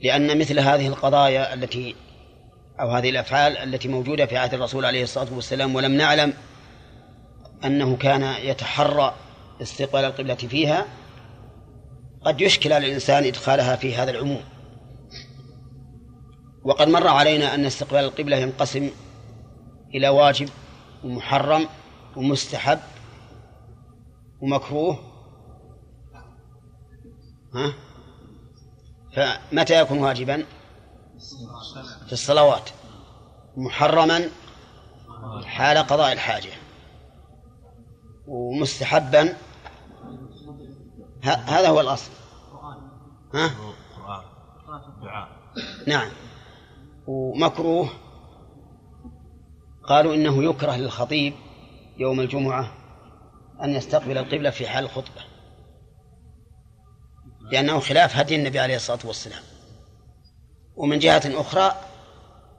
لأن 0.00 0.38
مثل 0.38 0.58
هذه 0.60 0.86
القضايا 0.86 1.54
التي 1.54 1.94
أو 2.80 2.90
هذه 2.90 3.10
الأفعال 3.10 3.58
التي 3.58 3.88
موجودة 3.88 4.26
في 4.26 4.36
عهد 4.36 4.54
الرسول 4.54 4.84
عليه 4.84 5.02
الصلاة 5.02 5.34
والسلام 5.34 5.74
ولم 5.74 5.92
نعلم 5.92 6.32
أنه 7.64 7.96
كان 7.96 8.22
يتحرى 8.22 9.14
استقبال 9.62 10.04
القبلة 10.04 10.34
فيها 10.34 10.86
قد 12.24 12.40
يشكل 12.40 12.72
على 12.72 12.86
الإنسان 12.86 13.24
إدخالها 13.24 13.76
في 13.76 13.96
هذا 13.96 14.10
العموم. 14.10 14.42
وقد 16.64 16.88
مر 16.88 17.06
علينا 17.06 17.54
أن 17.54 17.64
استقبال 17.64 18.04
القبلة 18.04 18.36
ينقسم 18.36 18.90
إلى 19.94 20.08
واجب 20.08 20.48
ومحرم 21.04 21.68
ومستحب 22.16 22.78
ومكروه. 24.40 24.98
ها؟ 27.54 27.74
فمتى 29.16 29.80
يكون 29.80 29.98
واجبا؟ 29.98 30.44
في 32.06 32.12
الصلوات. 32.12 32.70
محرما 33.56 34.28
حال 35.44 35.78
قضاء 35.78 36.12
الحاجة. 36.12 36.52
ومستحبا. 38.28 39.34
هذا 41.22 41.68
هو 41.68 41.80
الأصل. 41.80 42.10
ها؟ 43.34 43.50
نعم. 45.86 46.10
ومكروه. 47.06 47.88
قالوا 49.84 50.14
إنه 50.14 50.44
يكره 50.44 50.76
للخطيب 50.76 51.34
يوم 51.98 52.20
الجمعة 52.20 52.72
أن 53.62 53.70
يستقبل 53.70 54.18
القبلة 54.18 54.50
في 54.50 54.68
حال 54.68 54.84
الخطبة. 54.84 55.24
لأنه 57.52 57.80
خلاف 57.80 58.16
هدي 58.16 58.36
النبي 58.36 58.58
عليه 58.58 58.76
الصلاة 58.76 58.98
والسلام. 59.04 59.42
ومن 60.76 60.98
جهة 60.98 61.22
أخرى 61.26 61.72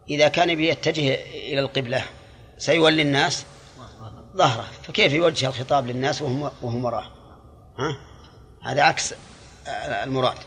إذا 0.09 0.27
كان 0.27 0.55
بيتجه 0.55 1.15
إلى 1.23 1.59
القبلة 1.59 2.03
سيولي 2.57 3.01
الناس 3.01 3.45
ظهره. 4.35 4.65
فكيف 4.83 5.13
يوجه 5.13 5.47
الخطاب 5.47 5.87
للناس 5.87 6.21
وهم 6.21 6.51
وهم 6.61 6.85
وراه؟ 6.85 7.05
ها؟ 7.77 7.97
هذا 8.63 8.83
عكس 8.83 9.13
المراد. 10.03 10.37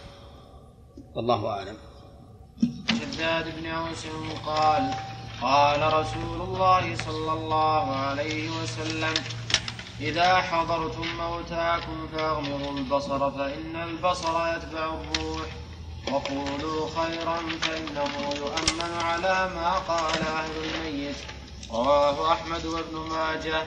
والله 1.14 1.50
أعلم. 1.50 1.76
شداد 2.88 3.60
بن 3.60 3.66
أوس 3.66 4.06
قال 4.46 4.94
قال 5.42 5.92
رسول 5.92 6.40
الله 6.40 6.96
صلى 6.96 7.32
الله 7.32 7.96
عليه 7.96 8.50
وسلم 8.50 9.14
إذا 10.00 10.34
حضرتم 10.34 11.06
موتاكم 11.18 12.08
فأغمضوا 12.12 12.78
البصر 12.78 13.30
فإن 13.30 13.76
البصر 13.76 14.56
يتبع 14.56 14.84
الروح. 14.84 15.46
وقولوا 16.12 16.88
خيرا 16.88 17.38
فإنه 17.60 18.34
يؤمن 18.36 18.92
على 19.04 19.50
ما 19.54 19.78
قال 19.78 20.18
أهل 20.22 20.50
الميت. 20.64 21.16
رواه 21.72 22.32
أحمد 22.32 22.66
وابن 22.66 22.96
ماجه. 22.96 23.62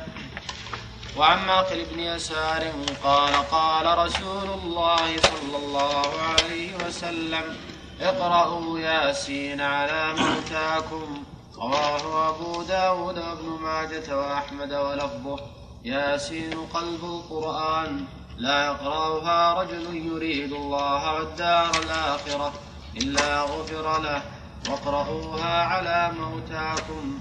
وعن 1.17 1.45
ماقل 1.47 1.85
بن 1.85 1.99
يسار 1.99 2.71
قال 3.03 3.33
قال 3.33 3.97
رسول 3.97 4.49
الله 4.49 5.17
صلى 5.17 5.57
الله 5.57 6.11
عليه 6.21 6.75
وسلم 6.85 7.57
اقرأوا 8.01 8.79
ياسين 8.79 9.61
على 9.61 10.13
موتاكم. 10.13 11.23
رواه 11.57 12.29
أبو 12.29 12.61
داود 12.61 13.17
وابن 13.17 13.49
ماجة 13.61 14.17
وأحمد 14.17 14.73
ولفظه 14.73 15.39
ياسين 15.85 16.67
قلب 16.73 17.03
القرآن. 17.03 18.05
لا 18.37 18.65
يقرأها 18.65 19.53
رجل 19.53 19.95
يريد 19.95 20.53
الله 20.53 21.13
والدار 21.13 21.71
الآخرة 21.83 22.53
إلا 22.97 23.41
غفر 23.41 24.01
له. 24.01 24.21
واقرأوها 24.69 25.63
على 25.63 26.11
موتاكم. 26.19 27.19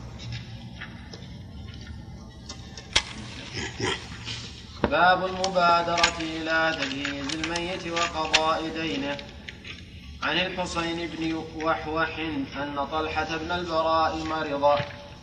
باب 4.83 5.27
المبادرة 5.27 6.19
إلى 6.21 6.77
تجهيز 6.81 7.35
الميت 7.35 7.87
وقضاء 7.87 8.69
دينه. 8.69 9.17
عن 10.23 10.37
الحسين 10.39 11.09
بن 11.09 11.45
وحوح 11.65 12.19
أن 12.57 12.87
طلحة 12.93 13.37
بن 13.37 13.53
البراء 13.53 14.17
مرض 14.17 14.79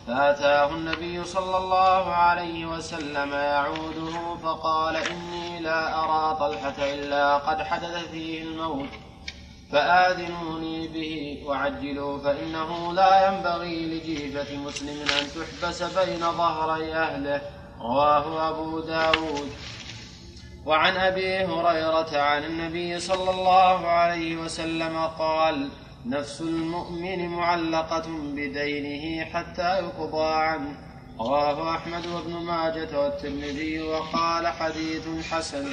فأتاه 0.06 0.70
النبي 0.70 1.24
صلى 1.24 1.56
الله 1.56 2.14
عليه 2.14 2.66
وسلم 2.66 3.32
يعوده 3.32 4.36
فقال 4.42 4.96
إني 4.96 5.60
لا 5.60 6.04
أرى 6.04 6.36
طلحة 6.40 6.74
إلا 6.78 7.36
قد 7.36 7.62
حدث 7.62 8.10
فيه 8.10 8.42
الموت 8.42 8.88
فآذنوني 9.72 10.88
به 10.88 11.42
وعجلوا 11.46 12.18
فإنه 12.18 12.92
لا 12.92 13.28
ينبغي 13.28 13.86
لجيفة 13.86 14.56
مسلم 14.56 15.00
أن 15.00 15.26
تحبس 15.34 15.82
بين 15.82 16.20
ظهري 16.20 16.94
أهله. 16.94 17.61
رواه 17.82 18.48
أبو 18.50 18.80
داود. 18.80 19.50
وعن 20.66 20.96
أبي 20.96 21.36
هريرة 21.36 22.18
عن 22.18 22.44
النبي 22.44 23.00
صلى 23.00 23.30
الله 23.30 23.86
عليه 23.86 24.36
وسلم 24.36 25.06
قال 25.18 25.68
نفس 26.06 26.40
المؤمن 26.40 27.28
معلقة 27.28 28.04
بدينه 28.08 29.24
حتى 29.24 29.78
يقضى 29.78 30.34
عنه. 30.34 30.74
رواه 31.20 31.76
أحمد 31.76 32.06
وابن 32.06 32.32
ماجة 32.32 33.00
والترمذي 33.00 33.82
وقال 33.82 34.46
حديث 34.46 35.02
حسن. 35.30 35.64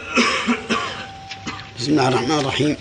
بسم 1.80 1.91
الله 1.91 2.07
الرحمن 2.07 2.39
الرحيم. 2.39 2.78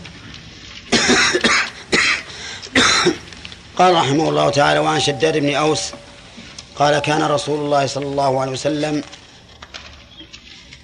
قال 3.78 3.94
رحمه 3.94 4.28
الله 4.28 4.50
تعالى 4.50 4.78
وعن 4.78 5.00
شداد 5.00 5.36
بن 5.38 5.54
أوس 5.54 5.92
قال 6.76 6.98
كان 6.98 7.22
رسول 7.22 7.58
الله 7.60 7.86
صلى 7.86 8.06
الله 8.06 8.40
عليه 8.40 8.52
وسلم 8.52 9.02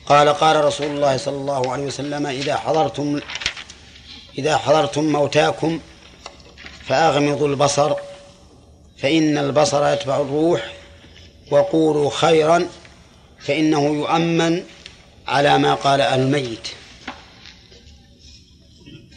قال 0.06 0.28
قال 0.28 0.64
رسول 0.64 0.86
الله 0.86 1.16
صلى 1.16 1.36
الله 1.36 1.72
عليه 1.72 1.84
وسلم 1.84 2.26
إذا 2.26 2.56
حضرتم 2.56 3.20
إذا 4.38 4.56
حضرتم 4.56 5.04
موتاكم 5.04 5.80
فأغمضوا 6.86 7.48
البصر 7.48 7.94
فإن 8.98 9.38
البصر 9.38 9.92
يتبع 9.92 10.20
الروح 10.20 10.74
وقولوا 11.50 12.10
خيرا 12.10 12.68
فإنه 13.38 13.84
يؤمن 13.84 14.62
على 15.28 15.58
ما 15.58 15.74
قال 15.74 16.00
أهل 16.00 16.20
الميت. 16.20 16.68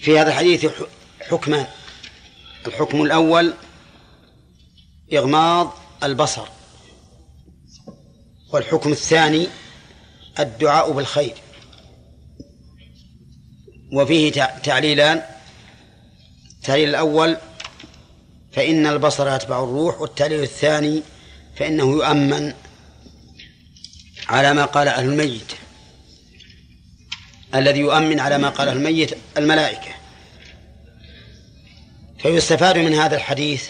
في 0.02 0.20
هذا 0.20 0.30
الحديث 0.30 0.66
حكمان. 1.22 1.68
الحكم 2.68 3.02
الأول 3.02 3.54
إغماض 5.14 5.74
البصر 6.04 6.48
والحكم 8.54 8.92
الثاني 8.92 9.48
الدعاء 10.40 10.92
بالخير. 10.92 11.34
وفيه 13.94 14.32
تعليلان. 14.64 15.22
التعليل 16.58 16.90
الأول 16.90 17.38
فإن 18.52 18.88
البصر 18.88 19.36
يتبع 19.36 19.64
الروح 19.64 20.02
والتعليل 20.02 20.44
الثاني 20.44 21.02
فإنه 21.56 21.92
يؤمن 21.92 22.54
على 24.28 24.54
ما 24.54 24.66
قال 24.66 24.88
أهل 24.88 25.06
الميت. 25.06 25.54
الذي 27.56 27.80
يؤمن 27.80 28.20
على 28.20 28.38
ما 28.38 28.50
قاله 28.50 28.72
الميت 28.72 29.18
الملائكة. 29.38 29.92
فيستفاد 32.20 32.78
من 32.78 32.94
هذا 32.94 33.16
الحديث 33.16 33.70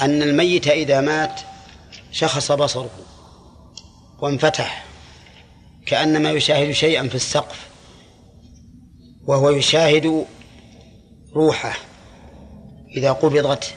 أن 0.00 0.22
الميت 0.22 0.68
إذا 0.68 1.00
مات 1.00 1.40
شخص 2.12 2.52
بصره 2.52 2.90
وانفتح. 4.18 4.83
كأنما 5.86 6.30
يشاهد 6.30 6.72
شيئا 6.72 7.08
في 7.08 7.14
السقف 7.14 7.68
وهو 9.26 9.50
يشاهد 9.50 10.26
روحه 11.34 11.76
إذا 12.96 13.12
قبضت. 13.12 13.74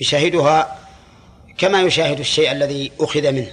يشاهدها 0.00 0.78
كما 1.58 1.82
يشاهد 1.82 2.20
الشيء 2.20 2.52
الذي 2.52 2.92
أخذ 3.00 3.32
منه 3.32 3.52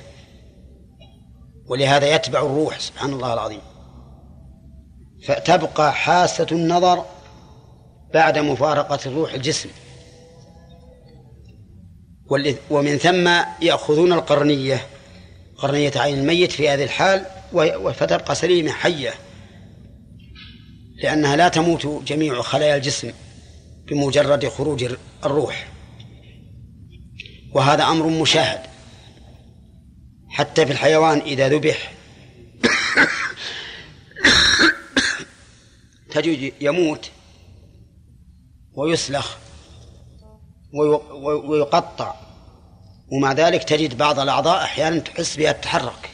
ولهذا 1.68 2.16
يتبع 2.16 2.40
الروح 2.40 2.80
سبحان 2.80 3.14
الله 3.14 3.34
العظيم. 3.34 3.62
فتبقى 5.28 5.94
حاسة 5.94 6.48
النظر 6.52 7.06
بعد 8.14 8.38
مفارقة 8.38 9.00
الروح 9.06 9.34
الجسم. 9.34 9.70
ومن 12.70 12.98
ثم 12.98 13.30
يأخذون 13.62 14.14
القرنية 14.14 14.88
قرنية 15.62 15.92
عين 15.96 16.20
الميت 16.20 16.52
في 16.52 16.70
هذه 16.70 16.84
الحال 16.84 17.26
فتبقى 17.94 18.36
سليمة 18.36 18.72
حية 18.72 19.14
لأنها 21.04 21.36
لا 21.36 21.48
تموت 21.48 22.04
جميع 22.08 22.42
خلايا 22.42 22.76
الجسم 22.76 23.12
بمجرد 23.88 24.48
خروج 24.48 24.96
الروح. 25.26 25.68
وهذا 27.54 27.84
أمر 27.84 28.08
مشاهد 28.08 28.60
حتى 30.30 30.66
في 30.66 30.72
الحيوان 30.72 31.20
إذا 31.20 31.50
ذبح 31.50 31.94
تجد 36.12 36.54
يموت 36.62 37.12
ويسلخ 38.74 39.38
ويقطع 41.24 42.31
ومع 43.12 43.32
ذلك 43.32 43.64
تجد 43.64 43.98
بعض 43.98 44.20
الأعضاء 44.20 44.64
أحيانا 44.64 45.00
تحس 45.00 45.36
بها 45.36 45.52
تتحرك 45.52 46.10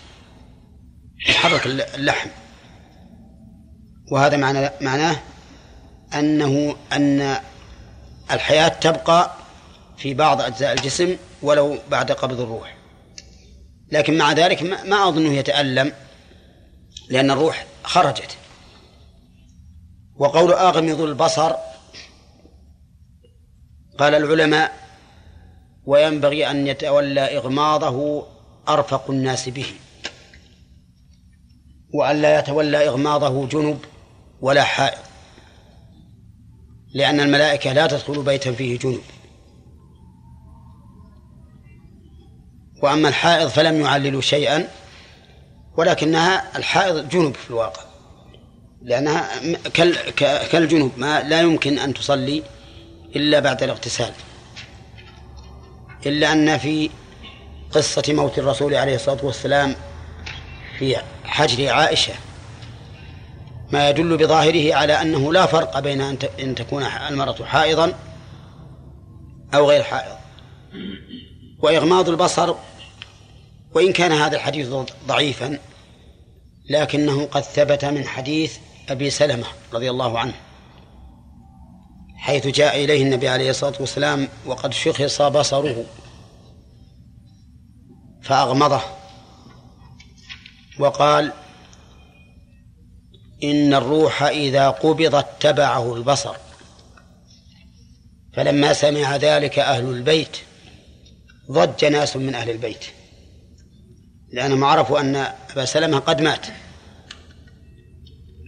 تتحرك 1.28 1.66
اللحم. 1.66 2.30
وهذا 4.12 4.38
معنى 4.38 4.70
معناه 4.82 5.20
أنه 6.14 6.76
أن 6.94 7.38
الحياة 8.32 8.68
تبقى 8.68 9.32
في 9.98 10.14
بعض 10.14 10.42
أجزاء 10.42 10.74
الجسم 10.74 11.18
ولو 11.42 11.78
بعد 11.92 12.12
قبض 12.12 12.40
الروح. 12.40 12.78
لكن 13.92 14.18
مع 14.18 14.32
ذلك 14.32 14.64
ما 14.64 15.08
أظنه 15.08 15.34
يتألم 15.34 15.94
لأن 17.10 17.32
الروح 17.32 17.66
خرجت. 17.84 18.38
وقول 20.16 20.54
أغمض 20.54 21.02
البصر 21.02 21.54
قال 24.00 24.16
العلماء 24.16 24.87
وينبغي 25.88 26.52
أن 26.52 26.68
يتولى 26.68 27.38
إغماضه 27.38 28.28
أرفق 28.70 29.12
الناس 29.12 29.50
به 29.50 29.66
وأن 31.94 32.22
لا 32.22 32.40
يتولى 32.40 32.88
إغماضه 32.88 33.48
جنب 33.48 33.80
ولا 34.42 34.64
حائض 34.64 35.00
لأن 36.94 37.20
الملائكة 37.20 37.74
لا 37.74 37.88
تدخل 37.88 38.22
بيتا 38.22 38.52
فيه 38.52 38.80
جنب. 38.80 39.02
وأما 42.84 43.10
الحائض 43.10 43.48
فلم 43.48 43.82
يعللوا 43.82 44.22
شيئا 44.22 44.68
ولكنها 45.78 46.58
الحائض 46.58 47.10
جنب 47.10 47.36
في 47.36 47.50
الواقع 47.50 47.82
لأنها 48.82 49.30
كالجنوب 50.52 50.92
ما 50.98 51.24
لا 51.24 51.42
يمكن 51.42 51.80
أن 51.80 51.94
تصلي 51.94 52.44
إلا 53.16 53.40
بعد 53.40 53.64
الاغتسال. 53.64 54.14
إلا 56.06 56.34
أن 56.34 56.58
في 56.58 56.90
قصة 57.72 58.04
موت 58.08 58.40
الرسول 58.40 58.76
عليه 58.76 58.96
الصلاة 58.96 59.26
والسلام 59.26 59.76
في 60.80 60.98
حجر 61.24 61.70
عائشة 61.70 62.14
ما 63.72 63.90
يدل 63.90 64.18
بظاهره 64.18 64.76
على 64.76 65.02
أنه 65.02 65.34
لا 65.34 65.46
فرق 65.46 65.80
بين 65.80 66.02
أن 66.40 66.56
تكون 66.56 66.84
المرأة 66.84 67.46
حائضا 67.46 67.94
أو 69.54 69.70
غير 69.70 69.84
حائض. 69.84 70.18
وإغماض 71.60 72.10
البصر 72.10 72.56
وإن 73.74 73.94
كان 73.94 74.12
هذا 74.12 74.36
الحديث 74.36 74.70
ضعيفا 75.08 75.60
لكنه 76.70 77.26
قد 77.26 77.42
ثبت 77.42 77.86
من 77.86 78.08
حديث 78.08 78.58
أبي 78.90 79.10
سلمة 79.10 79.48
رضي 79.74 79.90
الله 79.90 80.20
عنه. 80.20 80.34
حيث 82.18 82.48
جاء 82.48 82.84
إليه 82.84 83.04
النبي 83.04 83.28
عليه 83.28 83.50
الصلاة 83.50 83.74
والسلام 83.80 84.28
وقد 84.46 84.74
شخص 84.74 85.22
بصره 85.22 85.86
فأغمضه 88.22 88.82
وقال 90.80 91.34
إن 93.44 93.74
الروح 93.74 94.24
إذا 94.24 94.70
قبض 94.70 95.16
اتبعه 95.16 95.96
البصر. 95.96 96.36
فلما 98.34 98.74
سمع 98.74 99.16
ذلك 99.16 99.60
أهل 99.60 99.86
البيت 99.86 100.38
ضج 101.52 101.86
ناس 101.86 102.18
من 102.18 102.36
أهل 102.36 102.50
البيت 102.50 102.86
لأنهم 104.34 104.64
عرفوا 104.64 105.00
أن 105.00 105.16
أبا 105.52 105.66
سلمة 105.66 106.00
قد 106.00 106.22
مات. 106.22 106.46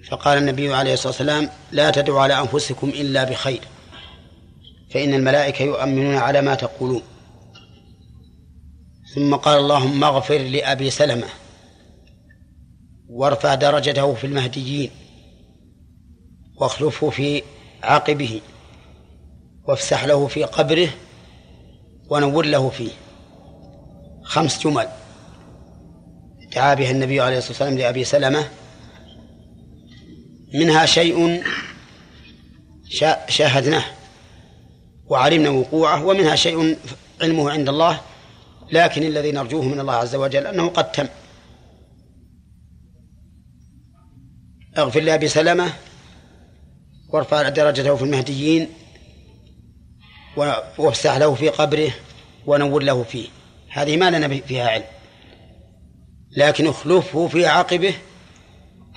فقال 0.10 0.38
النبي 0.38 0.74
عليه 0.74 0.93
الصلاة 0.93 1.07
والسلام 1.07 1.49
لا 1.72 1.91
تدعوا 1.91 2.22
على 2.22 2.39
أنفسكم 2.39 2.89
إلا 2.89 3.24
بخير. 3.24 3.62
فإن 4.91 5.14
الملائكة 5.14 5.64
يؤمنون 5.64 6.16
على 6.16 6.41
ما 6.41 6.55
تقولون. 6.55 7.01
ثم 9.16 9.36
قال 9.36 9.60
اللهم 9.60 10.03
اغفر 10.03 10.38
لأبي 10.38 10.89
سلمة 10.89 11.28
وارفع 13.10 13.55
درجته 13.55 14.14
في 14.14 14.28
المهديين 14.28 14.91
واخلفه 16.55 17.10
في 17.10 17.43
عقبه 17.84 18.41
وافسح 19.68 20.05
له 20.05 20.28
في 20.28 20.43
قبره 20.43 20.89
ونور 22.10 22.45
له 22.45 22.70
فيه. 22.70 22.91
خمس 24.24 24.60
جمل. 24.60 24.88
دعا 26.55 26.74
بها 26.74 26.91
النبي 26.91 27.22
عليه 27.22 27.38
الصلاة 27.38 27.51
والسلام 27.51 27.78
لأبي 27.78 28.03
سلمة 28.03 28.49
منها 30.54 30.86
شيء 30.86 31.43
شاهدناه 33.30 33.84
وعلمنا 35.06 35.50
وقوعه 35.50 36.06
ومنها 36.06 36.36
شيء 36.36 36.78
علمه 37.22 37.52
عند 37.52 37.70
الله 37.70 38.02
لكن 38.72 39.04
الذي 39.04 39.32
نرجوه 39.32 39.66
من 39.66 39.80
الله 39.80 39.93
عز 39.93 40.16
وجل 40.16 40.47
أنه 40.47 40.68
قد 40.68 40.91
تم. 40.91 41.08
أغفر 44.78 45.00
لأبي 45.00 45.28
سلمة 45.28 45.74
وارفع 47.10 47.50
درجته 47.50 47.95
في 47.95 48.04
المهديين 48.04 48.70
وافسح 50.78 51.18
له 51.18 51.34
في 51.36 51.50
قبره 51.50 51.91
ونور 52.45 52.84
له 52.84 53.04
فيه. 53.04 53.28
هذه 53.70 53.97
ما 53.97 54.10
لنا 54.10 54.28
فيها 54.28 54.70
علم. 54.70 54.86
لكن 56.38 56.68
أخلفه 56.68 57.28
في 57.28 57.45
عقبه 57.45 57.93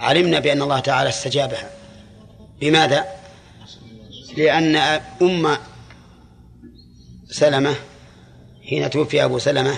علمنا 0.03 0.41
بأن 0.41 0.63
الله 0.63 0.81
تعالى 0.81 1.09
استجابها. 1.09 1.71
بماذا؟ 2.61 3.07
لأن 4.37 4.77
أم 5.23 5.57
سلمة 7.31 7.75
حين 8.69 8.91
توفي 8.91 9.25
أبو 9.25 9.39
سلمة 9.39 9.77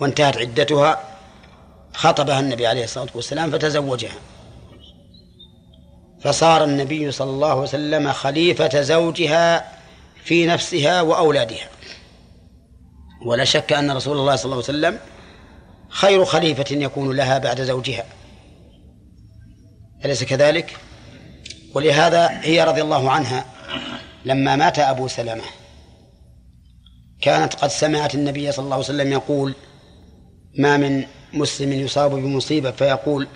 وانتهت 0.00 0.36
عدتها 0.36 1.00
خطبها 1.94 2.40
النبي 2.40 2.66
عليه 2.66 2.84
الصلاة 2.84 3.08
والسلام 3.14 3.50
فتزوجها. 3.50 4.14
فصار 6.20 6.64
النبي 6.64 7.10
صلى 7.10 7.30
الله 7.30 7.50
عليه 7.50 7.60
وسلم 7.60 8.12
خليفة 8.12 8.80
زوجها 8.80 9.72
في 10.24 10.46
نفسها 10.46 11.02
وأولادها. 11.02 11.68
ولا 13.26 13.44
شك 13.44 13.72
أن 13.72 13.90
رسول 13.90 14.18
الله 14.18 14.36
صلى 14.36 14.44
الله 14.44 14.64
عليه 14.68 14.78
وسلم 14.78 14.98
خير 15.88 16.24
خليفة 16.24 16.66
يكون 16.70 17.16
لها 17.16 17.38
بعد 17.38 17.62
زوجها. 17.62 18.04
أليس 20.04 20.24
كذلك؟ 20.24 20.76
ولهذا 21.74 22.40
هي 22.42 22.64
رضي 22.64 22.82
الله 22.82 23.10
عنها 23.10 23.44
لما 24.24 24.56
مات 24.56 24.78
أبو 24.78 25.08
سلمة. 25.08 25.44
كانت 27.20 27.54
قد 27.54 27.68
سمعت 27.68 28.14
النبي 28.14 28.52
صلى 28.52 28.64
الله 28.64 28.74
عليه 28.74 28.84
وسلم 28.84 29.12
يقول 29.12 29.54
ما 30.58 30.76
من 30.76 31.04
مسلم 31.32 31.72
يصاب 31.72 32.10
بمصيبة؟ 32.10 32.70
فيقول 32.70 33.26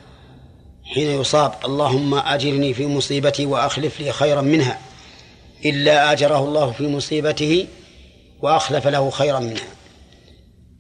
حين 0.95 1.21
يصاب 1.21 1.53
اللهم 1.65 2.15
أجرني 2.15 2.75
في 2.75 2.87
مصيبتي 2.87 3.47
وأخلف 3.47 4.01
لي 4.01 4.13
خيرا 4.13 4.41
منها 4.41 4.79
إلا 5.65 6.13
أجره 6.13 6.45
الله 6.45 6.73
في 6.73 6.89
مصيبته 6.89 7.67
وأخلف 8.41 8.87
له 8.87 9.11
خيرا 9.11 9.39
منها. 9.39 9.69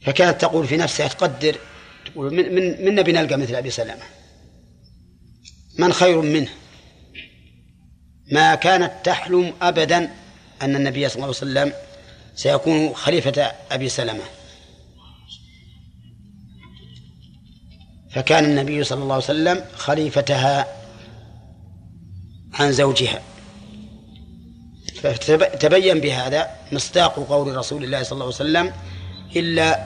فكانت 0.02 0.40
تقول 0.40 0.66
في 0.66 0.76
نفسها 0.76 1.08
تقدر 1.08 1.56
تقول 2.04 2.34
من 2.34 2.84
من 2.84 2.94
نبي 2.94 3.12
نلقى 3.12 3.36
مثل 3.36 3.54
أبي 3.54 3.70
سلمة؟ 3.70 4.02
من 5.78 5.92
خير 5.92 6.20
منه. 6.20 6.48
ما 8.32 8.54
كانت 8.54 8.92
تحلم 9.04 9.54
أبدا 9.62 10.10
أن 10.62 10.76
النبي 10.76 11.08
صلى 11.08 11.14
الله 11.14 11.26
عليه 11.26 11.36
وسلم 11.36 11.72
سيكون 12.34 12.94
خليفة 12.94 13.52
أبي 13.70 13.88
سلمة. 13.88 14.22
فكان 18.10 18.44
النبي 18.44 18.84
صلى 18.84 19.02
الله 19.02 19.14
عليه 19.14 19.24
وسلم 19.24 19.64
خليفتها 19.76 20.66
عن 22.54 22.72
زوجها. 22.72 23.22
فتبين 25.02 26.00
بهذا 26.00 26.50
مصداق 26.72 27.14
قول 27.28 27.56
رسول 27.56 27.84
الله 27.84 28.02
صلى 28.02 28.12
الله 28.12 28.24
عليه 28.24 28.34
وسلم 28.34 28.72
إلا 29.36 29.84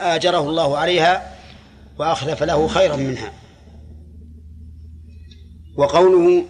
آجره 0.14 0.40
الله 0.40 0.78
عليها 0.78 1.36
وأخلف 1.98 2.42
له 2.42 2.68
خيرا 2.68 2.96
منها. 2.96 3.43
وقوله 5.76 6.44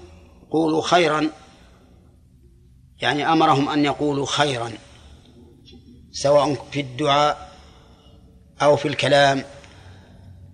قولوا 0.50 0.82
خيرا 0.82 1.30
يعني 2.98 3.32
أمرهم 3.32 3.68
أن 3.68 3.84
يقولوا 3.84 4.26
خيرا 4.26 4.72
سواء 6.12 6.54
في 6.70 6.80
الدعاء 6.80 7.50
أو 8.62 8.76
في 8.76 8.88
الكلام. 8.88 9.44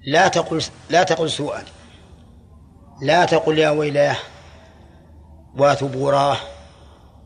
لا 0.06 0.28
تقل 0.28 0.62
لا 0.90 1.02
تقل 1.02 1.30
سوءا 1.30 1.64
لا 3.02 3.24
تقل 3.24 3.58
يا 3.58 3.70
ويلاه 3.70 4.16
وثبوراه 5.58 6.36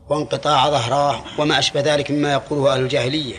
وانقطاع 0.09 0.69
ظهراه 0.69 1.23
وما 1.39 1.59
أشبه 1.59 1.81
ذلك 1.81 2.11
مما 2.11 2.33
يقوله 2.33 2.73
أهل 2.73 2.81
الجاهلية 2.81 3.35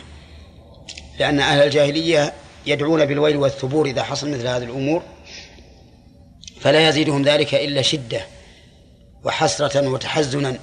لأن 1.19 1.41
أهل 1.41 1.59
الجاهلية 1.59 2.33
يدعون 2.67 3.05
بالويل 3.05 3.37
والثبور 3.37 3.87
إذا 3.87 4.03
حصل 4.03 4.31
مثل 4.31 4.47
هذه 4.47 4.65
الأمور. 4.65 5.03
فلا 6.67 6.89
يزيدهم 6.89 7.23
ذلك 7.23 7.55
إلا 7.55 7.83
شدة 7.83 8.27
وحسرة 9.25 9.89
وتحزنا. 9.89 10.59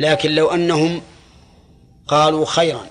لكن 0.00 0.30
لو 0.30 0.50
أنهم 0.50 1.02
قالوا 2.08 2.46
خيرا 2.46 2.86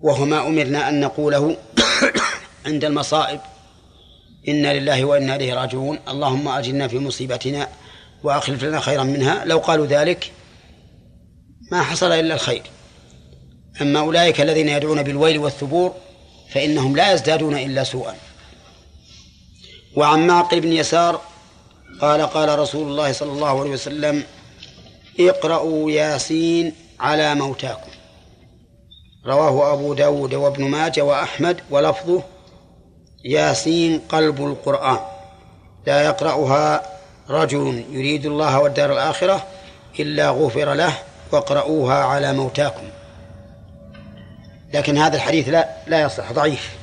وهو 0.00 0.24
ما 0.24 0.46
أمرنا 0.46 0.88
أن 0.88 1.00
نقوله 1.00 1.56
عند 2.66 2.84
المصائب 2.84 3.40
إنا 4.48 4.78
لله 4.78 5.04
وإنا 5.04 5.36
إليه 5.36 5.54
راجعون. 5.54 5.98
اللهم 6.08 6.48
أجلنا 6.48 6.88
في 6.88 6.98
مصيبتنا 6.98 7.68
وأخلف 8.24 8.64
لنا 8.64 8.80
خيرا 8.80 9.04
منها. 9.04 9.44
لو 9.44 9.58
قالوا 9.58 9.86
ذلك 9.86 10.32
ما 11.72 11.82
حصل 11.82 12.12
إلا 12.12 12.34
الخير. 12.34 12.62
أما 13.80 14.00
أولئك 14.00 14.40
الذين 14.40 14.68
يدعون 14.68 15.02
بالويل 15.02 15.38
والثبور 15.38 15.94
فإنهم 16.50 16.96
لا 16.96 17.12
يزدادون 17.12 17.58
إلا 17.58 17.84
سوءا. 17.84 18.16
وعن 19.96 20.26
معقل 20.26 20.60
بن 20.60 20.72
يسار 20.72 21.20
قال 22.00 22.22
قال 22.22 22.58
رسول 22.58 22.88
الله 22.88 23.12
صلى 23.12 23.32
الله 23.32 23.60
عليه 23.60 23.70
وسلم 23.70 24.24
اقرأوا 25.20 25.90
ياسين 25.90 26.72
على 27.00 27.34
موتاكم. 27.34 27.90
رواه 29.26 29.72
أبو 29.72 29.94
داود 29.94 30.34
وابن 30.34 30.64
ماجه 30.64 31.02
وأحمد 31.02 31.60
ولفظه 31.70 32.22
ياسين 33.24 34.00
قلب 34.08 34.46
القرآن. 34.46 34.98
لا 35.86 36.02
يقرأها 36.02 36.82
رجل 37.30 37.84
يريد 37.90 38.26
الله 38.26 38.58
والدار 38.58 38.92
الآخرة 38.92 39.46
إلا 40.00 40.30
غفر 40.30 40.74
له 40.74 40.94
واقرؤوها 41.32 42.04
على 42.04 42.32
موتاكم. 42.32 42.88
لكن 44.74 44.98
هذا 44.98 45.16
الحديث 45.16 45.48
لا 45.48 45.68
لا 45.86 46.00
يصح 46.00 46.32
ضعيف. 46.32 46.81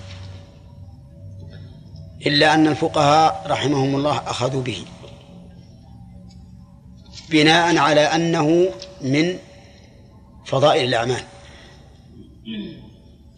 إلا 2.27 2.53
أن 2.53 2.67
الفقهاء 2.67 3.43
رحمهم 3.47 3.95
الله 3.95 4.17
أخذوا 4.17 4.61
به. 4.61 4.85
بناء 7.29 7.77
على 7.77 8.01
أنه 8.01 8.69
من 9.01 9.37
فضائل 10.45 10.87
الأعمال. 10.87 11.23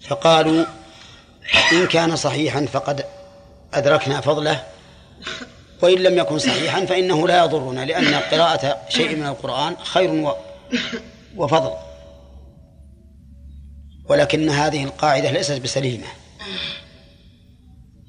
فقالوا 0.01 0.65
إن 1.71 1.88
كان 1.88 2.15
صحيحا 2.15 2.65
فقد 2.65 3.05
أدركنا 3.73 4.21
فضله 4.21 4.63
وإن 5.82 5.97
لم 5.97 6.17
يكن 6.17 6.39
صحيحا 6.39 6.86
فإنه 6.86 7.27
لا 7.27 7.43
يضرنا 7.45 7.86
لأن 7.86 8.13
قراءة 8.15 8.77
شيء 8.89 9.15
من 9.15 9.27
القرآن 9.27 9.75
خير 9.77 10.36
وفضل. 11.36 11.71
ولكن 14.09 14.49
هذه 14.49 14.84
القاعدة 14.84 15.32
ليست 15.32 15.61
بسليمة. 15.61 16.07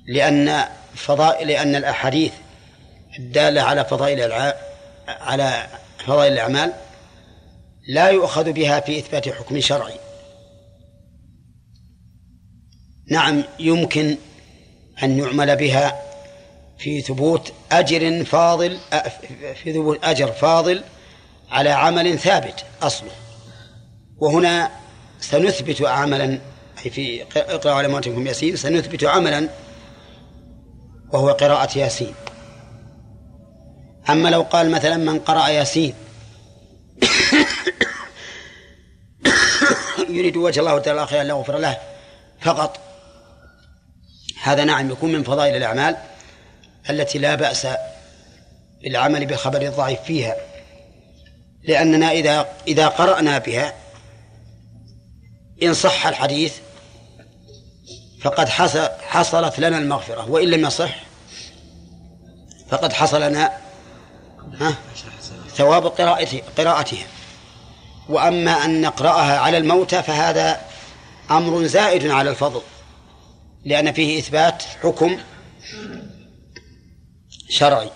لأن 0.06 0.64
فضائل 0.94 1.48
لأن 1.48 1.76
الأحاديث 1.76 2.32
الدالة 3.18 3.62
على 3.62 3.84
فضائل 3.84 4.32
على 5.08 5.66
فضائل 6.06 6.32
الأعمال 6.32 6.72
لا 7.88 8.08
يؤخذ 8.08 8.52
بها 8.52 8.80
في 8.80 8.98
إثبات 8.98 9.28
حكم 9.28 9.60
شرعي. 9.60 9.94
نعم 13.10 13.44
يمكن 13.58 14.16
أن 15.02 15.18
يعمل 15.18 15.56
بها 15.56 16.02
في 16.78 17.00
ثبوت 17.00 17.52
أجر 17.72 18.24
فاضل 18.24 18.78
في 19.62 19.72
ثبوت 19.72 20.04
أجر 20.04 20.32
فاضل 20.32 20.82
على 21.50 21.70
عمل 21.70 22.18
ثابت 22.18 22.64
أصله. 22.82 23.12
وهنا 24.18 24.70
سنثبت 25.20 25.82
عملا 25.82 26.38
أي 26.84 26.90
في 26.90 27.22
اقرأ 27.36 27.72
على 27.72 27.88
موتكم 27.88 28.26
ياسين 28.26 28.56
سنثبت 28.56 29.04
عملا 29.04 29.48
وهو 31.12 31.30
قراءة 31.30 31.78
ياسين. 31.78 32.14
أما 34.10 34.28
لو 34.28 34.42
قال 34.42 34.70
مثلا 34.70 34.96
من 34.96 35.18
قرأ 35.18 35.48
ياسين 35.48 35.94
يريد 40.08 40.36
وجه 40.36 40.60
الله 40.60 40.78
تعالى 40.78 41.06
خيرا 41.06 41.22
يغفر 41.22 41.58
له 41.58 41.78
فقط 42.40 42.80
هذا 44.42 44.64
نعم 44.64 44.90
يكون 44.90 45.12
من 45.12 45.22
فضائل 45.22 45.56
الأعمال 45.56 45.96
التي 46.90 47.18
لا 47.18 47.34
بأس 47.34 47.66
بالعمل 48.82 49.26
بخبر 49.26 49.62
الضعيف 49.62 50.00
فيها. 50.00 50.36
لأننا 51.62 52.10
إذا 52.10 52.48
إذا 52.68 52.88
قرأنا 52.88 53.38
بها 53.38 53.74
إن 55.62 55.74
صح 55.74 56.06
الحديث 56.06 56.54
فقد 58.22 58.48
حصلت 59.08 59.58
لنا 59.58 59.78
المغفرة 59.78 60.30
وإن 60.30 60.48
لم 60.48 60.66
يصح 60.66 60.94
فقد 62.68 62.92
حصل 62.92 63.22
لنا 63.22 63.52
ثواب 65.54 65.86
قراءته 65.86 66.42
قراءتها. 66.58 67.06
وأما 68.08 68.64
أن 68.64 68.80
نقرأها 68.80 69.38
على 69.38 69.58
الموتى 69.58 70.02
فهذا 70.02 70.60
أمر 71.30 71.66
زائد 71.66 72.06
على 72.06 72.30
الفضل 72.30 72.60
لأن 73.64 73.92
فيه 73.92 74.18
إثبات 74.18 74.62
حكم 74.82 75.18
شرعي 77.48 77.90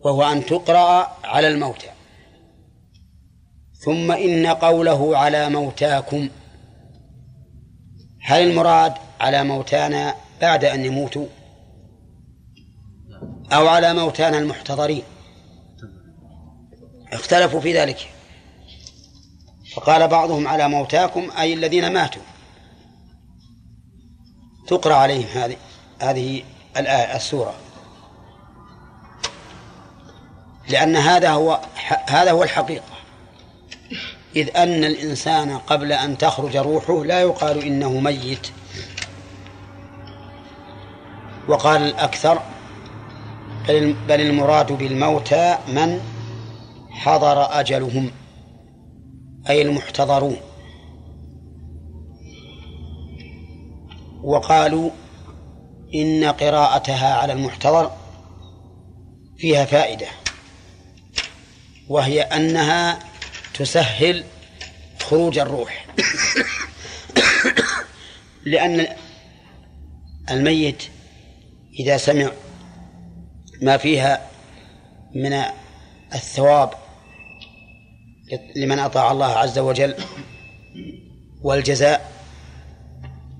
وهو 0.00 0.22
أن 0.22 0.46
تقرأ 0.46 1.16
على 1.24 1.48
الموتى. 1.48 1.88
ثم 3.84 4.12
إن 4.12 4.46
قوله 4.46 5.18
على 5.18 5.48
موتاكم 5.48 6.28
هل 8.28 8.50
المراد 8.50 8.94
على 9.20 9.44
موتانا 9.44 10.14
بعد 10.40 10.64
أن 10.64 10.84
يموتوا؟ 10.84 11.26
أو 13.52 13.68
على 13.68 13.94
موتانا 13.94 14.38
المحتضرين؟ 14.38 15.02
اختلفوا 17.12 17.60
في 17.60 17.78
ذلك. 17.78 18.08
فقال 19.74 20.08
بعضهم 20.08 20.48
على 20.48 20.68
موتاكم 20.68 21.30
أي 21.38 21.54
الذين 21.54 21.92
ماتوا. 21.92 22.22
تقرأ 24.66 24.94
عليهم 24.94 25.28
هذه 25.34 25.56
هذه 26.02 26.42
الآية 26.76 27.16
السورة. 27.16 27.54
لأن 30.68 30.96
هذا 30.96 31.30
هو 31.30 31.60
هذا 32.06 32.30
هو 32.30 32.42
الحقيقة. 32.42 32.95
إذ 34.36 34.56
أن 34.56 34.84
الإنسان 34.84 35.58
قبل 35.58 35.92
أن 35.92 36.18
تخرج 36.18 36.56
روحه 36.56 37.04
لا 37.04 37.20
يقال 37.20 37.62
إنه 37.64 38.00
ميت. 38.00 38.46
وقال 41.48 41.82
الأكثر 41.82 42.42
بل 44.08 44.20
المراد 44.20 44.72
بالموتى 44.72 45.58
من 45.68 46.00
حضر 46.90 47.60
أجلهم 47.60 48.10
أي 49.48 49.62
المحتضرون. 49.62 50.36
وقالوا 54.22 54.90
إن 55.94 56.24
قراءتها 56.24 57.14
على 57.14 57.32
المحتضر 57.32 57.90
فيها 59.38 59.64
فائدة 59.64 60.06
وهي 61.88 62.22
أنها 62.22 62.98
تسهل 63.58 64.24
خروج 65.00 65.38
الروح. 65.38 65.86
لأن 68.44 68.86
الميت 70.30 70.82
إذا 71.80 71.96
سمع 71.96 72.30
ما 73.62 73.76
فيها 73.76 74.26
من 75.14 75.42
الثواب 76.14 76.70
لمن 78.56 78.78
أطاع 78.78 79.12
الله 79.12 79.26
عز 79.26 79.58
وجل 79.58 79.94
والجزاء 81.42 82.12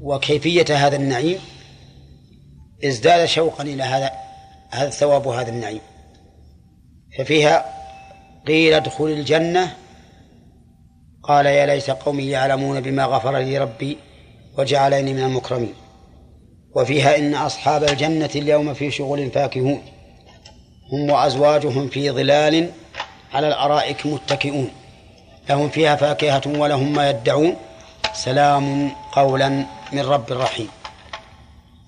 وكيفية 0.01 0.87
هذا 0.87 0.97
النعيم 0.97 1.39
ازداد 2.85 3.29
شوقا 3.29 3.63
إلى 3.63 3.83
هذا 3.83 4.11
هذا 4.71 4.89
الثواب 4.89 5.27
وهذا 5.27 5.51
النعيم. 5.51 5.81
ففيها 7.19 7.65
قيل 8.47 8.75
ادخل 8.75 9.05
الجنة 9.05 9.77
قال 11.29 11.47
يا 11.47 11.67
ليت 11.67 11.91
قومي 11.91 12.31
يعلمون 12.31 12.81
بما 12.81 13.05
غفر 13.05 13.39
لي 13.39 13.59
ربي 13.59 13.99
وجعلني 14.59 15.13
من 15.13 15.23
المكرمين. 15.23 15.75
وفيها 16.75 17.17
إن 17.19 17.35
أصحاب 17.35 17.85
الجنة 17.85 18.31
اليوم 18.37 18.75
في 18.75 18.91
شغل 18.91 19.31
فاكهون. 19.31 19.83
هم 20.93 21.11
وأزواجهم 21.11 21.89
في 21.89 22.11
ظلال 22.11 22.71
على 23.35 23.49
الأرائك 23.49 24.07
متكئون. 24.07 24.71
لهم 25.49 25.69
فيها 25.69 25.97
فاكهة 25.97 26.43
ولهم 26.47 26.93
ما 26.93 27.11
يدعون. 27.11 27.57
سلام 28.13 28.91
قولا 29.13 29.49
من 29.93 30.01
رب 30.01 30.33
رحيم. 30.33 30.69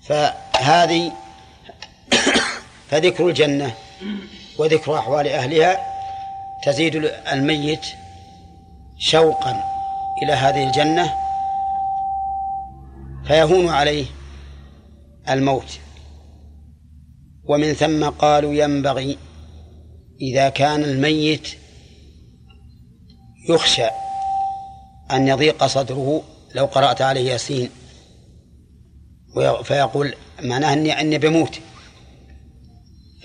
فهذه 0.03 1.11
فذكر 2.89 3.27
الجنة 3.27 3.73
وذكر 4.57 4.97
أحوال 4.99 5.27
أهلها 5.27 5.79
تزيد 6.65 7.11
الميت 7.31 7.85
شوقا 8.99 9.63
إلى 10.23 10.33
هذه 10.33 10.67
الجنة 10.67 11.13
فيهون 13.23 13.69
عليه 13.69 14.05
الموت. 15.29 15.79
ومن 17.43 17.73
ثم 17.73 18.09
قالوا 18.09 18.53
ينبغي 18.53 19.17
إذا 20.21 20.49
كان 20.49 20.83
الميت 20.83 21.49
يخشى 23.49 23.87
أن 25.11 25.27
يضيق 25.27 25.65
صدره. 25.65 26.23
لو 26.55 26.65
قرأت 26.65 27.01
عليه 27.01 27.31
ياسين 27.31 27.69
فيقول 29.63 30.13
معناه 30.41 30.73
أني 30.73 31.01
أني 31.01 31.17
بموت. 31.17 31.59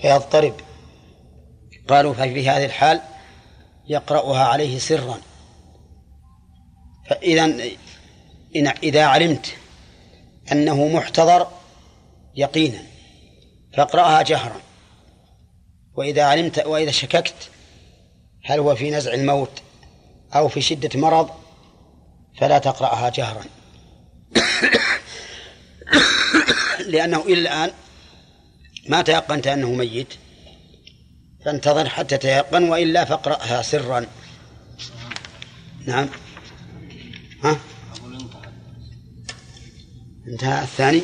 فيضطرب. 0.01 0.53
قالوا 1.87 2.13
ففي 2.13 2.49
هذه 2.49 2.65
الحال 2.65 3.01
يقرأها 3.87 4.43
عليه 4.43 4.79
سرا. 4.79 5.17
فإذا 7.09 7.55
إذا 8.83 9.05
علمت 9.05 9.55
أنه 10.51 10.87
محتضر 10.87 11.47
يقينا 12.35 12.79
فاقرأها 13.73 14.21
جهرا. 14.21 14.61
وإذا 15.95 16.23
علمت 16.23 16.65
وإذا 16.65 16.91
شككت 16.91 17.49
هل 18.45 18.59
هو 18.59 18.75
في 18.75 18.91
نزع 18.91 19.13
الموت 19.13 19.61
أو 20.35 20.47
في 20.47 20.61
شدة 20.61 20.99
مرض 20.99 21.29
فلا 22.39 22.57
تقرأها 22.57 23.09
جهرا. 23.09 23.43
لأنه 26.91 27.21
إلى 27.21 27.39
الآن 27.39 27.71
ما 28.89 29.01
تيقنت 29.01 29.47
أنه 29.47 29.71
ميت. 29.71 30.13
فانتظر 31.45 31.89
حتى 31.89 32.17
تيقن 32.17 32.69
وإلا 32.69 33.05
فاقرأها 33.05 33.61
سرا. 33.61 34.05
نعم. 35.85 36.09
ها؟ 37.45 37.59
انتهى. 40.27 40.63
الثاني؟ 40.63 41.01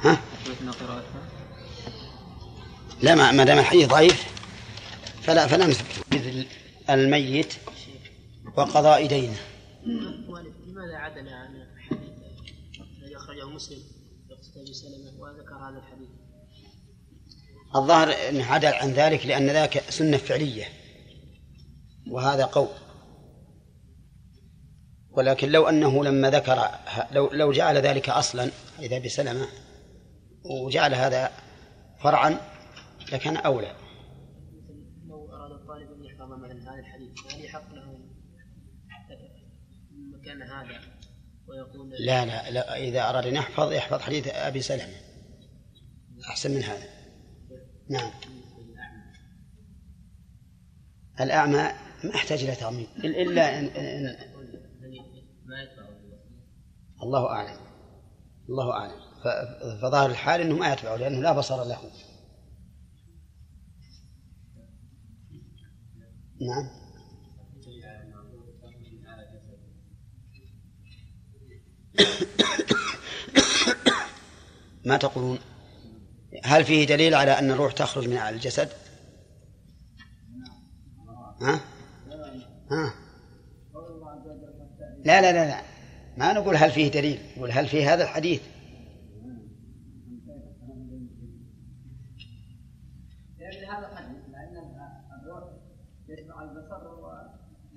ها؟ 0.00 0.20
لا 3.02 3.14
ما 3.14 3.44
دام 3.44 3.58
الحديث 3.58 3.88
ضعيف 3.88 4.24
فلا 5.22 5.46
فلا 5.46 5.66
نثبت 5.66 6.46
الميت 6.90 7.54
وقضاء 8.56 9.06
دينه. 9.06 9.36
لماذا 9.86 10.96
عدل 10.96 11.28
عن 11.28 11.56
الحديث؟ 11.56 12.08
الذي 13.02 13.16
أخرجه 13.16 13.48
مسلم 13.48 13.78
في 14.54 14.60
أبي 14.60 14.74
سلمة 14.74 15.20
وذكر 15.20 15.54
هذا 15.54 15.78
الحديث. 15.78 16.08
الظاهر 17.76 18.28
أنه 18.28 18.44
عدل 18.44 18.74
عن 18.74 18.92
ذلك 18.92 19.26
لأن 19.26 19.46
ذاك 19.46 19.90
سنة 19.90 20.16
فعلية 20.16 20.64
وهذا 22.10 22.44
قول. 22.44 22.68
ولكن 25.16 25.52
لو 25.52 25.68
أنه 25.68 26.04
لما 26.04 26.30
ذكر 26.30 26.68
لو 27.12 27.30
لو 27.32 27.52
جعل 27.52 27.76
ذلك 27.76 28.08
أصلا 28.08 28.50
إذا 28.78 28.98
بسلمة 28.98 29.46
وجعل 30.44 30.94
هذا 30.94 31.30
فرعا 32.02 32.36
لكان 33.12 33.36
أولى. 33.36 33.74
لو 35.08 35.28
أراد 35.34 35.50
الطالب 35.50 35.92
أن 35.92 36.04
يحفظ 36.04 36.32
مثلا 36.32 36.72
هذا 36.72 36.80
الحديث 36.80 37.34
هل 37.34 37.44
يحق 37.44 37.74
له 37.74 37.98
مكان 39.90 40.42
هذا 40.42 40.80
ويقول 41.48 41.90
لا 41.98 42.26
لا 42.26 42.50
لا 42.50 42.76
إذا 42.76 43.10
أراد 43.10 43.26
أن 43.26 43.34
يحفظ 43.34 43.72
يحفظ 43.72 44.00
حديث 44.00 44.28
أبي 44.28 44.60
سلمة. 44.60 44.94
أحسن 46.28 46.50
من 46.50 46.62
هذا. 46.62 46.88
نعم. 47.90 48.10
الأعمى 51.20 51.72
ما 52.04 52.10
يحتاج 52.14 52.42
إلى 52.44 52.54
تعميم. 52.54 52.86
إلا 53.04 53.58
إن, 53.58 53.64
إن 53.64 54.35
الله 57.02 57.30
أعلم. 57.30 57.60
الله 58.48 58.72
أعلم. 58.72 59.00
فظاهر 59.82 60.10
الحال 60.10 60.40
أنه 60.40 60.56
ما 60.56 60.72
يتبعه 60.72 60.96
لأنه 60.96 61.20
لا 61.20 61.32
بصر 61.32 61.64
له. 61.64 61.78
نعم. 66.40 66.86
ما 74.86 74.96
تقولون؟ 74.96 75.38
هل 76.44 76.64
فيه 76.64 76.86
دليل 76.86 77.14
على 77.14 77.30
أن 77.30 77.50
الروح 77.50 77.72
تخرج 77.72 78.08
من 78.08 78.16
الجسد؟ 78.16 78.68
ها؟ 81.42 81.60
ها؟ 82.70 83.05
لا 85.06 85.20
لا 85.20 85.32
لا 85.32 85.48
لا. 85.48 85.62
ما 86.16 86.32
نقول 86.32 86.56
هل 86.56 86.70
فيه 86.70 86.90
دليل 86.90 87.18
نقول 87.36 87.52
هل 87.52 87.68
فيه 87.68 87.94
هذا 87.94 88.04
الحديث. 88.04 88.40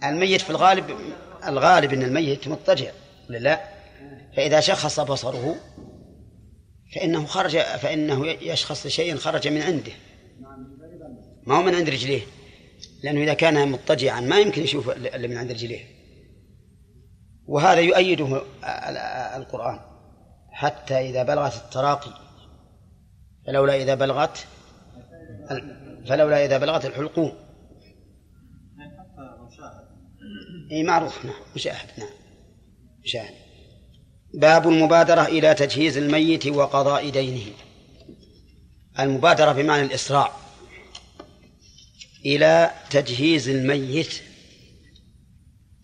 الميت 0.03 0.41
في 0.41 0.49
الغالب 0.49 0.95
الغالب 1.47 1.93
إن 1.93 2.03
الميت 2.03 2.47
مضطجع 2.47 2.91
لا؟ 3.29 3.59
فإذا 4.35 4.59
شخص 4.59 4.99
بصره 4.99 5.55
فإنه 6.95 7.25
خرج 7.25 7.59
فإنه 7.59 8.27
يشخص 8.27 8.85
لشيء 8.85 9.15
خرج 9.15 9.47
من 9.47 9.61
عنده. 9.61 9.91
ما 11.47 11.57
هو 11.57 11.61
من 11.61 11.75
عند 11.75 11.89
رجليه؟ 11.89 12.21
لأنه 13.03 13.23
إذا 13.23 13.33
كان 13.33 13.71
مضطجعا 13.71 14.21
ما 14.21 14.39
يمكن 14.39 14.61
يشوف 14.61 14.89
إلا 14.89 15.27
من 15.27 15.37
عند 15.37 15.51
رجليه. 15.51 15.98
وهذا 17.49 17.79
يؤيده 17.79 18.41
القرآن 19.35 19.79
حتى 20.51 21.09
إذا 21.09 21.23
بلغت 21.23 21.55
التراقي 21.55 22.11
فلولا 23.47 23.75
إذا 23.75 23.95
بلغت 23.95 24.47
فلولا 26.07 26.45
إذا 26.45 26.57
بلغت 26.57 26.85
الحلقوم. 26.85 27.33
إي 30.71 30.83
معروف 30.83 31.25
نعم 31.25 31.35
مشاهد 31.55 31.87
نعم 31.97 32.09
مشاهد. 33.03 33.33
باب 34.33 34.67
المبادرة 34.67 35.21
إلى 35.21 35.53
تجهيز 35.53 35.97
الميت 35.97 36.47
وقضاء 36.47 37.09
دينه. 37.09 37.51
المبادرة 38.99 39.51
بمعنى 39.51 39.81
الإسراع 39.81 40.31
إلى 42.25 42.71
تجهيز 42.89 43.49
الميت 43.49 44.21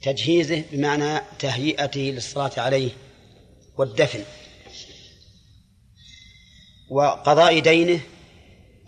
تجهيزه 0.06 0.64
بمعنى 0.72 1.22
تهيئته 1.40 2.02
للصلاة 2.02 2.52
عليه 2.57 2.91
والدفن. 3.77 4.23
وقضاء 6.90 7.60
دينه 7.60 7.99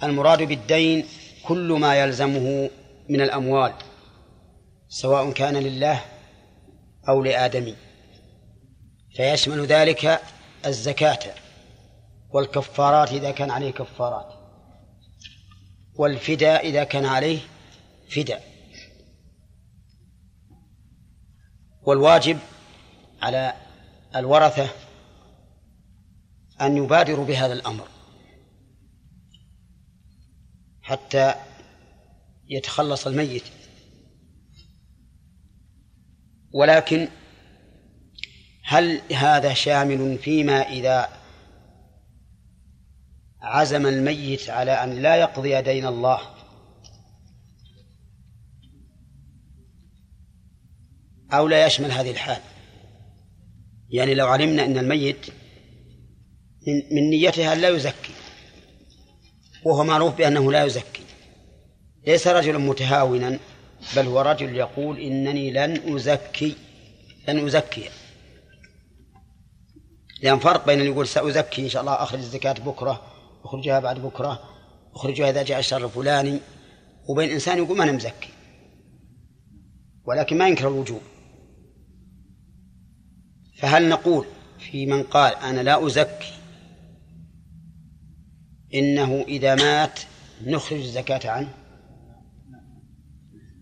المراد 0.04 0.44
بالدين 0.44 1.06
كل 1.44 1.72
ما 1.72 1.96
يلزمه 1.96 2.70
من 3.10 3.22
الأموال 3.22 3.74
سواء 4.90 5.32
كان 5.32 5.58
لله 5.58 6.02
أو 7.10 7.24
لآدمي. 7.24 7.76
فيشمل 9.16 9.66
ذلك 9.66 10.22
الزكاة 10.66 11.20
والكفارات 12.30 13.12
إذا 13.12 13.32
كان 13.32 13.52
عليه 13.52 13.72
كفارات 13.72 14.34
والفداء 15.96 16.68
إذا 16.68 16.84
كان 16.84 17.06
عليه 17.06 17.40
فداء. 18.10 18.57
والواجب 21.88 22.40
على 23.22 23.54
الورثة 24.16 24.70
أن 26.62 26.78
يبادروا 26.78 27.26
بهذا 27.26 27.54
الأمر 27.54 27.88
حتى 30.82 31.36
يتخلص 32.50 33.08
الميت. 33.08 33.44
ولكن 36.54 37.08
هل 38.64 39.02
هذا 39.14 39.54
شامل 39.54 40.18
فيما 40.18 40.62
إذا 40.62 41.10
عزم 43.42 43.86
الميت 43.86 44.50
على 44.50 44.72
أن 44.72 45.02
لا 45.02 45.16
يقضي 45.16 45.62
دين 45.62 45.86
الله 45.86 46.37
أو 51.34 51.48
لا 51.48 51.66
يشمل 51.66 51.92
هذه 51.92 52.12
الحال. 52.12 52.42
يعني 53.90 54.14
لو 54.14 54.28
علمنا 54.28 54.66
أن 54.66 54.78
الميت 54.78 55.26
من 56.92 57.10
نيته 57.10 57.54
أن 57.54 57.62
لا 57.62 57.70
يزكي 57.70 58.14
وهو 59.64 59.84
معروف 59.84 60.16
بأنه 60.16 60.52
لا 60.52 60.64
يزكي. 60.64 61.04
ليس 62.08 62.28
رجلا 62.28 62.58
متهاونا 62.58 63.40
بل 63.96 64.06
هو 64.06 64.22
رجل 64.22 64.56
يقول 64.56 65.00
إنني 65.00 65.52
لن 65.52 65.96
أزكي 65.96 66.56
لن 67.28 67.46
أزكي. 67.46 67.90
لأن 70.22 70.40
فرق 70.40 70.66
بين 70.66 70.80
اللي 70.80 70.92
يقول 70.92 71.08
سأزكي 71.08 71.62
إن 71.62 71.70
شاء 71.70 71.82
الله 71.82 71.94
أخرج 71.94 72.20
الزكاة 72.20 72.54
بكرة 72.54 73.02
أخرجها 73.44 73.80
بعد 73.80 74.00
بكرة 74.00 74.44
أخرجها 74.94 75.30
إذا 75.30 75.44
جاء 75.44 75.60
الشر 75.60 75.86
الفلاني. 75.86 76.40
وبين 77.10 77.30
إنسان 77.30 77.58
يقول 77.58 77.78
ما 77.78 77.84
أنا 77.84 77.92
مزكي. 77.92 78.30
ولكن 80.06 80.38
ما 80.38 80.48
ينكر 80.48 80.68
الوجوب. 80.68 81.02
فهل 83.58 83.90
نقول 83.90 84.26
في 84.60 84.86
من 84.86 85.04
قال 85.04 85.36
أنا 85.36 85.62
لا 85.62 85.88
أزكي؟ 85.88 86.34
إنه 88.74 89.26
إذا 89.28 89.56
مات 89.56 90.00
نخرج 90.46 90.80
الزكاة 90.80 91.32
عنه. 91.32 91.54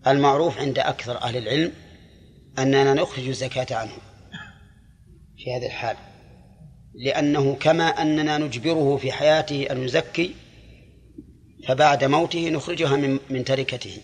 المعروف 0.06 0.58
عند 0.58 0.78
أكثر 0.78 1.22
أهل 1.22 1.36
العلم 1.36 1.72
أننا 2.58 2.94
نخرج 2.94 3.28
الزكاة 3.28 3.76
عنه 3.76 3.92
في 5.36 5.56
هذه 5.56 5.66
الحال 5.66 5.96
لأنه 6.94 7.54
كما 7.54 7.84
أننا 7.84 8.38
نجبره 8.38 8.96
في 8.96 9.12
حياته 9.12 9.66
أن 9.70 9.82
يزكي 9.82 10.34
فبعد 11.68 12.04
موته 12.04 12.48
نخرجها 12.50 12.96
من 12.96 13.18
من 13.30 13.44
تركته. 13.44 13.98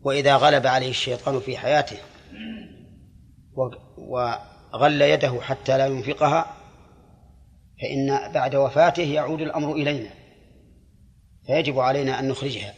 وإذا 0.00 0.36
غلب 0.36 0.66
عليه 0.66 0.90
الشيطان 0.90 1.40
في 1.40 1.56
حياته 1.56 1.96
وغل 3.96 5.02
يده 5.02 5.40
حتى 5.40 5.78
لا 5.78 5.86
ينفقها 5.86 6.56
فإن 7.82 8.32
بعد 8.32 8.54
وفاته 8.54 9.02
يعود 9.02 9.40
الأمر 9.40 9.72
إلينا 9.72 10.10
فيجب 11.46 11.78
علينا 11.78 12.20
أن 12.20 12.28
نخرجها. 12.28 12.74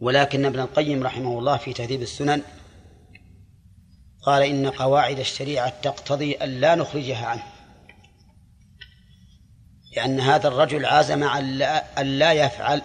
ولكن 0.00 0.44
ابن 0.44 0.60
القيم 0.60 1.02
رحمه 1.02 1.38
الله 1.38 1.56
في 1.56 1.72
تهذيب 1.72 2.02
السنن 2.02 2.42
قال 4.22 4.42
إن 4.42 4.70
قواعد 4.70 5.18
الشريعة 5.18 5.80
تقتضي 5.82 6.32
أن 6.32 6.48
لا 6.48 6.74
نخرجها 6.74 7.26
عنه 7.26 7.42
لأن 9.96 10.20
هذا 10.20 10.48
الرجل 10.48 10.86
عازم 10.86 11.22
أن 11.98 12.06
لا 12.06 12.32
يفعل. 12.32 12.82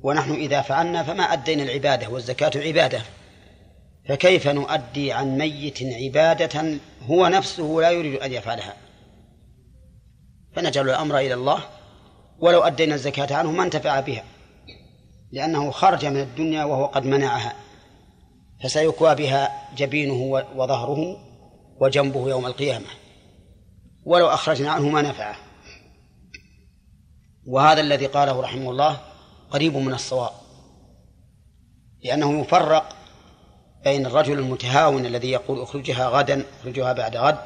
ونحن 0.00 0.32
إذا 0.32 0.62
فعلنا 0.62 1.02
فما 1.02 1.22
أدينا 1.22 1.62
العبادة 1.62 2.08
والزكاة 2.08 2.50
عبادة. 2.56 3.02
فكيف 4.08 4.48
نؤدي 4.48 5.12
عن 5.12 5.38
ميت 5.38 5.82
عبادة 5.82 6.78
هو 7.02 7.28
نفسه 7.28 7.76
لا 7.80 7.90
يريد 7.90 8.20
أن 8.20 8.32
يفعلها؟ 8.32 8.76
فنجعل 10.56 10.90
الأمر 10.90 11.18
إلى 11.18 11.34
الله 11.34 11.64
ولو 12.38 12.60
أدينا 12.60 12.94
الزكاة 12.94 13.36
عنه 13.36 13.52
ما 13.52 13.62
انتفع 13.62 14.00
بها 14.00 14.24
لأنه 15.32 15.70
خرج 15.70 16.06
من 16.06 16.20
الدنيا 16.20 16.64
وهو 16.64 16.86
قد 16.86 17.06
منعها 17.06 17.54
فسيكوى 18.62 19.14
بها 19.14 19.68
جبينه 19.76 20.44
وظهره 20.56 21.18
وجنبه 21.80 22.28
يوم 22.28 22.46
القيامة 22.46 22.86
ولو 24.04 24.26
أخرجنا 24.26 24.70
عنه 24.70 24.88
ما 24.88 25.02
نفعه. 25.02 25.36
وهذا 27.46 27.80
الذي 27.80 28.06
قاله 28.06 28.40
رحمه 28.40 28.70
الله 28.70 29.00
قريب 29.50 29.76
من 29.76 29.92
الصواب 29.92 30.32
لأنه 32.04 32.40
يفرق 32.40 32.96
بين 33.86 34.06
الرجل 34.06 34.38
المتهاون 34.38 35.06
الذي 35.06 35.30
يقول 35.30 35.62
أخرجها 35.62 36.08
غدا 36.08 36.44
أخرجها 36.60 36.92
بعد 36.92 37.16
غد 37.16 37.38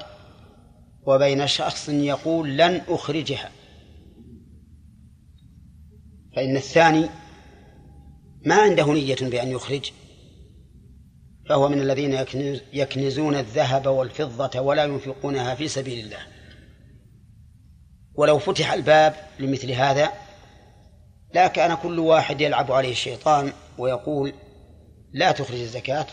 وبين 1.07 1.47
شخص 1.47 1.89
يقول 1.89 2.57
لن 2.57 2.83
أخرجها. 2.89 3.51
فإن 6.37 6.57
الثاني 6.57 7.09
ما 8.47 8.55
عنده 8.55 8.93
نية 8.93 9.17
بأن 9.21 9.49
يخرج 9.49 9.91
فهو 11.49 11.69
من 11.69 11.81
الذين 11.81 12.25
يكنزون 12.73 13.35
الذهب 13.35 13.87
والفضة 13.87 14.61
ولا 14.61 14.85
ينفقونها 14.85 15.55
في 15.55 15.69
سبيل 15.69 16.05
الله. 16.05 16.23
ولو 18.15 18.39
فتح 18.39 18.73
الباب 18.73 19.15
لمثل 19.39 19.71
هذا 19.71 20.13
لا 21.35 21.47
كان 21.47 21.75
كل 21.75 21.99
واحد 21.99 22.41
يلعب 22.41 22.73
عليه 22.73 22.93
الشيطان 22.93 23.53
ويقول 23.79 24.33
لا 25.13 25.33
تخرج 25.33 25.59
الزكاة. 25.61 26.07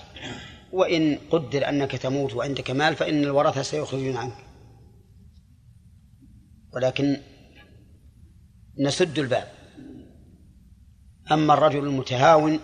وإن 0.72 1.20
قدر 1.32 1.70
أنك 1.70 1.92
تموت 1.92 2.34
وعندك 2.34 2.72
مال 2.72 2.96
فإن 2.96 3.24
الورثة 3.24 3.62
سيخرجون 3.62 4.18
عنك. 4.18 4.36
ولكن 6.74 7.18
نسد 8.80 9.20
الباب. 9.20 9.48
أما 11.32 11.54
الرجل 11.54 11.80
المتهاون 11.80 12.60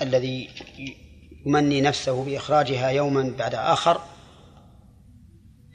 الذي 0.00 0.50
يمني 1.46 1.80
نفسه 1.80 2.24
بإخراجها 2.24 2.88
يوما 2.88 3.34
بعد 3.38 3.54
آخر 3.54 4.00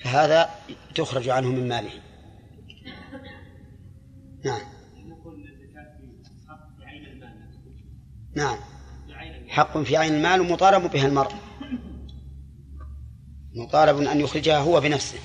فهذا 0.03 0.49
تخرج 0.95 1.29
عنه 1.29 1.47
من 1.47 1.67
ماله. 1.67 1.91
نعم. 4.45 4.61
نعم. 8.35 8.76
حق 9.57 9.77
في 9.77 9.97
عين 9.97 10.13
المال 10.13 10.41
ومطالب 10.41 10.91
بها 10.91 11.07
المرء. 11.07 11.33
مطالب 13.55 14.01
أن 14.01 14.19
يخرجها 14.19 14.57
هو 14.57 14.81
بنفسه. 14.81 15.17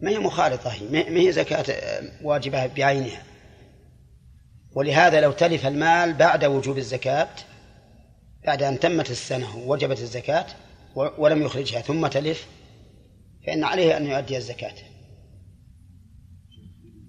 ما 0.00 0.10
هي 0.10 0.18
مخالطة؟ 0.18 0.70
هي 0.70 1.10
ما 1.10 1.20
هي 1.20 1.32
زكاة 1.32 1.64
واجبة 2.22 2.66
بعينها؟ 2.66 3.22
ولهذا 4.72 5.20
لو 5.20 5.32
تلف 5.32 5.66
المال 5.66 6.14
بعد 6.14 6.44
وجوب 6.44 6.78
الزكاة 6.78 7.28
بعد 8.46 8.62
أن 8.62 8.80
تمت 8.80 9.10
السنة 9.10 9.56
ووجبت 9.56 10.00
الزكاة 10.00 10.46
ولم 11.18 11.42
يخرجها 11.42 11.80
ثم 11.80 12.06
تلف 12.06 12.46
فإن 13.46 13.64
عليه 13.64 13.96
أن 13.96 14.06
يؤدي 14.06 14.36
الزكاة 14.36 14.74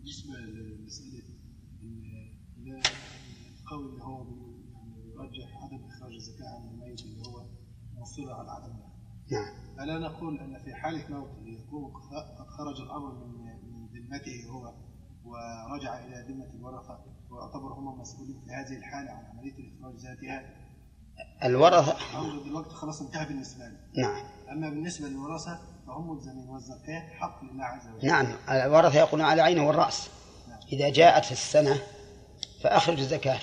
بالنسبة 0.06 0.34
لمسألة 0.40 1.24
القول 3.60 3.86
اللي 3.90 4.04
هو 4.04 4.26
يعني 4.74 5.14
يرجح 5.16 5.64
عدم 5.64 5.86
إخراج 5.86 6.14
الزكاة 6.14 6.48
عن 6.48 6.68
الميت 6.68 7.02
اللي 7.02 7.28
هو 7.28 7.46
مصر 8.20 8.34
على 8.34 8.52
عدم 8.52 8.74
نعم. 9.32 9.80
ألا 9.80 10.00
نقول 10.00 10.40
أن 10.40 10.60
في 10.66 10.74
حالة 10.74 11.08
موته 11.10 11.48
يكون 11.48 11.94
قد 12.40 12.48
خرج 12.48 12.82
الأمر 12.82 13.14
من 13.14 13.46
من 13.46 13.88
ذمته 13.88 14.50
هو 14.52 14.74
ورجع 15.26 16.00
إلى 16.00 16.26
ذمة 16.30 16.54
الورثة 16.54 17.00
ويعتبر 17.30 17.74
هم 17.74 18.00
مسؤولين 18.00 18.42
في 18.46 18.52
هذه 18.52 18.78
الحالة 18.78 19.12
عن 19.12 19.26
عملية 19.26 19.54
الإخراج 19.60 19.96
ذاتها. 19.96 20.44
الورثة. 21.44 22.20
أمر 22.20 22.44
دلوقتي 22.44 22.70
خلاص 22.70 23.02
انتهى 23.02 23.26
بالنسبة 23.26 23.68
لي. 23.68 23.78
نعم. 24.02 24.26
أما 24.52 24.70
بالنسبة 24.70 25.08
للورثة 25.08 25.60
فهم 25.88 26.10
ملزمين 26.10 26.50
والزكاة 26.50 27.10
حق 27.20 27.44
لله 27.44 27.66
عز 27.66 27.88
وجل. 27.88 28.08
نعم. 28.08 28.28
الورثة 28.50 29.00
يقولون 29.00 29.28
على 29.28 29.42
عينه 29.42 29.68
والرأس. 29.68 30.10
إذا 30.74 30.90
جاءت 30.90 31.32
السنة 31.32 31.82
فأخرج 32.64 33.00
الزكاة. 33.00 33.40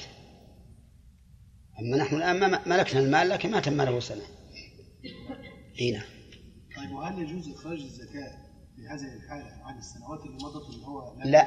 أما 1.80 1.96
نحن 1.96 2.16
الآن 2.16 2.40
ما 2.40 2.60
ملكنا 2.66 3.00
المال 3.00 3.28
لكن 3.28 3.50
ما 3.50 3.60
تم 3.60 3.82
له 3.82 4.00
سنة. 4.00 4.22
هنا 5.80 6.02
طيب 6.76 6.92
وهل 6.92 7.18
يجوز 7.22 7.48
إخراج 7.54 7.80
الزكاة 7.80 8.38
في 8.76 8.88
هذه 8.88 9.14
الحالة 9.16 9.64
عن 9.64 9.78
السنوات 9.78 10.20
اللي 10.26 10.36
مضت 10.44 10.70
اللي 10.74 10.86
هو 10.86 11.14
لم 11.16 11.30
لا. 11.30 11.46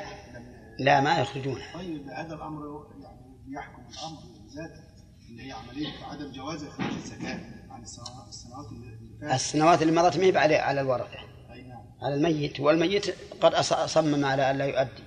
لا 0.79 1.01
ما 1.01 1.19
يخرجونها. 1.19 1.73
طيب 1.73 2.07
هذا 2.07 2.35
الأمر 2.35 2.87
يعني 3.01 3.35
يحكم 3.47 3.81
الأمر 3.81 4.19
ذاته 4.55 4.83
اللي 5.29 5.47
هي 5.47 5.51
عملية 5.51 5.87
عدم 6.03 6.31
جواز 6.31 6.63
إخراج 6.63 6.91
الزكاة 6.93 7.39
عن 7.69 7.83
السنوات 7.83 8.71
اللي 8.71 8.97
فاتت. 9.21 9.33
السنوات 9.33 9.81
اللي 9.81 9.93
مضت 10.01 10.17
ما 10.17 10.23
هي 10.23 10.37
على 10.37 10.55
على 10.55 10.81
الورثة 10.81 11.19
أي 11.53 11.61
نعم. 11.63 11.85
على 12.01 12.15
الميت 12.15 12.59
والميت 12.59 13.15
قد 13.41 13.55
صمم 13.85 14.25
على 14.25 14.51
أن 14.51 14.57
لا 14.57 14.65
يؤدي. 14.65 15.03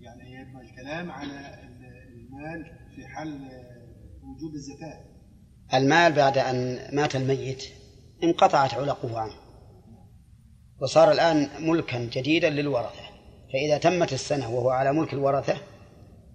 يعني 0.00 0.32
يبقى 0.34 0.62
الكلام 0.62 1.10
على 1.10 1.32
ال- 1.62 2.08
المال 2.14 2.78
في 2.96 3.06
حال 3.06 3.48
وجوب 4.22 4.54
الزكاة. 4.54 5.04
المال 5.74 6.12
بعد 6.12 6.38
أن 6.38 6.88
مات 6.92 7.16
الميت 7.16 7.64
انقطعت 8.22 8.74
علقه 8.74 9.18
عنه 9.18 9.34
وصار 10.80 11.12
الآن 11.12 11.48
ملكا 11.60 11.98
جديدا 11.98 12.50
للورثة. 12.50 13.08
فإذا 13.52 13.78
تمت 13.78 14.12
السنة 14.12 14.50
وهو 14.50 14.70
على 14.70 14.92
ملك 14.92 15.12
الورثة 15.12 15.56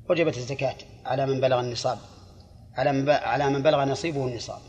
وجبت 0.09 0.37
الزكاة 0.37 0.75
على 1.05 1.25
من 1.25 1.41
بلغ 1.41 1.59
النصاب 1.59 1.97
على 2.77 2.93
من 2.93 3.09
على 3.09 3.49
من 3.49 3.63
بلغ 3.63 3.83
نصيبه 3.85 4.27
النصاب. 4.27 4.61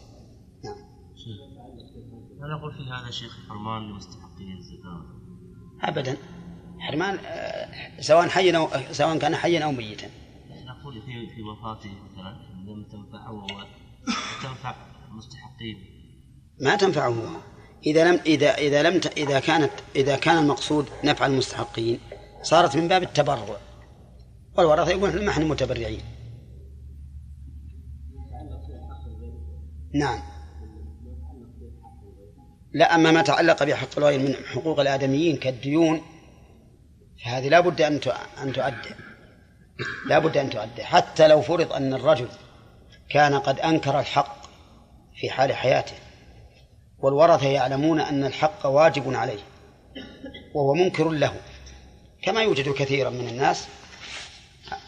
لا 2.40 2.56
نقول 2.58 2.72
في 2.72 2.82
هذا 2.82 3.10
شيخ 3.10 3.48
حرمان 3.48 3.82
لمستحقي 3.82 4.52
الزكاة. 4.58 5.04
أبدا. 5.82 6.16
حرمان 6.78 7.18
آه، 7.26 8.00
سواء 8.00 8.28
حيا 8.28 8.58
أو 8.58 8.68
سواء 8.92 9.18
كان 9.18 9.34
حيا 9.36 9.64
أو 9.64 9.72
ميتا. 9.72 10.10
نقول 10.66 11.02
في 11.02 11.34
في 11.34 11.42
وفاته 11.42 11.90
مثلا 11.90 12.36
لم 12.66 12.84
تنفعه 12.84 13.46
تنفع 14.42 14.74
المستحقين 15.10 15.76
ما 16.60 16.76
تنفعه 16.76 17.40
إذا 17.86 18.12
لم 18.12 18.20
إذا 18.26 18.54
إذا 18.54 18.82
لم 18.82 19.00
ت- 19.00 19.18
إذا 19.18 19.40
كانت 19.40 19.70
إذا 19.96 20.16
كان 20.16 20.38
المقصود 20.38 20.86
نفع 21.04 21.26
المستحقين 21.26 22.00
صارت 22.42 22.76
من 22.76 22.88
باب 22.88 23.02
التبرع. 23.02 23.56
والورثة 24.58 24.90
يقول 24.90 25.24
ما 25.24 25.30
إحنا 25.30 25.44
متبرعين. 25.44 26.00
نعم. 29.94 30.22
لا 32.72 32.94
أما 32.94 33.10
ما 33.10 33.22
تعلق 33.22 33.64
بحق 33.64 33.98
الغير 33.98 34.20
من 34.20 34.34
حقوق 34.34 34.80
الآدميين 34.80 35.36
كالديون 35.36 36.00
فهذه 37.24 37.48
لا 37.48 37.60
بد 37.60 37.80
أن 37.82 38.00
أن 38.42 38.52
تؤدى 38.52 38.94
لا 40.06 40.18
بد 40.18 40.36
أن 40.36 40.50
تؤدى 40.50 40.84
حتى 40.84 41.28
لو 41.28 41.42
فرض 41.42 41.72
أن 41.72 41.94
الرجل 41.94 42.28
كان 43.08 43.34
قد 43.34 43.60
أنكر 43.60 44.00
الحق 44.00 44.44
في 45.16 45.30
حال 45.30 45.52
حياته 45.54 45.94
والورثة 46.98 47.46
يعلمون 47.46 48.00
أن 48.00 48.24
الحق 48.24 48.66
واجب 48.66 49.14
عليه 49.14 49.40
وهو 50.54 50.74
منكر 50.74 51.10
له 51.10 51.40
كما 52.22 52.42
يوجد 52.42 52.68
كثيرا 52.68 53.10
من 53.10 53.28
الناس 53.28 53.68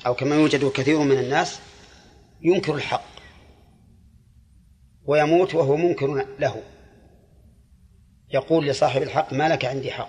أو 0.06 0.14
كما 0.14 0.34
يوجد 0.34 0.70
كثير 0.70 0.98
من 0.98 1.18
الناس 1.18 1.60
ينكر 2.42 2.74
الحق 2.74 3.16
ويموت 5.06 5.54
وهو 5.54 5.76
منكر 5.76 6.26
له. 6.38 6.62
يقول 8.34 8.66
لصاحب 8.66 9.02
الحق 9.02 9.32
ما 9.32 9.48
لك 9.48 9.64
عندي 9.64 9.92
حق؟ 9.92 10.08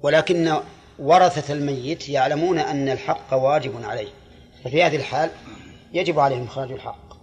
ولكن 0.00 0.60
ورثة 0.98 1.52
الميت 1.52 2.08
يعلمون 2.08 2.58
أن 2.58 2.88
الحق 2.88 3.34
واجب 3.34 3.84
عليه. 3.84 4.12
ففي 4.64 4.82
هذه 4.82 4.96
الحال 4.96 5.30
يجب 5.94 6.18
عليهم 6.18 6.44
إخراج 6.44 6.72
الحق. 6.72 7.14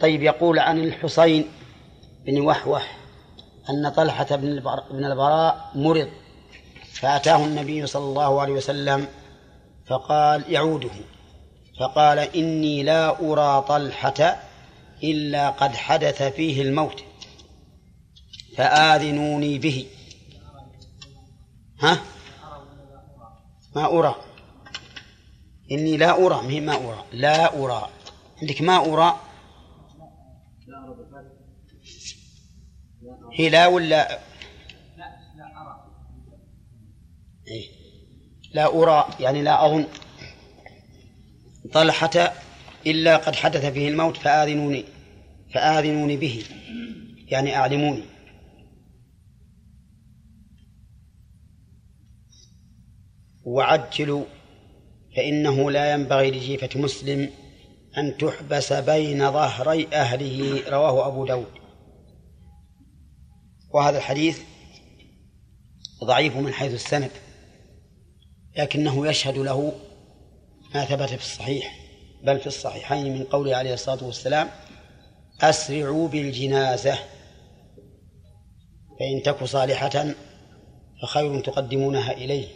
طيب 0.00 0.22
يقول 0.22 0.58
عن 0.58 0.78
الحسين 0.78 1.44
بن 2.26 2.40
وحوح 2.40 2.96
أن 3.70 3.88
طلحة 3.88 4.36
بن 4.36 4.48
البر- 4.48 4.92
بن 4.92 5.04
البراء 5.04 5.70
مرض 5.74 6.08
فأتاه 6.92 7.44
النبي 7.44 7.86
صلى 7.86 8.04
الله 8.04 8.40
عليه 8.40 8.52
وسلم 8.52 9.06
فقال 9.86 10.52
يعوده 10.52 10.90
فقال 11.80 12.18
إني 12.18 12.82
لا 12.82 13.20
أرى 13.20 13.64
طلحة 13.68 14.42
إلا 15.02 15.50
قد 15.50 15.74
حدث 15.74 16.22
فيه 16.22 16.62
الموت 16.62 17.04
فآذنوني 18.56 19.58
به. 19.58 19.86
ها؟ 21.80 21.98
ما 23.76 23.86
أرى. 23.86 24.14
إني 25.72 25.96
لا 25.96 26.26
أرى 26.26 26.60
ما 26.60 26.60
ما 26.60 26.74
أرى؟ 26.76 27.04
لا 27.12 27.64
أرى. 27.64 27.90
عندك 28.42 28.62
ما 28.62 28.76
أرى؟ 28.76 29.20
هي 33.32 33.48
لا 33.48 33.66
ولا؟ 33.66 34.18
إيه؟ 37.48 37.68
لا 38.54 38.66
أرى 38.66 39.08
يعني 39.20 39.42
لا 39.42 39.66
أظن. 39.66 39.86
طلحة 41.72 42.32
إلا 42.86 43.16
قد 43.16 43.34
حدث 43.34 43.66
فيه 43.66 43.88
الموت 43.88 44.16
فآذنوني 44.16 44.84
فآذنوني 45.54 46.16
به 46.16 46.44
يعني 47.28 47.56
أعلموني. 47.56 48.04
وعجلوا 53.44 54.24
فإنه 55.16 55.70
لا 55.70 55.92
ينبغي 55.92 56.30
لجيفة 56.30 56.80
مسلم 56.80 57.30
أن 57.98 58.16
تحبس 58.16 58.72
بين 58.72 59.32
ظهري 59.32 59.88
أهله. 59.92 60.70
رواه 60.70 61.06
أبو 61.06 61.26
داود. 61.26 61.60
وهذا 63.70 63.98
الحديث 63.98 64.40
ضعيف 66.04 66.36
من 66.36 66.52
حيث 66.52 66.74
السند 66.74 67.10
لكنه 68.56 69.06
يشهد 69.06 69.38
له 69.38 69.72
ما 70.74 70.84
ثبت 70.84 71.08
في 71.08 71.14
الصحيح 71.14 71.76
بل 72.24 72.40
في 72.40 72.46
الصحيحين 72.46 73.12
من 73.18 73.24
قوله 73.24 73.56
عليه 73.56 73.74
الصلاة 73.74 74.04
والسلام 74.04 74.48
أسرعوا 75.40 76.08
بالجنازة. 76.08 76.98
فإن 79.00 79.22
تك 79.24 79.44
صالحة 79.44 80.14
فخير 81.02 81.40
تقدمونها 81.40 82.12
إليه 82.12 82.48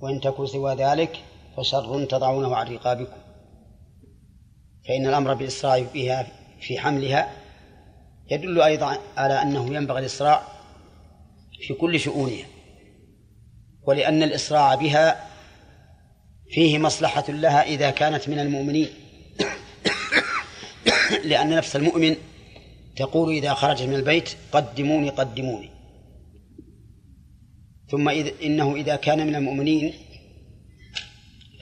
وإن 0.00 0.20
تك 0.20 0.44
سوى 0.44 0.74
ذلك 0.74 1.20
فشر 1.60 2.04
تضعونه 2.04 2.56
عن 2.56 2.66
رقابكم. 2.66 3.16
فإن 4.88 5.06
الأمر 5.06 5.34
بالإسراع 5.34 5.84
بها 5.94 6.26
في 6.60 6.78
حملها 6.78 7.32
يدل 8.30 8.60
أيضا 8.60 8.98
على 9.16 9.42
أنه 9.42 9.74
ينبغي 9.74 10.00
الإسراع 10.00 10.42
في 11.66 11.74
كل 11.74 12.00
شؤونها 12.00 12.46
ولأن 13.82 14.22
الإسراع 14.22 14.74
بها 14.74 15.26
فيه 16.50 16.78
مصلحة 16.78 17.24
لها 17.28 17.62
إذا 17.62 17.90
كانت 17.90 18.28
من 18.28 18.38
المؤمنين. 18.38 18.88
لأن 21.24 21.50
نفس 21.56 21.76
المؤمن 21.76 22.16
تقول 22.96 23.34
إذا 23.34 23.54
خرج 23.54 23.82
من 23.82 23.94
البيت 23.94 24.36
قدموني 24.52 25.10
قدموني. 25.10 25.70
ثم 27.90 28.08
إذ 28.08 28.32
إنه 28.42 28.76
إذا 28.76 28.96
كان 28.96 29.26
من 29.26 29.34
المؤمنين 29.34 29.94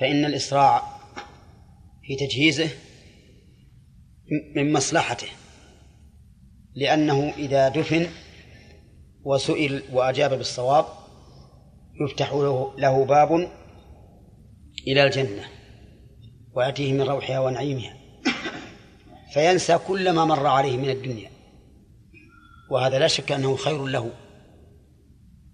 فإن 0.00 0.24
الإسراع 0.24 0.82
في 2.02 2.16
تجهيزه 2.16 2.68
من 4.56 4.72
مصلحته 4.72 5.28
لأنه 6.74 7.32
إذا 7.38 7.68
دفن 7.68 8.06
وسئل 9.24 9.82
وأجاب 9.92 10.34
بالصواب 10.34 10.84
يفتح 12.00 12.32
له, 12.78 13.04
باب 13.04 13.50
إلى 14.86 15.04
الجنة 15.04 15.44
ويأتيه 16.54 16.92
من 16.92 17.00
روحها 17.00 17.40
ونعيمها 17.40 17.96
فينسى 19.32 19.78
كل 19.78 20.10
ما 20.10 20.24
مر 20.24 20.46
عليه 20.46 20.76
من 20.76 20.90
الدنيا 20.90 21.30
وهذا 22.70 22.98
لا 22.98 23.06
شك 23.06 23.32
أنه 23.32 23.56
خير 23.56 23.86
له 23.86 24.10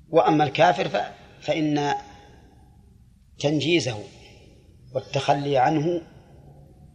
وأما 0.09 0.45
الكافر. 0.45 1.15
فإن 1.45 1.95
تنجيزه 3.39 3.99
والتخلي 4.95 5.59
عنه 5.59 6.01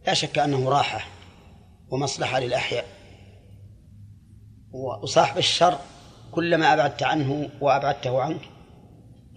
لا 0.06 0.14
شك 0.14 0.38
أنه 0.38 0.68
راحة 0.68 1.06
ومصلحة 1.90 2.40
للأحياء. 2.40 2.86
وصاحب 5.02 5.38
الشر 5.38 5.78
كلما 6.30 6.74
أبعدت 6.74 7.02
عنه 7.02 7.50
وأبعدته 7.60 8.22
عنك 8.22 8.40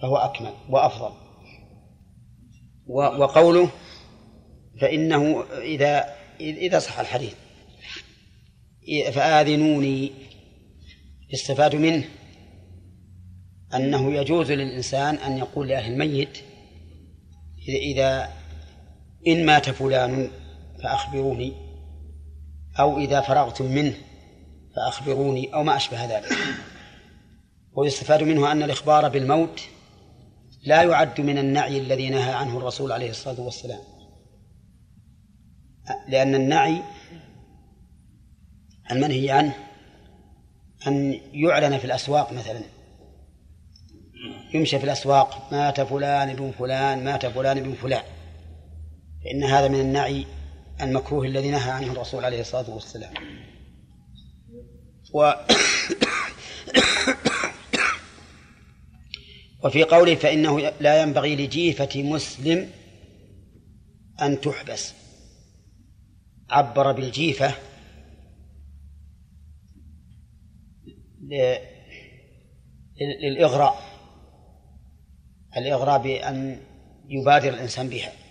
فهو 0.02 0.18
أكمل 0.18 0.54
وأفضل. 0.70 1.14
وقوله 2.88 3.70
فإنه 4.82 5.44
إذا 5.62 6.16
إذا 6.40 6.80
صح 6.80 7.00
الحديث. 7.00 7.34
فآذنوني. 9.14 10.12
يستفاد 11.34 11.76
منه. 11.76 12.04
أنه 13.76 14.14
يجوز 14.14 14.52
للإنسان 14.52 15.16
أن 15.16 15.38
يقول 15.38 15.68
لأهل 15.68 15.94
الميت 15.94 16.38
إذا 17.68 18.43
إن 19.28 19.46
مات 19.46 19.70
فلان 19.70 20.30
فأخبروني 20.84 21.54
أو 22.80 22.98
إذا 23.00 23.22
فرغتم 23.22 23.66
منه 23.66 23.94
فأخبروني 24.76 25.54
أو 25.54 25.64
ما 25.64 25.76
أشبه 25.76 26.06
ذلك. 26.06 26.38
ويستفاد 27.74 28.24
منه 28.24 28.52
أن 28.52 28.64
الإخبار 28.64 29.10
بالموت 29.10 29.62
لا 30.64 30.84
يعد 30.84 31.22
من 31.22 31.38
النعي 31.38 31.78
الذي 31.78 32.10
نهى 32.10 32.34
عنه 32.34 32.58
الرسول 32.58 32.92
عليه 32.92 33.10
الصلاة 33.10 33.42
والسلام. 33.42 33.80
لأن 36.08 36.36
النعي 36.36 36.82
المنهي 38.92 39.32
عنه 39.32 39.54
أن 40.88 41.20
يعلن 41.34 41.78
في 41.78 41.86
الأسواق 41.86 42.34
مثلا. 42.34 42.62
يمشي 44.54 44.80
في 44.80 44.84
الأسواق 44.84 45.48
مات 45.52 45.82
فلان 45.82 46.30
ابن 46.30 46.52
فلان 46.52 47.04
مات 47.04 47.26
فلان 47.26 47.58
ابن 47.58 47.74
فلان. 47.74 48.04
فإن 49.24 49.44
هذا 49.44 49.68
من 49.68 49.80
النعي 49.80 50.26
المكروه 50.82 51.26
الذي 51.26 51.52
نهى 51.52 51.72
عنه 51.72 51.92
الرسول 51.92 52.26
عليه 52.26 52.42
الصلاة 52.42 52.70
والسلام. 52.70 53.14
و 55.14 55.34
وفي 59.64 59.84
قوله 59.84 60.16
فإنه 60.16 60.60
لا 60.60 61.02
ينبغي 61.02 61.36
لجيفة 61.36 62.04
مسلم 62.04 62.70
أن 64.22 64.42
تحبس. 64.42 64.94
عبر 66.50 66.92
بالجيفة 66.92 67.56
للإغراء. 73.22 73.84
الإغراء 75.58 76.02
بأن 76.02 76.60
يبادر 77.08 77.50
الإنسان 77.50 77.90
بها. 77.90 78.23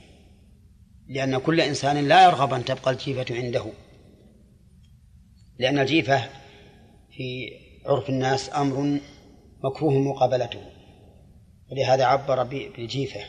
لأن 1.08 1.38
كل 1.38 1.60
إنسان 1.60 2.08
لا 2.08 2.24
يرغب 2.24 2.54
أن 2.54 2.64
تبقى 2.64 2.90
الجيفة 2.90 3.34
عنده. 3.34 3.64
لأن 5.58 5.78
الجيفة 5.78 6.28
في 7.16 7.50
عرف 7.86 8.08
الناس 8.08 8.50
أمر 8.56 9.00
مكروه 9.64 9.92
مقابلته. 9.92 10.60
ولهذا 11.70 12.04
عبر 12.04 12.42
بالجيفة. 12.42 13.20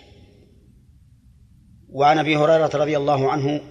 وعن 1.89 2.19
أبي 2.19 2.35
هريرة 2.35 2.71
رضي 2.73 2.97
الله 2.97 3.31
عنه 3.31 3.61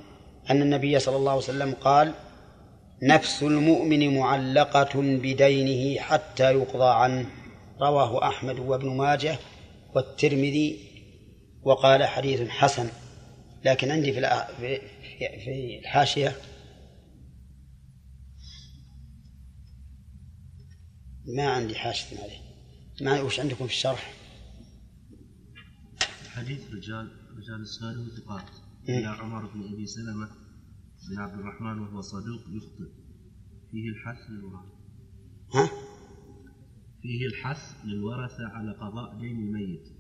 أن 0.50 0.62
النبي 0.62 0.98
صلى 0.98 1.16
الله 1.16 1.30
عليه 1.30 1.40
وسلم 1.40 1.72
قال 1.72 2.14
نفس 3.02 3.42
المؤمن 3.42 4.18
معلقة 4.18 5.00
بدينه 5.00 6.00
حتى 6.00 6.52
يقضى 6.52 6.94
عنه. 6.94 7.26
رواه 7.80 8.28
أحمد 8.28 8.58
وابن 8.58 8.96
ماجه 8.96 9.38
والترمذي 9.94 10.78
وقال 11.62 12.04
حديث 12.04 12.48
حسن. 12.48 12.88
لكن 13.64 13.90
عندي 13.90 14.12
في 14.12 14.20
في 15.44 15.78
الحاشية 15.78 16.36
ما 21.36 21.50
عندي 21.50 21.74
حاشية 21.74 22.18
عليه 22.18 22.40
ما 23.00 23.20
وش 23.20 23.40
عندكم 23.40 23.66
في 23.66 23.72
الشرح؟ 23.72 24.14
حديث 26.28 26.70
رجال 26.70 27.22
رجال 27.36 27.62
اسناده 27.62 28.16
ثقات 28.16 28.50
إلى 28.88 29.06
عمر 29.06 29.46
بن 29.46 29.74
أبي 29.74 29.86
سلمة 29.86 30.28
بن 31.08 31.18
عبد 31.18 31.38
الرحمن 31.38 31.78
وهو 31.78 32.00
صدوق 32.00 32.40
يخطئ. 32.48 32.92
فيه 33.70 33.88
الحث 33.88 34.30
للورثة. 34.30 34.72
ها؟ 35.54 35.70
فيه 37.02 37.26
الحث 37.26 37.84
للورثة 37.84 38.46
على 38.48 38.72
قضاء 38.72 39.20
دين 39.20 39.36
الميت. 39.38 39.91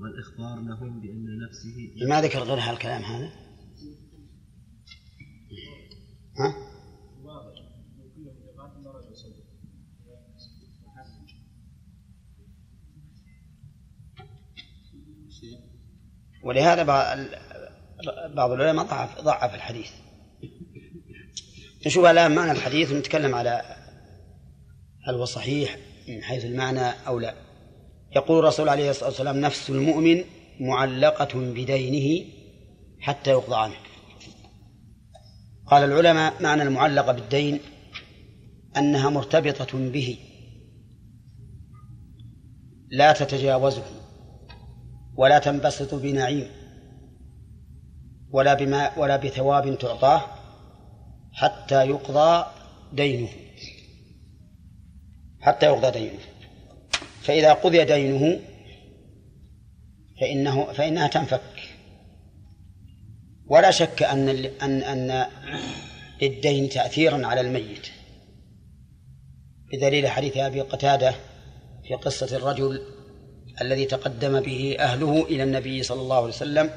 والإخبار 0.00 0.60
لهم 0.60 1.00
بأن 1.00 1.38
نفسه 1.38 2.06
ما 2.08 2.20
ذكر 2.20 2.42
غير 2.42 2.58
هالكلام 2.58 3.02
هذا؟ 3.02 3.32
ها؟ 6.38 6.70
ولهذا 16.42 16.82
بعض 18.34 18.50
العلماء 18.50 18.86
ضعف 18.86 19.20
ضعف 19.20 19.54
الحديث 19.54 19.90
نشوف 21.86 22.04
الآن 22.04 22.34
معنى 22.34 22.52
الحديث 22.52 22.92
ونتكلم 22.92 23.34
على 23.34 23.76
هل 25.08 25.14
هو 25.14 25.24
صحيح 25.24 25.76
من 26.08 26.22
حيث 26.22 26.44
المعنى 26.44 26.90
أو 27.06 27.18
لا 27.18 27.49
يقول 28.16 28.38
الرسول 28.38 28.68
عليه 28.68 28.90
الصلاة 28.90 29.08
والسلام 29.08 29.40
نفس 29.40 29.70
المؤمن 29.70 30.24
معلقة 30.60 31.40
بدينه 31.40 32.26
حتى 33.00 33.30
يقضى 33.30 33.56
عنه. 33.56 33.74
قال 35.66 35.84
العلماء 35.84 36.42
معنى 36.42 36.62
المعلقة 36.62 37.12
بالدين 37.12 37.60
أنها 38.76 39.10
مرتبطة 39.10 39.90
به. 39.90 40.18
لا 42.90 43.12
تتجاوزه 43.12 43.84
ولا 45.16 45.38
تنبسط 45.38 45.94
بنعيم 45.94 46.48
ولا 48.30 48.54
بما 48.54 48.98
ولا 48.98 49.16
بثواب 49.16 49.78
تعطاه 49.78 50.22
حتى 51.32 51.84
يقضى 51.88 52.46
دينه. 52.92 53.28
حتى 55.40 55.66
يقضى 55.66 55.90
دينه. 55.90 56.29
فإذا 57.22 57.52
قضي 57.52 57.84
دينه 57.84 58.40
فإنه 60.20 60.72
فإنها 60.72 61.08
تنفك. 61.08 61.40
ولا 63.46 63.70
شك 63.70 64.02
أن 64.02 64.28
أن 64.62 64.82
أن 64.82 65.26
للدين 66.22 66.68
تأثيرا 66.68 67.26
على 67.26 67.40
الميت. 67.40 67.86
بدليل 69.72 70.08
حديث 70.08 70.36
أبي 70.36 70.60
قتادة 70.60 71.14
في 71.84 71.94
قصة 71.94 72.36
الرجل 72.36 72.82
الذي 73.60 73.84
تقدم 73.84 74.40
به 74.40 74.76
أهله 74.78 75.24
إلى 75.24 75.42
النبي 75.42 75.82
صلى 75.82 76.00
الله 76.00 76.16
عليه 76.16 76.26
وسلم 76.26 76.70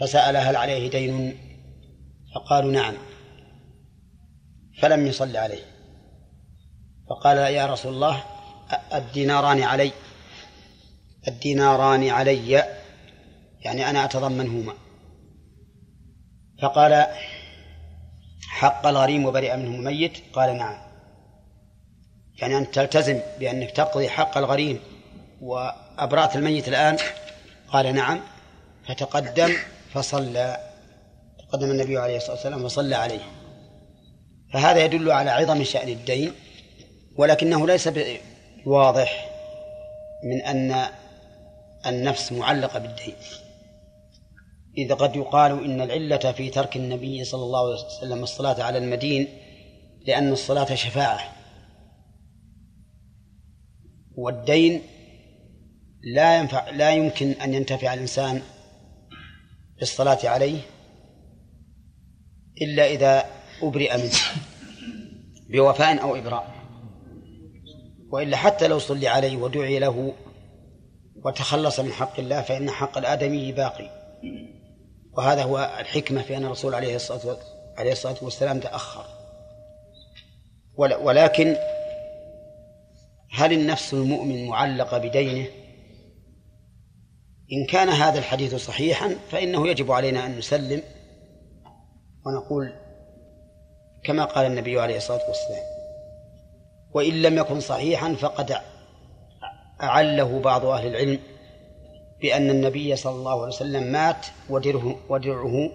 فسأل 0.00 0.36
هل 0.36 0.56
عليه 0.56 0.90
دين؟ 0.90 1.38
فقالوا 2.34 2.72
نعم. 2.72 2.94
فلم 4.78 5.06
يصل 5.06 5.36
عليه. 5.36 5.64
فقال 7.10 7.36
يا 7.38 7.66
رسول 7.66 7.94
الله 7.94 8.24
الديناران 8.94 9.62
علي. 9.62 9.92
الديناران 11.28 12.08
علي. 12.08 12.64
يعني 13.60 13.90
أنا 13.90 14.04
أتضمنهما 14.04 14.72
فقال 16.62 17.06
حق 18.48 18.86
الغريم 18.86 19.24
وبرئ 19.26 19.56
منه 19.56 19.76
الميت. 19.76 20.12
قال 20.32 20.56
نعم. 20.56 20.76
يعني 22.38 22.58
أن 22.58 22.70
تلتزم 22.70 23.20
بأنك 23.40 23.70
تقضي 23.70 24.08
حق 24.08 24.38
الغريم 24.38 24.80
وأبرأت 25.40 26.36
الميت 26.36 26.68
الآن. 26.68 26.96
قال 27.68 27.94
نعم. 27.94 28.20
فتقدم 28.88 29.52
فصلى. 29.92 30.70
تقدم 31.38 31.70
النبي 31.70 31.98
عليه 31.98 32.16
الصلاة 32.16 32.34
والسلام 32.34 32.64
وصلى 32.64 32.94
عليه. 32.94 33.20
فهذا 34.52 34.84
يدل 34.84 35.10
على 35.10 35.30
عظم 35.30 35.64
شأن 35.64 35.88
الدين 35.88 36.32
ولكنه 37.16 37.66
ليس 37.66 37.88
بواضح 38.64 39.30
من 40.24 40.42
أن 40.42 40.86
النفس 41.86 42.32
معلقة 42.32 42.78
بالدين. 42.78 43.14
إذا 44.78 44.94
قد 44.94 45.16
يقال 45.16 45.64
إن 45.64 45.80
العلة 45.80 46.32
في 46.32 46.50
ترك 46.50 46.76
النبي 46.76 47.24
صلى 47.24 47.42
الله 47.42 47.66
عليه 47.66 47.84
وسلم 47.84 48.22
الصلاة 48.22 48.62
على 48.62 48.78
المدين 48.78 49.28
لأن 50.06 50.32
الصلاة 50.32 50.74
شفاعة. 50.74 51.32
والدين 54.16 54.82
لا 56.02 56.38
ينفع 56.38 56.70
لا 56.70 56.90
يمكن 56.90 57.30
أن 57.30 57.54
ينتفع 57.54 57.94
الإنسان 57.94 58.42
بالصلاة 59.78 60.18
عليه 60.24 60.60
إلا 62.62 62.86
إذا 62.86 63.26
أبرئ 63.62 63.96
منه 63.96 64.18
بوفاء 65.50 66.02
أو 66.02 66.16
إبراء. 66.16 66.59
وإلا 68.10 68.36
حتى 68.36 68.68
لو 68.68 68.78
صلي 68.78 69.08
عليه 69.08 69.36
ودعي 69.36 69.78
له 69.78 70.12
وتخلص 71.24 71.80
من 71.80 71.92
حق 71.92 72.20
الله 72.20 72.42
فإن 72.42 72.70
حق 72.70 72.98
الآدمي 72.98 73.52
باقي. 73.52 73.90
وهذا 75.12 75.42
هو 75.42 75.76
الحكمة 75.80 76.22
في 76.22 76.36
أن 76.36 76.44
الرسول 76.44 76.74
عليه 76.74 76.96
الصلاة 76.96 77.36
عليه 77.76 77.92
الصلاة 77.92 78.16
والسلام 78.22 78.60
تأخر. 78.60 79.04
ولكن 80.76 81.56
هل 83.32 83.52
النفس 83.52 83.94
المؤمن 83.94 84.46
معلقة 84.46 84.98
بدينه؟ 84.98 85.46
إن 87.52 87.66
كان 87.66 87.88
هذا 87.88 88.18
الحديث 88.18 88.54
صحيحا 88.54 89.16
فإنه 89.30 89.68
يجب 89.68 89.92
علينا 89.92 90.26
أن 90.26 90.38
نسلم 90.38 90.82
ونقول 92.26 92.72
كما 94.04 94.24
قال 94.24 94.46
النبي 94.46 94.80
عليه 94.80 94.96
الصلاة 94.96 95.28
والسلام. 95.28 95.79
وإن 96.94 97.22
لم 97.22 97.38
يكن 97.38 97.60
صحيحا 97.60 98.14
فقد 98.14 98.56
أعله 99.82 100.40
بعض 100.40 100.64
أهل 100.64 100.86
العلم 100.86 101.18
بأن 102.22 102.50
النبي 102.50 102.96
صلى 102.96 103.14
الله 103.14 103.42
عليه 103.42 103.54
وسلم 103.54 103.92
مات 103.92 104.26
ودرعه, 104.50 104.96
ودرعه 105.08 105.70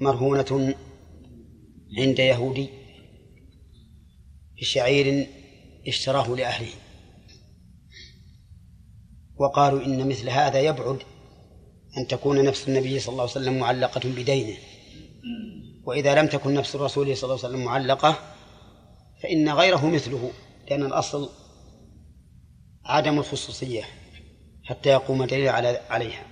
مرهونة 0.00 0.74
عند 1.98 2.18
يهودي 2.18 2.68
بشعير 4.60 5.26
اشتراه 5.88 6.28
لأهله. 6.28 6.72
وقالوا 9.36 9.84
إن 9.84 10.08
مثل 10.08 10.30
هذا 10.30 10.60
يبعد 10.60 10.98
أن 11.98 12.06
تكون 12.06 12.44
نفس 12.44 12.68
النبي 12.68 12.98
صلى 12.98 13.12
الله 13.12 13.22
عليه 13.22 13.32
وسلم 13.32 13.58
معلقة 13.58 14.00
بدينه. 14.10 14.56
وإذا 15.84 16.14
لم 16.14 16.26
تكن 16.26 16.54
نفس 16.54 16.74
الرسول 16.74 17.16
صلى 17.16 17.30
الله 17.30 17.44
عليه 17.44 17.54
وسلم 17.54 17.64
معلقة 17.64 18.33
فإن 19.24 19.48
غيره 19.48 19.86
مثله 19.86 20.30
لأن 20.70 20.82
الأصل 20.82 21.30
عدم 22.84 23.18
الخصوصية 23.18 23.82
حتى 24.64 24.88
يقوم 24.88 25.24
دليل 25.24 25.48
على 25.48 25.80
عليها. 25.90 26.26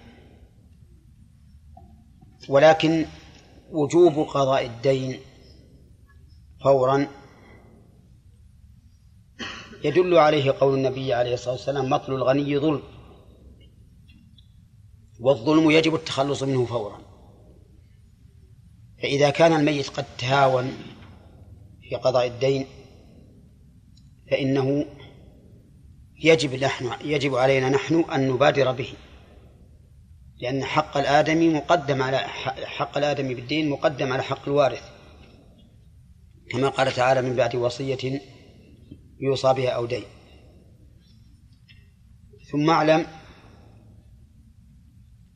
ولكن 2.48 3.06
وجوب 3.70 4.28
قضاء 4.28 4.66
الدين 4.66 5.20
فورا 6.64 7.09
يدل 9.85 10.19
عليه 10.19 10.51
قول 10.51 10.74
النبي 10.74 11.14
عليه 11.14 11.35
الصلاة 11.35 11.55
والسلام 11.55 11.90
مطل 11.90 12.14
الغني 12.14 12.59
ظلم 12.59 12.82
والظلم 15.20 15.70
يجب 15.70 15.94
التخلص 15.94 16.43
منه 16.43 16.66
فورا. 16.66 17.01
فإذا 19.02 19.31
كان 19.31 19.52
الميت 19.52 19.89
قد 19.89 20.05
تهاون 20.19 20.73
في 21.82 21.97
قضاء 21.97 22.27
الدين 22.27 22.66
فإنه 24.31 24.86
يجب 26.24 26.55
نحن 26.55 26.90
يجب 27.05 27.35
علينا 27.35 27.69
نحن 27.69 28.05
أن 28.15 28.28
نبادر 28.28 28.73
به. 28.73 28.93
لأن 30.40 30.65
حق 30.65 30.97
الآدمي 30.97 31.49
مقدم 31.49 32.03
على 32.03 32.19
حق 32.66 32.99
الآدمي 32.99 33.35
بالدين 33.35 33.69
مقدم 33.69 34.12
على 34.12 34.23
حق 34.23 34.49
الوارث. 34.49 34.82
كما 36.51 36.69
قال 36.69 36.93
تعالى 36.93 37.23
من 37.23 37.36
بعد 37.36 37.57
وصية 37.57 38.20
يوصى 39.20 39.53
بها 39.53 39.70
أو 39.70 39.86
دين. 39.86 40.05
ثم 42.51 42.70
اعلم 42.70 43.07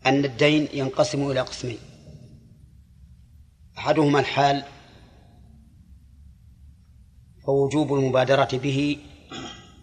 أن 0.06 0.24
الدين 0.24 0.68
ينقسم 0.72 1.30
إلى 1.30 1.40
قسمين. 1.40 1.78
أحدهما 3.78 4.20
الحال 4.20 4.64
فوجوب 7.46 7.94
المبادرة 7.94 8.48
به 8.52 8.98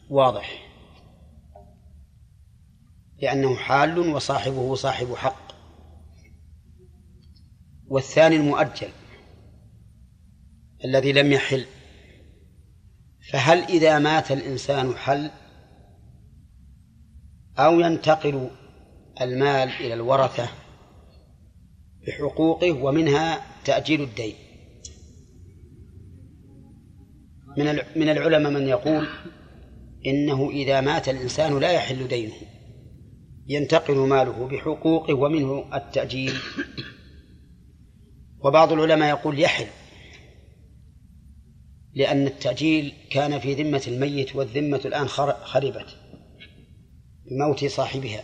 واضح. 0.09 0.63
لأنه 3.21 3.55
حال 3.55 3.99
وصاحبه 3.99 4.75
صاحب 4.75 5.13
حق. 5.15 5.53
والثاني 7.87 8.35
المؤجل 8.35 8.89
الذي 10.85 11.11
لم 11.11 11.31
يحل. 11.31 11.65
فهل 13.31 13.59
إذا 13.63 13.99
مات 13.99 14.31
الإنسان 14.31 14.95
حل؟ 14.95 15.31
أو 17.57 17.79
ينتقل 17.79 18.49
المال 19.21 19.69
إلى 19.69 19.93
الورثة 19.93 20.49
بحقوقه 22.07 22.71
ومنها 22.71 23.41
تأجيل 23.65 24.01
الدين. 24.01 24.42
من 27.57 27.79
من 27.95 28.09
العلماء 28.09 28.51
من 28.51 28.67
يقول 28.67 29.07
إنه 30.05 30.49
إذا 30.49 30.81
مات 30.81 31.09
الإنسان 31.09 31.59
لا 31.59 31.71
يحل 31.71 32.07
دينه. 32.07 32.33
ينتقل 33.47 33.95
ماله 33.95 34.47
بحقوقه 34.47 35.13
ومنه 35.13 35.65
التأجيل. 35.73 36.33
وبعض 38.39 38.71
العلماء 38.71 39.09
يقول 39.09 39.39
يحل 39.39 39.67
لأن 41.93 42.27
التأجيل 42.27 42.93
كان 43.09 43.39
في 43.39 43.53
ذمة 43.53 43.83
الميت 43.87 44.35
والذمة 44.35 44.81
الآن 44.85 45.07
خربت 45.43 45.97
بموت 47.25 47.65
صاحبها. 47.65 48.23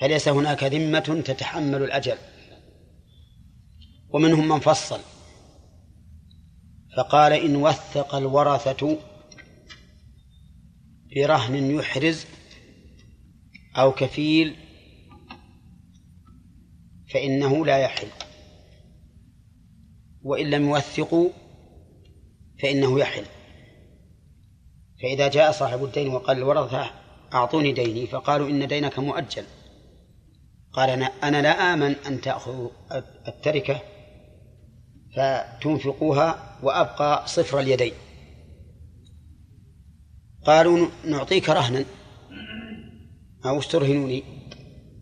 فليس 0.00 0.28
هناك 0.28 0.64
ذمة 0.64 1.22
تتحمل 1.26 1.82
الأجل. 1.82 2.16
ومنهم 4.10 4.48
من 4.48 4.58
فصل. 4.58 5.00
فقال 6.96 7.32
إن 7.32 7.56
وثق 7.56 8.14
الورثة 8.14 8.98
برهن 11.16 11.70
يحرز 11.70 12.26
أو 13.76 13.92
كفيل 13.92 14.56
فإنه 17.12 17.66
لا 17.66 17.78
يحل. 17.78 18.08
وإن 20.22 20.50
لم 20.50 20.68
يوثقوا 20.68 21.30
فإنه 22.62 23.00
يحل. 23.00 23.24
فإذا 25.02 25.28
جاء 25.28 25.52
صاحب 25.52 25.84
الدين 25.84 26.08
وقال 26.08 26.38
الورثة 26.38 26.90
أعطوني 27.34 27.72
ديني 27.72 28.06
فقالوا 28.06 28.48
إن 28.48 28.68
دينك 28.68 28.98
مؤجل. 28.98 29.44
قال 30.72 30.90
أنا, 31.22 31.42
لا 31.42 31.74
آمن 31.74 31.94
أن 32.06 32.20
تأخذوا 32.20 32.70
التركة 33.28 33.82
فتنفقوها 35.16 36.58
وأبقى 36.62 37.26
صفر 37.26 37.60
اليدين 37.60 37.92
قالوا 40.44 40.88
نعطيك 41.04 41.48
رهنا. 41.50 41.84
أو 43.44 43.58
استرهنوني. 43.58 44.22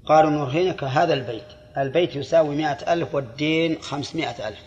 قالوا 0.04 0.30
نرهنك 0.30 0.84
هذا 0.84 1.14
البيت. 1.14 1.46
البيت 1.76 2.16
يساوي 2.16 2.56
مائة 2.56 2.92
ألف 2.92 3.14
والدين 3.14 3.78
خمسمائة 3.78 4.48
ألف. 4.48 4.62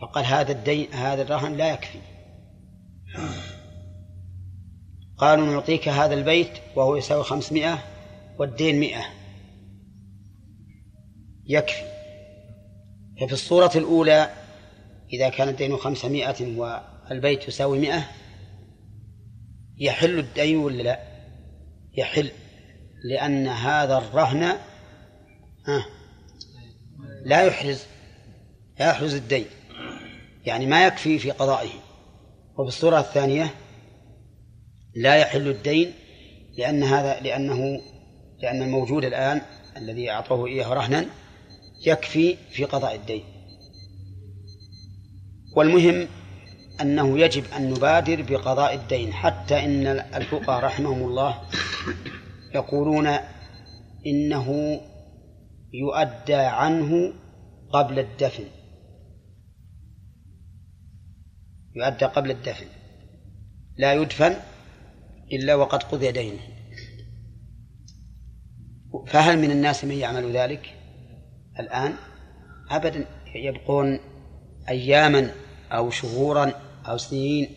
فقال 0.00 0.24
هذا 0.24 0.52
الدين 0.52 0.92
هذا 0.92 1.22
الرهن 1.22 1.56
لا 1.56 1.72
يكفي. 1.72 1.98
قالوا 5.16 5.46
نعطيك 5.46 5.88
هذا 5.88 6.14
البيت 6.14 6.52
وهو 6.76 6.96
يساوي 6.96 7.24
خمسمائة 7.24 7.78
والدين 8.38 8.80
مئة 8.80 9.04
يكفي. 11.46 11.91
ففي 13.22 13.32
الصورة 13.32 13.70
الأولى 13.76 14.30
إذا 15.12 15.28
كان 15.28 15.48
الدين 15.48 15.76
خمسمائة 15.76 16.56
والبيت 16.56 17.48
يساوي 17.48 17.78
مئة 17.78 18.04
يحل 19.78 20.18
الدين 20.18 20.56
ولا 20.56 20.82
لا؟ 20.82 21.00
يحل 21.94 22.30
لأن 23.04 23.48
هذا 23.48 23.98
الرهن 23.98 24.58
لا 27.24 27.42
يحرز 27.42 27.82
لا 28.78 28.90
يحرز 28.90 29.14
الدين 29.14 29.46
يعني 30.46 30.66
ما 30.66 30.86
يكفي 30.86 31.18
في 31.18 31.30
قضائه. 31.30 31.70
وفي 32.58 32.68
الصورة 32.68 33.00
الثانية 33.00 33.54
لا 34.94 35.14
يحل 35.14 35.48
الدين 35.48 35.92
لأن 36.58 36.82
هذا 36.82 37.20
لأنه 37.20 37.80
لأن 38.38 38.62
الموجود 38.62 39.04
الآن 39.04 39.40
الذي 39.76 40.10
أعطوه 40.10 40.46
إياه 40.46 40.74
رهنا 40.74 41.06
يكفي 41.86 42.36
في 42.50 42.64
قضاء 42.64 42.94
الدين. 42.94 43.24
والمهم 45.56 46.08
أنه 46.80 47.18
يجب 47.18 47.44
أن 47.56 47.70
نبادر 47.70 48.22
بقضاء 48.22 48.74
الدين 48.74 49.12
حتى 49.12 49.64
إن 49.64 49.86
الفقهاء 49.86 50.64
رحمهم 50.64 51.02
الله 51.02 51.42
يقولون 52.54 53.06
إنه 54.06 54.80
يؤدى 55.72 56.34
عنه 56.34 57.12
قبل 57.72 57.98
الدفن. 57.98 58.44
يؤدى 61.76 62.04
قبل 62.04 62.30
الدفن. 62.30 62.66
لا 63.76 63.94
يدفن 63.94 64.36
إلا 65.32 65.54
وقد 65.54 65.82
قضي 65.82 66.12
دينه. 66.12 66.40
فهل 69.06 69.38
من 69.38 69.50
الناس 69.50 69.84
من 69.84 69.94
يعمل 69.94 70.32
ذلك؟ 70.36 70.81
الآن 71.60 71.94
أبدا 72.70 73.06
يبقون 73.34 74.00
أياما 74.68 75.34
أو 75.72 75.90
شهورا 75.90 76.52
أو 76.88 76.96
سنين 76.96 77.48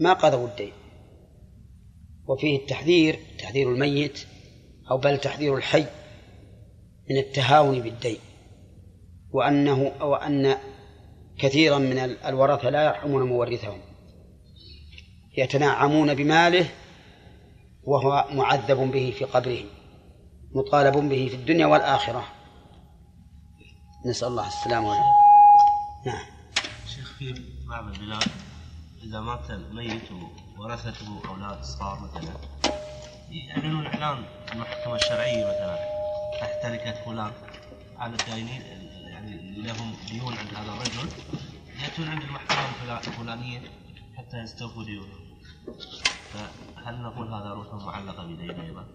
ما 0.00 0.12
قضوا 0.12 0.48
الدين. 0.48 0.72
وفيه 2.26 2.58
التحذير 2.58 3.18
تحذير 3.38 3.72
الميت 3.72 4.26
أو 4.90 4.98
بل 4.98 5.18
تحذير 5.18 5.56
الحي 5.56 5.84
من 7.10 7.16
التهاون 7.16 7.80
بالدين. 7.80 8.18
وأنه 9.30 9.92
أو 10.00 10.14
أن 10.14 10.56
كثيرا 11.38 11.78
من 11.78 11.98
الورثة 11.98 12.70
لا 12.70 12.84
يرحمون 12.84 13.22
مورثهم. 13.22 13.80
يتنعمون 15.36 16.14
بماله 16.14 16.66
وهو 17.82 18.24
معذب 18.32 18.92
به 18.92 19.14
في 19.18 19.24
قبره 19.24 19.64
مطالب 20.54 21.08
به 21.08 21.28
في 21.28 21.34
الدنيا 21.34 21.66
والآخرة. 21.66 22.37
نسأل 24.04 24.28
الله 24.28 24.46
السلامة 24.46 24.88
والعافية. 24.88 25.12
نعم. 26.06 26.24
شيخ 26.86 27.12
في 27.18 27.34
بعض 27.68 27.84
البلاد 27.84 28.28
إذا 29.02 29.20
مات 29.20 29.50
الميت 29.50 30.08
وورثته 30.58 31.20
أولاد 31.28 31.62
صغار 31.64 31.98
مثلا 32.00 32.32
يعلنون 33.30 33.86
إعلان 33.86 34.24
المحكمة 34.52 34.94
الشرعية 34.94 35.44
مثلا 35.46 35.78
تركة 36.62 37.04
فلان. 37.04 37.32
على 37.96 38.12
الداينين 38.16 38.62
يعني 39.08 39.32
اللي 39.34 39.68
لهم 39.72 39.96
ديون 40.10 40.36
عند 40.38 40.48
هذا 40.54 40.72
الرجل. 40.72 41.08
يأتون 41.82 42.08
عند 42.08 42.22
المحكمة 42.22 42.68
الفلا- 42.68 42.98
الفلانية 42.98 43.60
حتى 44.18 44.36
يستوفوا 44.36 44.84
ديونهم 44.84 45.28
فهل 46.32 47.02
نقول 47.02 47.34
هذا 47.34 47.48
روح 47.48 47.74
معلقة 47.74 48.24
بدين 48.26 48.60
أيضا؟ 48.60 48.86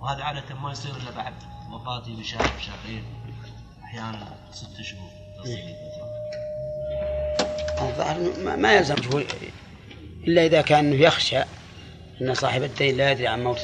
وهذا 0.00 0.22
عادة 0.24 0.54
ما 0.54 0.72
يصير 0.72 0.96
إلا 0.96 1.10
بعد 1.10 1.34
وفاتي 1.70 2.16
بشهر 2.16 2.56
بشهرين. 2.56 3.04
أحيانا 3.92 4.36
ست 4.52 4.82
شهور 4.82 5.10
تصير 5.44 5.58
الظاهر 7.80 8.16
ما- 8.44 8.56
يلزم 8.74 8.94
إلا 10.28 10.46
إذا 10.46 10.62
كان 10.62 10.92
يخشى 10.92 11.38
أن 12.22 12.34
صاحب 12.34 12.62
الدين 12.62 12.96
لا 12.96 13.10
يدري 13.10 13.26
عن 13.26 13.44
موت 13.44 13.58